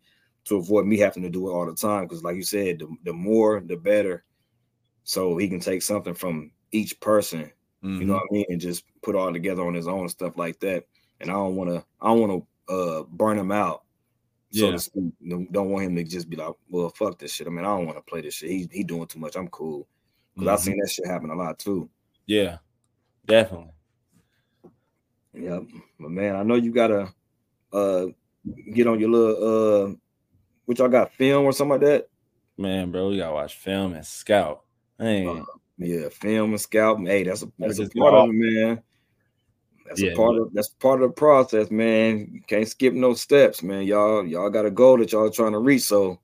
to 0.44 0.56
avoid 0.56 0.86
me 0.86 0.98
having 0.98 1.22
to 1.22 1.30
do 1.30 1.48
it 1.48 1.52
all 1.52 1.66
the 1.66 1.74
time. 1.74 2.04
Because 2.04 2.22
like 2.22 2.36
you 2.36 2.42
said, 2.42 2.78
the, 2.78 2.88
the 3.04 3.12
more 3.12 3.60
the 3.60 3.76
better. 3.76 4.24
So 5.04 5.36
he 5.36 5.48
can 5.48 5.60
take 5.60 5.82
something 5.82 6.14
from 6.14 6.52
each 6.70 7.00
person, 7.00 7.50
mm-hmm. 7.84 8.00
you 8.00 8.06
know 8.06 8.14
mm-hmm. 8.14 8.20
what 8.20 8.22
I 8.30 8.34
mean, 8.34 8.46
and 8.48 8.60
just 8.60 8.84
put 9.02 9.16
all 9.16 9.32
together 9.32 9.66
on 9.66 9.74
his 9.74 9.88
own 9.88 10.08
stuff 10.08 10.36
like 10.36 10.60
that. 10.60 10.84
And 11.20 11.30
I 11.30 11.34
don't 11.34 11.56
wanna 11.56 11.84
I 12.00 12.08
don't 12.08 12.20
wanna 12.20 12.42
uh 12.68 13.02
burn 13.04 13.38
him 13.38 13.52
out. 13.52 13.82
So 14.52 14.70
yeah. 14.70 14.76
speak. 14.76 15.04
Don't 15.50 15.70
want 15.70 15.86
him 15.86 15.96
to 15.96 16.04
just 16.04 16.28
be 16.28 16.36
like, 16.36 16.52
well, 16.68 16.90
fuck 16.90 17.18
this 17.18 17.32
shit. 17.32 17.46
I 17.46 17.50
mean, 17.50 17.64
I 17.64 17.76
don't 17.76 17.86
want 17.86 17.96
to 17.96 18.02
play 18.02 18.20
this 18.20 18.34
shit. 18.34 18.50
He 18.50 18.68
he 18.70 18.84
doing 18.84 19.06
too 19.06 19.18
much. 19.18 19.36
I'm 19.36 19.48
cool. 19.48 19.86
Because 20.34 20.46
mm-hmm. 20.46 20.54
I've 20.54 20.60
seen 20.60 20.78
that 20.78 20.90
shit 20.90 21.06
happen 21.06 21.30
a 21.30 21.34
lot 21.34 21.58
too. 21.58 21.88
Yeah, 22.26 22.58
definitely. 23.26 23.72
Yep. 25.34 25.62
But 25.98 26.10
man, 26.10 26.36
I 26.36 26.42
know 26.42 26.56
you 26.56 26.72
gotta 26.72 27.12
uh 27.72 28.06
get 28.74 28.86
on 28.86 29.00
your 29.00 29.10
little 29.10 29.88
uh 29.88 29.94
which 30.66 30.80
I 30.80 30.88
got 30.88 31.14
film 31.14 31.44
or 31.44 31.52
something 31.52 31.80
like 31.80 31.80
that. 31.80 32.08
Man, 32.58 32.90
bro, 32.90 33.08
we 33.08 33.18
gotta 33.18 33.34
watch 33.34 33.56
film 33.56 33.94
and 33.94 34.06
scout. 34.06 34.62
Hey. 34.98 35.26
Uh, 35.26 35.44
yeah, 35.78 36.08
film 36.10 36.50
and 36.50 36.60
scout. 36.60 37.00
Hey, 37.00 37.24
that's 37.24 37.42
a 37.42 37.46
that's, 37.58 37.78
that's 37.78 37.94
a 37.94 37.98
part 37.98 38.14
of 38.14 38.28
it, 38.28 38.34
man. 38.34 38.82
That's 39.86 40.00
yeah, 40.00 40.12
a 40.12 40.16
part 40.16 40.36
of 40.36 40.52
that's 40.54 40.68
part 40.68 41.02
of 41.02 41.10
the 41.10 41.14
process, 41.14 41.70
man. 41.70 42.28
You 42.32 42.40
can't 42.46 42.68
skip 42.68 42.94
no 42.94 43.14
steps, 43.14 43.62
man. 43.62 43.82
Y'all, 43.82 44.26
y'all 44.26 44.50
got 44.50 44.66
a 44.66 44.70
goal 44.70 44.98
that 44.98 45.12
y'all 45.12 45.30
trying 45.30 45.52
to 45.52 45.58
reach. 45.58 45.82
So 45.82 46.20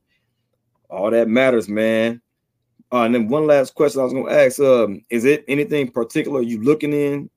all 0.88 1.10
that 1.10 1.28
matters, 1.28 1.68
man. 1.68 2.22
Uh, 2.90 3.02
and 3.02 3.14
then 3.14 3.28
one 3.28 3.46
last 3.46 3.74
question 3.74 4.00
I 4.00 4.04
was 4.04 4.12
going 4.12 4.26
to 4.26 4.32
ask: 4.32 4.60
um, 4.60 5.02
Is 5.10 5.24
it 5.24 5.44
anything 5.48 5.90
particular 5.90 6.40
you 6.40 6.62
looking 6.62 6.92
in? 6.92 7.28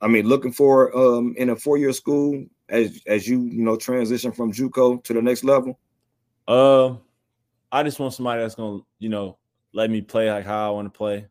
I 0.00 0.08
mean, 0.08 0.26
looking 0.26 0.52
for 0.52 0.96
um, 0.96 1.34
in 1.36 1.50
a 1.50 1.56
four 1.56 1.78
year 1.78 1.92
school 1.92 2.44
as 2.68 3.00
as 3.06 3.26
you 3.26 3.42
you 3.42 3.62
know 3.62 3.76
transition 3.76 4.32
from 4.32 4.52
JUCO 4.52 5.02
to 5.04 5.12
the 5.12 5.22
next 5.22 5.44
level? 5.44 5.78
Uh, 6.46 6.96
I 7.70 7.82
just 7.82 7.98
want 7.98 8.14
somebody 8.14 8.42
that's 8.42 8.54
gonna 8.54 8.80
you 8.98 9.08
know 9.08 9.38
let 9.72 9.90
me 9.90 10.00
play 10.00 10.30
like 10.30 10.44
how 10.44 10.68
I 10.68 10.70
want 10.70 10.92
to 10.92 10.96
play, 10.96 11.26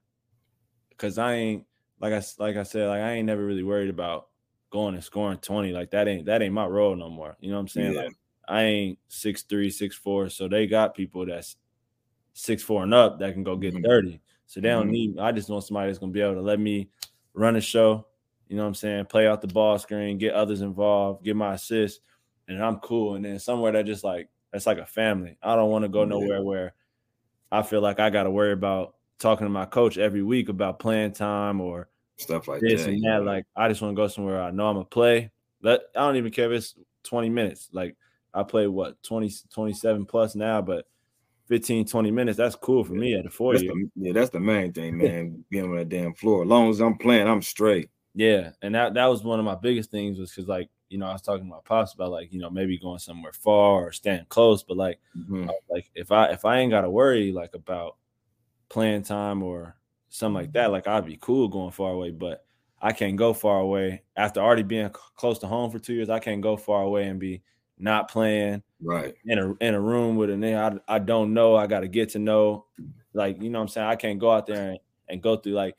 because 0.89 1.17
I 1.17 1.33
ain't 1.35 1.65
like 2.01 2.13
I 2.13 2.21
like 2.39 2.57
I 2.57 2.63
said 2.63 2.89
like 2.89 3.01
I 3.01 3.13
ain't 3.13 3.25
never 3.25 3.45
really 3.45 3.63
worried 3.63 3.89
about 3.89 4.27
going 4.71 4.95
and 4.95 5.03
scoring 5.03 5.37
twenty 5.37 5.71
like 5.71 5.91
that 5.91 6.07
ain't 6.07 6.25
that 6.25 6.41
ain't 6.41 6.53
my 6.53 6.65
role 6.65 6.95
no 6.95 7.09
more. 7.09 7.37
You 7.39 7.49
know 7.49 7.57
what 7.57 7.61
I'm 7.61 7.67
saying? 7.67 7.93
Yeah. 7.93 8.01
Like 8.01 8.13
I 8.47 8.63
ain't 8.63 8.99
six 9.07 9.43
three 9.43 9.69
six 9.69 9.95
four, 9.95 10.29
so 10.29 10.47
they 10.47 10.65
got 10.65 10.95
people 10.95 11.25
that's 11.27 11.57
six 12.33 12.63
four 12.63 12.83
and 12.83 12.93
up 12.93 13.19
that 13.19 13.33
can 13.33 13.43
go 13.43 13.55
get 13.55 13.75
mm-hmm. 13.75 13.85
30. 13.85 14.21
So 14.47 14.59
they 14.59 14.69
don't 14.69 14.83
mm-hmm. 14.83 14.91
need 14.91 15.19
I 15.19 15.31
just 15.31 15.49
want 15.49 15.63
somebody 15.63 15.89
that's 15.89 15.99
gonna 15.99 16.11
be 16.11 16.21
able 16.21 16.35
to 16.35 16.41
let 16.41 16.59
me 16.59 16.89
run 17.33 17.55
a 17.55 17.61
show, 17.61 18.07
you 18.47 18.55
know 18.55 18.63
what 18.63 18.69
I'm 18.69 18.75
saying, 18.75 19.05
play 19.05 19.27
out 19.27 19.41
the 19.41 19.47
ball 19.47 19.77
screen, 19.77 20.17
get 20.17 20.33
others 20.33 20.61
involved, 20.61 21.23
get 21.23 21.35
my 21.35 21.53
assist, 21.53 22.01
and 22.47 22.63
I'm 22.63 22.77
cool. 22.77 23.15
And 23.15 23.23
then 23.23 23.39
somewhere 23.39 23.73
that 23.73 23.85
just 23.85 24.03
like 24.03 24.29
that's 24.51 24.65
like 24.65 24.79
a 24.79 24.85
family. 24.85 25.37
I 25.43 25.55
don't 25.55 25.69
want 25.69 25.83
to 25.83 25.89
go 25.89 26.05
nowhere 26.05 26.41
where 26.41 26.73
I 27.51 27.61
feel 27.63 27.81
like 27.81 27.99
I 27.99 28.09
gotta 28.09 28.31
worry 28.31 28.53
about 28.53 28.95
talking 29.19 29.45
to 29.45 29.51
my 29.51 29.65
coach 29.65 29.97
every 29.97 30.23
week 30.23 30.49
about 30.49 30.79
playing 30.79 31.13
time 31.13 31.61
or 31.61 31.87
stuff 32.21 32.47
like 32.47 32.61
this 32.61 32.83
that. 32.83 32.91
and 32.91 33.03
that. 33.03 33.23
Like 33.23 33.45
I 33.55 33.67
just 33.67 33.81
want 33.81 33.95
to 33.95 34.01
go 34.01 34.07
somewhere 34.07 34.41
I 34.41 34.51
know 34.51 34.67
I'm 34.67 34.75
gonna 34.75 34.85
play. 34.85 35.31
Let 35.61 35.81
I 35.95 36.01
don't 36.01 36.15
even 36.15 36.31
care 36.31 36.51
if 36.51 36.57
it's 36.57 36.75
20 37.03 37.29
minutes. 37.29 37.69
Like 37.71 37.95
I 38.33 38.43
play 38.43 38.67
what 38.67 39.01
20 39.03 39.31
27 39.53 40.05
plus 40.05 40.35
now, 40.35 40.61
but 40.61 40.85
15, 41.51 41.85
20 41.85 42.11
minutes, 42.11 42.37
that's 42.37 42.55
cool 42.55 42.81
for 42.81 42.93
me 42.93 43.13
at 43.13 43.25
the 43.25 43.29
four 43.29 43.55
year. 43.55 43.73
The, 43.73 43.89
yeah, 43.95 44.13
that's 44.13 44.29
the 44.29 44.39
main 44.39 44.71
thing, 44.71 44.97
man. 44.99 45.43
Being 45.49 45.65
on 45.65 45.75
that 45.75 45.89
damn 45.89 46.13
floor. 46.13 46.43
As 46.43 46.47
long 46.47 46.69
as 46.69 46.79
I'm 46.79 46.97
playing, 46.97 47.27
I'm 47.27 47.41
straight. 47.41 47.89
Yeah. 48.15 48.51
And 48.61 48.73
that, 48.75 48.93
that 48.93 49.07
was 49.07 49.23
one 49.23 49.37
of 49.37 49.43
my 49.43 49.55
biggest 49.55 49.91
things 49.91 50.17
was 50.17 50.31
because 50.31 50.47
like, 50.47 50.69
you 50.87 50.97
know, 50.97 51.07
I 51.07 51.11
was 51.11 51.21
talking 51.21 51.43
to 51.43 51.49
my 51.49 51.59
pops 51.65 51.93
about 51.93 52.11
like, 52.11 52.31
you 52.31 52.39
know, 52.39 52.49
maybe 52.49 52.77
going 52.77 52.99
somewhere 52.99 53.33
far 53.33 53.87
or 53.87 53.91
staying 53.91 54.27
close. 54.29 54.63
But 54.63 54.77
like, 54.77 54.99
mm-hmm. 55.17 55.49
like 55.69 55.91
if 55.93 56.11
I 56.13 56.27
if 56.27 56.45
I 56.45 56.59
ain't 56.59 56.71
gotta 56.71 56.89
worry 56.89 57.33
like 57.33 57.53
about 57.53 57.97
playing 58.69 59.03
time 59.03 59.43
or 59.43 59.75
something 60.11 60.35
like 60.35 60.47
mm-hmm. 60.49 60.57
that, 60.59 60.71
like 60.71 60.87
I'd 60.87 61.05
be 61.05 61.17
cool 61.19 61.47
going 61.47 61.71
far 61.71 61.91
away, 61.91 62.11
but 62.11 62.45
I 62.79 62.91
can't 62.91 63.17
go 63.17 63.33
far 63.33 63.59
away 63.59 64.03
after 64.15 64.39
already 64.39 64.63
being 64.63 64.89
close 65.15 65.39
to 65.39 65.47
home 65.47 65.71
for 65.71 65.79
two 65.79 65.93
years. 65.93 66.09
I 66.09 66.19
can't 66.19 66.41
go 66.41 66.57
far 66.57 66.83
away 66.83 67.07
and 67.07 67.19
be 67.19 67.41
not 67.79 68.11
playing 68.11 68.61
right 68.83 69.15
in 69.25 69.39
a 69.39 69.53
in 69.55 69.73
a 69.73 69.81
room 69.81 70.15
with 70.15 70.29
a 70.29 70.33
nigga 70.33 70.81
I, 70.87 70.95
I 70.95 70.99
don't 70.99 71.33
know. 71.33 71.55
I 71.55 71.65
got 71.65 71.79
to 71.79 71.87
get 71.87 72.09
to 72.09 72.19
know, 72.19 72.65
like 73.13 73.41
you 73.41 73.49
know 73.49 73.59
what 73.59 73.63
I'm 73.63 73.69
saying. 73.69 73.87
I 73.87 73.95
can't 73.95 74.19
go 74.19 74.31
out 74.31 74.45
there 74.45 74.71
and, 74.71 74.79
and 75.09 75.21
go 75.21 75.37
through 75.37 75.53
like 75.53 75.75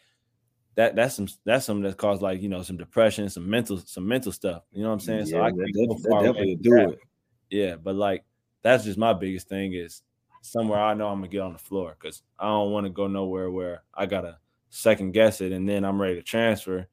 that. 0.75 0.97
That's 0.97 1.15
some 1.15 1.29
that's 1.45 1.67
something 1.67 1.85
that 1.85 1.97
caused 1.97 2.23
like 2.23 2.41
you 2.41 2.49
know 2.49 2.63
some 2.63 2.77
depression, 2.77 3.29
some 3.29 3.49
mental 3.49 3.79
some 3.79 4.09
mental 4.09 4.33
stuff. 4.33 4.63
You 4.73 4.83
know 4.83 4.89
what 4.89 4.95
I'm 4.95 5.01
saying? 5.01 5.27
Yeah, 5.27 5.33
so 5.33 5.43
I 5.43 5.51
can't 5.51 5.59
that, 5.59 5.87
go 5.89 5.95
that 5.95 6.09
far 6.09 6.23
definitely 6.23 6.53
away. 6.53 6.63
do 6.63 6.91
it. 6.91 6.99
Yeah, 7.51 7.77
but 7.77 7.95
like 7.95 8.25
that's 8.63 8.85
just 8.85 8.99
my 8.99 9.13
biggest 9.13 9.49
thing 9.49 9.75
is 9.75 10.03
somewhere 10.43 10.81
I 10.81 10.95
know 10.95 11.09
I'm 11.09 11.19
gonna 11.19 11.29
get 11.29 11.41
on 11.41 11.55
the 11.55 11.59
floor 11.59 11.97
because 11.99 12.23
I 12.39 12.49
don't 12.49 12.73
want 12.73 12.85
to 12.85 12.91
go 12.91 13.07
nowhere 13.07 13.51
where 13.51 13.83
I 13.95 14.07
gotta 14.07 14.39
second 14.69 15.13
guess 15.13 15.41
it 15.41 15.53
and 15.53 15.69
then 15.69 15.85
I'm 15.85 16.01
ready 16.01 16.17
to 16.17 16.23
transfer. 16.23 16.87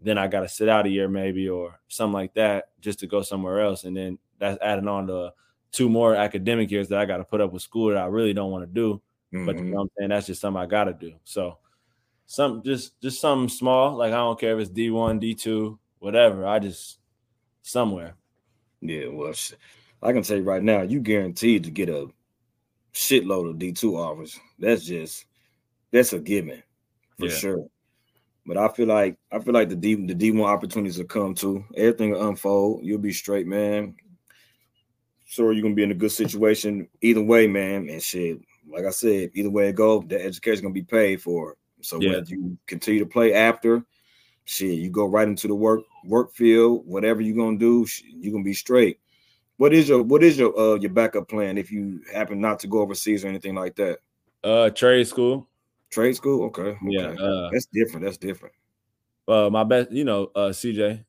Then 0.00 0.18
I 0.18 0.26
gotta 0.26 0.48
sit 0.48 0.68
out 0.68 0.86
a 0.86 0.90
year 0.90 1.08
maybe 1.08 1.48
or 1.48 1.78
something 1.88 2.14
like 2.14 2.34
that 2.34 2.70
just 2.80 3.00
to 3.00 3.06
go 3.06 3.22
somewhere 3.22 3.60
else. 3.60 3.84
And 3.84 3.96
then 3.96 4.18
that's 4.38 4.58
adding 4.60 4.88
on 4.88 5.06
to 5.06 5.32
two 5.70 5.88
more 5.88 6.14
academic 6.14 6.70
years 6.70 6.88
that 6.88 6.98
I 6.98 7.04
gotta 7.04 7.24
put 7.24 7.40
up 7.40 7.52
with 7.52 7.62
school 7.62 7.90
that 7.90 7.98
I 7.98 8.06
really 8.06 8.32
don't 8.32 8.50
want 8.50 8.64
to 8.64 8.72
do. 8.72 9.00
But 9.32 9.38
you 9.38 9.44
know 9.46 9.52
mm-hmm. 9.54 9.72
what 9.72 9.82
I'm 9.82 9.90
saying? 9.98 10.10
That's 10.10 10.26
just 10.26 10.40
something 10.40 10.62
I 10.62 10.66
gotta 10.66 10.92
do. 10.92 11.12
So 11.24 11.58
some 12.26 12.62
just 12.62 13.00
just 13.00 13.20
something 13.20 13.48
small. 13.48 13.96
Like 13.96 14.12
I 14.12 14.16
don't 14.16 14.38
care 14.38 14.58
if 14.58 14.68
it's 14.68 14.78
D1, 14.78 15.20
D2, 15.20 15.78
whatever. 15.98 16.46
I 16.46 16.58
just 16.58 16.98
somewhere. 17.62 18.14
Yeah, 18.80 19.08
well, 19.08 19.34
I 20.02 20.12
can 20.12 20.22
tell 20.22 20.36
you 20.36 20.42
right 20.42 20.62
now, 20.62 20.82
you 20.82 21.00
guaranteed 21.00 21.64
to 21.64 21.70
get 21.70 21.88
a 21.88 22.08
shitload 22.94 23.50
of 23.50 23.58
D 23.58 23.72
two 23.72 23.96
offers. 23.96 24.38
That's 24.58 24.84
just 24.84 25.26
that's 25.90 26.12
a 26.12 26.18
given 26.18 26.62
for 27.18 27.28
Yeah. 27.28 27.34
sure. 27.34 27.66
But 28.46 28.56
I 28.58 28.68
feel 28.68 28.86
like 28.86 29.16
I 29.32 29.38
feel 29.38 29.54
like 29.54 29.68
the 29.68 29.76
D 29.76 29.94
the 29.94 30.14
D 30.14 30.30
one 30.30 30.50
opportunities 30.50 30.98
will 30.98 31.06
come 31.06 31.34
too. 31.34 31.64
Everything 31.76 32.10
will 32.12 32.28
unfold. 32.28 32.84
You'll 32.84 32.98
be 32.98 33.12
straight, 33.12 33.46
man. 33.46 33.94
Sure, 35.26 35.52
you're 35.52 35.62
gonna 35.62 35.74
be 35.74 35.82
in 35.82 35.90
a 35.90 35.94
good 35.94 36.12
situation 36.12 36.88
either 37.00 37.22
way, 37.22 37.46
man. 37.46 37.88
And 37.88 38.02
shit, 38.02 38.38
like 38.68 38.84
I 38.84 38.90
said, 38.90 39.30
either 39.34 39.50
way 39.50 39.68
it 39.68 39.74
go, 39.74 40.02
the 40.02 40.22
education's 40.22 40.60
gonna 40.60 40.74
be 40.74 40.82
paid 40.82 41.22
for. 41.22 41.56
So 41.80 41.98
Yeah. 41.98 42.10
whether 42.10 42.26
you 42.28 42.56
continue 42.66 43.00
to 43.00 43.06
play 43.06 43.32
after, 43.32 43.84
shit, 44.44 44.78
you 44.78 44.90
go 44.90 45.06
right 45.06 45.26
into 45.26 45.48
the 45.48 45.54
work 45.54 45.82
work 46.04 46.34
field, 46.34 46.86
whatever 46.86 47.22
you're 47.22 47.36
gonna 47.36 47.58
do, 47.58 47.86
you're 48.04 48.32
gonna 48.32 48.44
be 48.44 48.54
straight. 48.54 49.00
What 49.56 49.72
is 49.72 49.88
your 49.88 50.02
what 50.02 50.22
is 50.24 50.38
your 50.38 50.58
uh 50.58 50.74
your 50.76 50.90
backup 50.90 51.28
plan 51.28 51.58
if 51.58 51.70
you 51.70 52.02
happen 52.12 52.40
not 52.40 52.58
to 52.60 52.66
go 52.66 52.80
overseas 52.80 53.24
or 53.24 53.28
anything 53.28 53.54
like 53.54 53.76
that? 53.76 53.98
Uh 54.42 54.70
trade 54.70 55.06
school. 55.06 55.48
Trade 55.90 56.16
school, 56.16 56.44
okay, 56.46 56.62
okay. 56.62 56.78
Yeah. 56.90 57.06
Uh 57.08 57.48
that's 57.50 57.66
different. 57.66 58.04
That's 58.04 58.18
different. 58.18 58.54
uh 59.28 59.48
my 59.50 59.64
best, 59.64 59.90
you 59.92 60.04
know, 60.04 60.30
uh 60.34 60.50
CJ, 60.52 61.04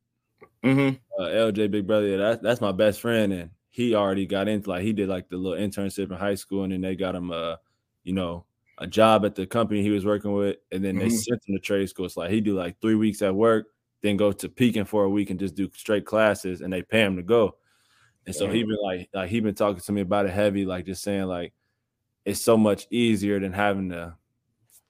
Mm-hmm. 0.64 0.96
uh 1.20 1.24
LJ 1.52 1.68
Big 1.72 1.88
Brother, 1.88 2.08
yeah, 2.08 2.18
that's 2.18 2.42
that's 2.42 2.62
my 2.62 2.72
best 2.72 3.02
friend, 3.02 3.34
and 3.34 3.50
he 3.70 3.96
already 3.96 4.26
got 4.26 4.48
into 4.48 4.70
like 4.70 4.84
he 4.84 4.94
did 4.94 5.10
like 5.10 5.30
the 5.30 5.38
little 5.38 5.58
internship 5.58 6.12
in 6.12 6.18
high 6.18 6.36
school, 6.36 6.64
and 6.64 6.74
then 6.74 6.82
they 6.82 6.96
got 6.96 7.16
him 7.16 7.32
uh, 7.32 7.56
you 8.04 8.14
know, 8.14 8.46
a 8.78 8.88
job 8.88 9.26
at 9.26 9.36
the 9.36 9.46
company 9.48 9.82
he 9.82 9.90
was 9.90 10.06
working 10.06 10.34
with, 10.34 10.58
and 10.72 10.84
then 10.84 10.98
they 10.98 11.08
Mhm. 11.08 11.10
sent 11.10 11.42
him 11.48 11.56
to 11.56 11.60
trade 11.62 11.90
school. 11.90 12.06
It's 12.06 12.18
like 12.18 12.32
he 12.32 12.42
do 12.42 12.56
like 12.56 12.80
three 12.82 12.96
weeks 12.96 13.22
at 13.22 13.34
work, 13.36 13.68
then 14.02 14.18
go 14.18 14.32
to 14.32 14.50
Pekin 14.50 14.86
for 14.86 15.04
a 15.04 15.10
week 15.10 15.30
and 15.30 15.40
just 15.40 15.56
do 15.56 15.70
straight 15.74 16.06
classes, 16.06 16.62
and 16.62 16.72
they 16.72 16.82
pay 16.84 17.02
him 17.02 17.16
to 17.18 17.24
go. 17.24 17.58
And 18.26 18.36
so 18.36 18.50
he 18.50 18.64
been 18.64 18.78
like 18.82 19.10
like 19.14 19.30
he 19.30 19.40
been 19.40 19.56
talking 19.56 19.82
to 19.82 19.92
me 19.92 20.02
about 20.02 20.26
it 20.26 20.32
heavy, 20.32 20.66
like 20.66 20.86
just 20.86 21.04
saying 21.04 21.26
like 21.26 21.54
it's 22.26 22.42
so 22.42 22.58
much 22.58 22.88
easier 22.90 23.40
than 23.40 23.54
having 23.54 23.90
to 23.90 24.16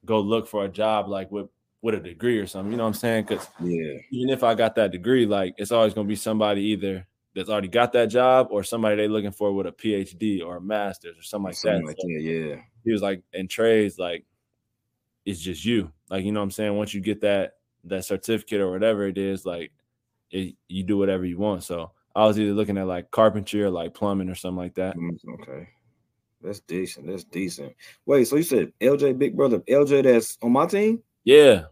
go 0.05 0.19
look 0.19 0.47
for 0.47 0.65
a 0.65 0.69
job 0.69 1.09
like 1.09 1.31
with 1.31 1.47
with 1.81 1.95
a 1.95 1.99
degree 1.99 2.39
or 2.39 2.47
something. 2.47 2.71
You 2.71 2.77
know 2.77 2.83
what 2.83 2.89
I'm 2.89 2.93
saying? 2.95 3.25
Because 3.25 3.47
Yeah, 3.59 3.97
even 4.11 4.29
if 4.29 4.43
I 4.43 4.55
got 4.55 4.75
that 4.75 4.91
degree, 4.91 5.25
like 5.25 5.55
it's 5.57 5.71
always 5.71 5.93
gonna 5.93 6.07
be 6.07 6.15
somebody 6.15 6.61
either 6.61 7.05
that's 7.36 7.49
already 7.49 7.67
got 7.67 7.91
that 7.91 8.05
job 8.05 8.47
or 8.51 8.63
somebody 8.63 8.95
they 8.95 9.09
looking 9.09 9.31
for 9.31 9.51
with 9.51 9.67
a 9.67 9.71
PhD 9.71 10.43
or 10.43 10.57
a 10.57 10.61
master's 10.61 11.17
or 11.17 11.21
something 11.21 11.47
like 11.47 11.55
something 11.55 11.81
that. 11.81 11.88
like 11.88 11.97
So 11.99 12.07
that. 12.07 12.21
Yeah, 12.21 12.61
he 12.86 12.91
was 12.91 13.01
like, 13.01 13.21
in 13.33 13.49
trades, 13.49 13.99
like 13.99 14.25
it's 15.25 15.41
just 15.41 15.65
you. 15.65 15.91
Like, 16.09 16.23
you 16.23 16.31
know 16.31 16.39
what 16.39 16.45
I'm 16.45 16.51
saying? 16.51 16.75
Once 16.77 16.93
you 16.93 17.01
get 17.01 17.21
that 17.21 17.57
that 17.83 18.05
certificate 18.05 18.61
or 18.61 18.71
whatever 18.71 19.05
it 19.05 19.17
is, 19.17 19.45
like 19.45 19.71
it, 20.31 20.55
you 20.67 20.83
do 20.83 20.97
whatever 20.97 21.25
you 21.25 21.38
want. 21.38 21.63
So 21.63 21.91
I 22.16 22.26
was 22.26 22.39
either 22.39 22.53
looking 22.53 22.78
at 22.78 22.88
like 22.88 23.11
carpentry 23.11 23.61
or 23.61 23.70
like 23.70 23.93
plumbing 23.93 24.30
or 24.30 24.36
something 24.36 24.57
like 24.57 24.76
that. 24.76 24.95
Mm, 24.95 25.18
okay. 25.41 25.68
That's 26.41 26.59
decent. 26.61 27.07
That's 27.07 27.24
decent. 27.24 27.74
Wait, 28.05 28.28
so 28.28 28.36
you 28.36 28.43
said 28.43 28.72
LJ 28.82 29.18
Big 29.18 29.36
Brother, 29.36 29.59
LJ 29.61 30.03
that's 30.03 30.38
on 30.41 30.51
my 30.51 30.66
team? 30.66 31.01
Yeah. 31.24 31.66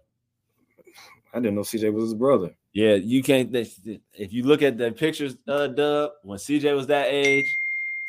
I 1.33 1.39
didn't 1.39 1.55
know 1.55 1.61
CJ 1.61 1.93
was 1.93 2.05
his 2.05 2.13
brother. 2.13 2.53
Yeah, 2.73 2.95
you 2.95 3.23
can't. 3.23 3.55
If 3.55 4.33
you 4.33 4.43
look 4.43 4.61
at 4.61 4.77
the 4.77 4.91
pictures, 4.91 5.35
uh, 5.47 5.67
Dub, 5.67 6.11
when 6.23 6.37
CJ 6.37 6.75
was 6.75 6.87
that 6.87 7.07
age 7.09 7.57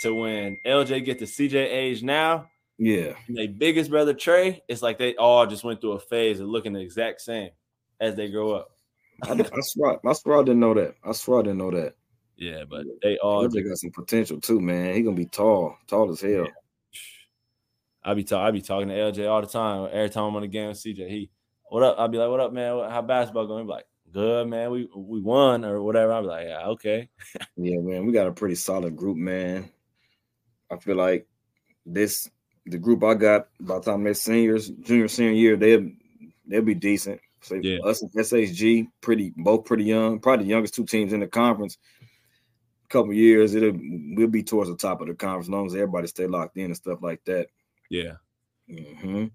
to 0.01 0.15
when 0.15 0.59
LJ 0.67 1.05
get 1.05 1.19
to 1.21 1.25
CJ 1.25 1.55
age 1.55 2.03
now, 2.03 2.51
Yeah, 2.79 3.13
and 3.29 3.37
their 3.37 3.49
biggest 3.49 3.91
brother 3.91 4.15
Trey, 4.15 4.63
it's 4.69 4.83
like 4.83 4.99
they 4.99 5.17
all 5.17 5.47
just 5.47 5.65
went 5.65 5.81
through 5.81 5.93
a 5.93 6.01
phase 6.01 6.41
of 6.41 6.49
looking 6.49 6.73
the 6.73 6.81
exact 6.81 7.21
same 7.21 7.51
as 8.01 8.15
they 8.15 8.31
grow 8.31 8.53
up. 8.53 8.71
I, 9.23 9.33
I 9.33 9.61
swear, 9.61 9.99
I 10.05 10.13
swear 10.13 10.39
I 10.39 10.43
didn't 10.43 10.61
know 10.61 10.75
that. 10.75 10.97
I 11.05 11.13
swear 11.13 11.41
I 11.41 11.43
didn't 11.43 11.59
know 11.59 11.71
that. 11.71 11.95
Yeah, 12.37 12.65
but 12.69 12.85
they 13.03 13.19
all. 13.19 13.47
LJ 13.47 13.69
got 13.69 13.79
some 13.79 13.91
potential 13.91 14.41
too, 14.41 14.61
man. 14.61 14.95
He 14.95 15.03
gonna 15.03 15.17
be 15.17 15.27
tall, 15.27 15.77
tall 15.87 16.11
as 16.11 16.21
hell. 16.21 16.49
I 18.03 18.15
be 18.15 18.25
talking. 18.25 18.47
I 18.47 18.51
be 18.51 18.61
talking 18.61 18.89
to 18.89 18.95
LJ 18.95 19.31
all 19.31 19.41
the 19.41 19.47
time. 19.47 19.89
Every 19.93 20.11
time 20.11 20.25
I'm 20.25 20.37
on 20.37 20.43
the 20.43 20.49
game 20.49 20.69
with 20.69 20.79
CJ, 20.79 21.09
he, 21.09 21.31
what 21.71 21.83
up? 21.83 21.97
I'll 21.99 22.09
be 22.09 22.19
like, 22.19 22.29
what 22.29 22.41
up, 22.41 22.53
man? 22.53 22.91
How 22.91 23.03
basketball 23.03 23.47
going? 23.47 23.65
He 23.65 23.67
be 23.67 23.73
like, 23.73 23.87
good, 24.13 24.49
man. 24.49 24.71
We 24.71 24.89
we 24.95 25.21
won 25.21 25.65
or 25.65 25.83
whatever. 25.83 26.13
I'll 26.13 26.23
be 26.23 26.29
like, 26.29 26.47
yeah, 26.47 26.67
okay. 26.69 27.09
Yeah, 27.57 27.79
man, 27.79 28.05
we 28.05 28.13
got 28.13 28.27
a 28.27 28.33
pretty 28.33 28.57
solid 28.57 28.97
group, 28.97 29.17
man. 29.17 29.71
I 30.71 30.77
feel 30.77 30.97
like 30.97 31.29
this 31.87 32.29
the 32.67 32.79
group 32.79 33.05
I 33.05 33.15
got 33.15 33.49
by 33.61 33.77
the 33.77 33.81
time 33.83 34.03
they're 34.03 34.15
seniors, 34.15 34.71
junior, 34.71 35.07
senior 35.09 35.33
year, 35.33 35.57
they'll 35.57 35.89
they'll 36.47 36.63
be 36.63 36.75
decent. 36.75 37.21
So 37.43 37.57
Yeah. 37.63 37.79
us 37.85 38.03
and 38.03 38.11
SHG, 38.13 38.89
pretty 39.01 39.33
both 39.37 39.67
pretty 39.67 39.85
young, 39.85 40.19
probably 40.19 40.47
the 40.47 40.51
youngest 40.51 40.75
two 40.75 40.85
teams 40.85 41.13
in 41.13 41.21
the 41.21 41.27
conference. 41.29 41.79
Couple 42.95 43.13
years, 43.13 43.55
it'll 43.55 43.79
we'll 44.15 44.29
be 44.29 44.43
towards 44.43 44.71
the 44.71 44.77
top 44.77 45.01
of 45.01 45.09
the 45.09 45.15
conference, 45.15 45.47
as 45.47 45.51
long 45.51 45.67
as 45.67 45.75
everybody 45.75 46.07
stay 46.07 46.27
locked 46.27 46.57
in 46.57 46.67
and 46.67 46.77
stuff 46.77 47.03
like 47.03 47.25
that. 47.25 47.49
Yeah. 47.91 48.15
hmm 48.69 49.27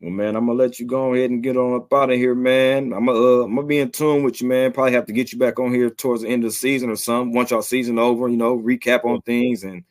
Well, 0.00 0.10
man, 0.10 0.36
I'm 0.36 0.46
gonna 0.46 0.58
let 0.58 0.80
you 0.80 0.86
go 0.86 1.12
ahead 1.14 1.30
and 1.30 1.42
get 1.42 1.56
on 1.56 1.76
up 1.76 1.92
out 1.92 2.10
of 2.10 2.16
here, 2.16 2.34
man. 2.34 2.92
I'm 2.94 3.06
gonna, 3.06 3.18
uh, 3.18 3.44
I'm 3.44 3.54
gonna 3.54 3.66
be 3.66 3.78
in 3.78 3.90
tune 3.90 4.22
with 4.22 4.40
you, 4.40 4.48
man. 4.48 4.72
Probably 4.72 4.92
have 4.92 5.06
to 5.06 5.12
get 5.12 5.32
you 5.32 5.38
back 5.38 5.58
on 5.58 5.72
here 5.72 5.90
towards 5.90 6.22
the 6.22 6.28
end 6.28 6.44
of 6.44 6.50
the 6.50 6.56
season 6.56 6.88
or 6.90 6.96
something. 6.96 7.34
Once 7.34 7.50
y'all 7.50 7.62
season 7.62 7.98
over, 7.98 8.28
you 8.28 8.36
know, 8.36 8.58
recap 8.58 9.04
on 9.04 9.20
things 9.22 9.64
and 9.64 9.84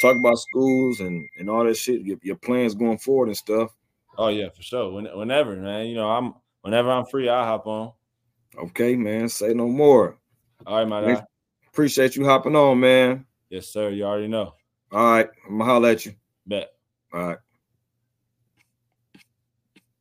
talk 0.00 0.16
about 0.16 0.38
schools 0.38 1.00
and 1.00 1.28
and 1.38 1.50
all 1.50 1.64
that 1.64 1.76
shit. 1.76 2.00
Your, 2.02 2.18
your 2.22 2.36
plans 2.36 2.74
going 2.74 2.98
forward 2.98 3.28
and 3.28 3.36
stuff. 3.36 3.70
Oh 4.16 4.28
yeah, 4.28 4.48
for 4.48 4.62
sure. 4.62 4.90
When, 4.90 5.04
whenever, 5.06 5.56
man. 5.56 5.86
You 5.86 5.96
know, 5.96 6.08
I'm 6.10 6.34
whenever 6.62 6.90
I'm 6.90 7.04
free, 7.06 7.28
I'll 7.28 7.44
hop 7.44 7.66
on. 7.66 7.92
Okay, 8.56 8.96
man. 8.96 9.28
Say 9.28 9.54
no 9.54 9.68
more. 9.68 10.16
All 10.66 10.78
right, 10.78 10.88
my 10.88 11.00
guy. 11.02 11.24
Appreciate 11.72 12.16
you 12.16 12.24
hopping 12.24 12.56
on, 12.56 12.80
man. 12.80 13.26
Yes, 13.48 13.68
sir. 13.68 13.90
You 13.90 14.04
already 14.04 14.28
know. 14.28 14.54
All 14.92 15.12
right, 15.12 15.28
I'm 15.46 15.58
gonna 15.58 15.64
holler 15.64 15.90
at 15.90 16.04
you. 16.04 16.14
Bet. 16.46 16.70
All 17.12 17.28
right. 17.28 17.38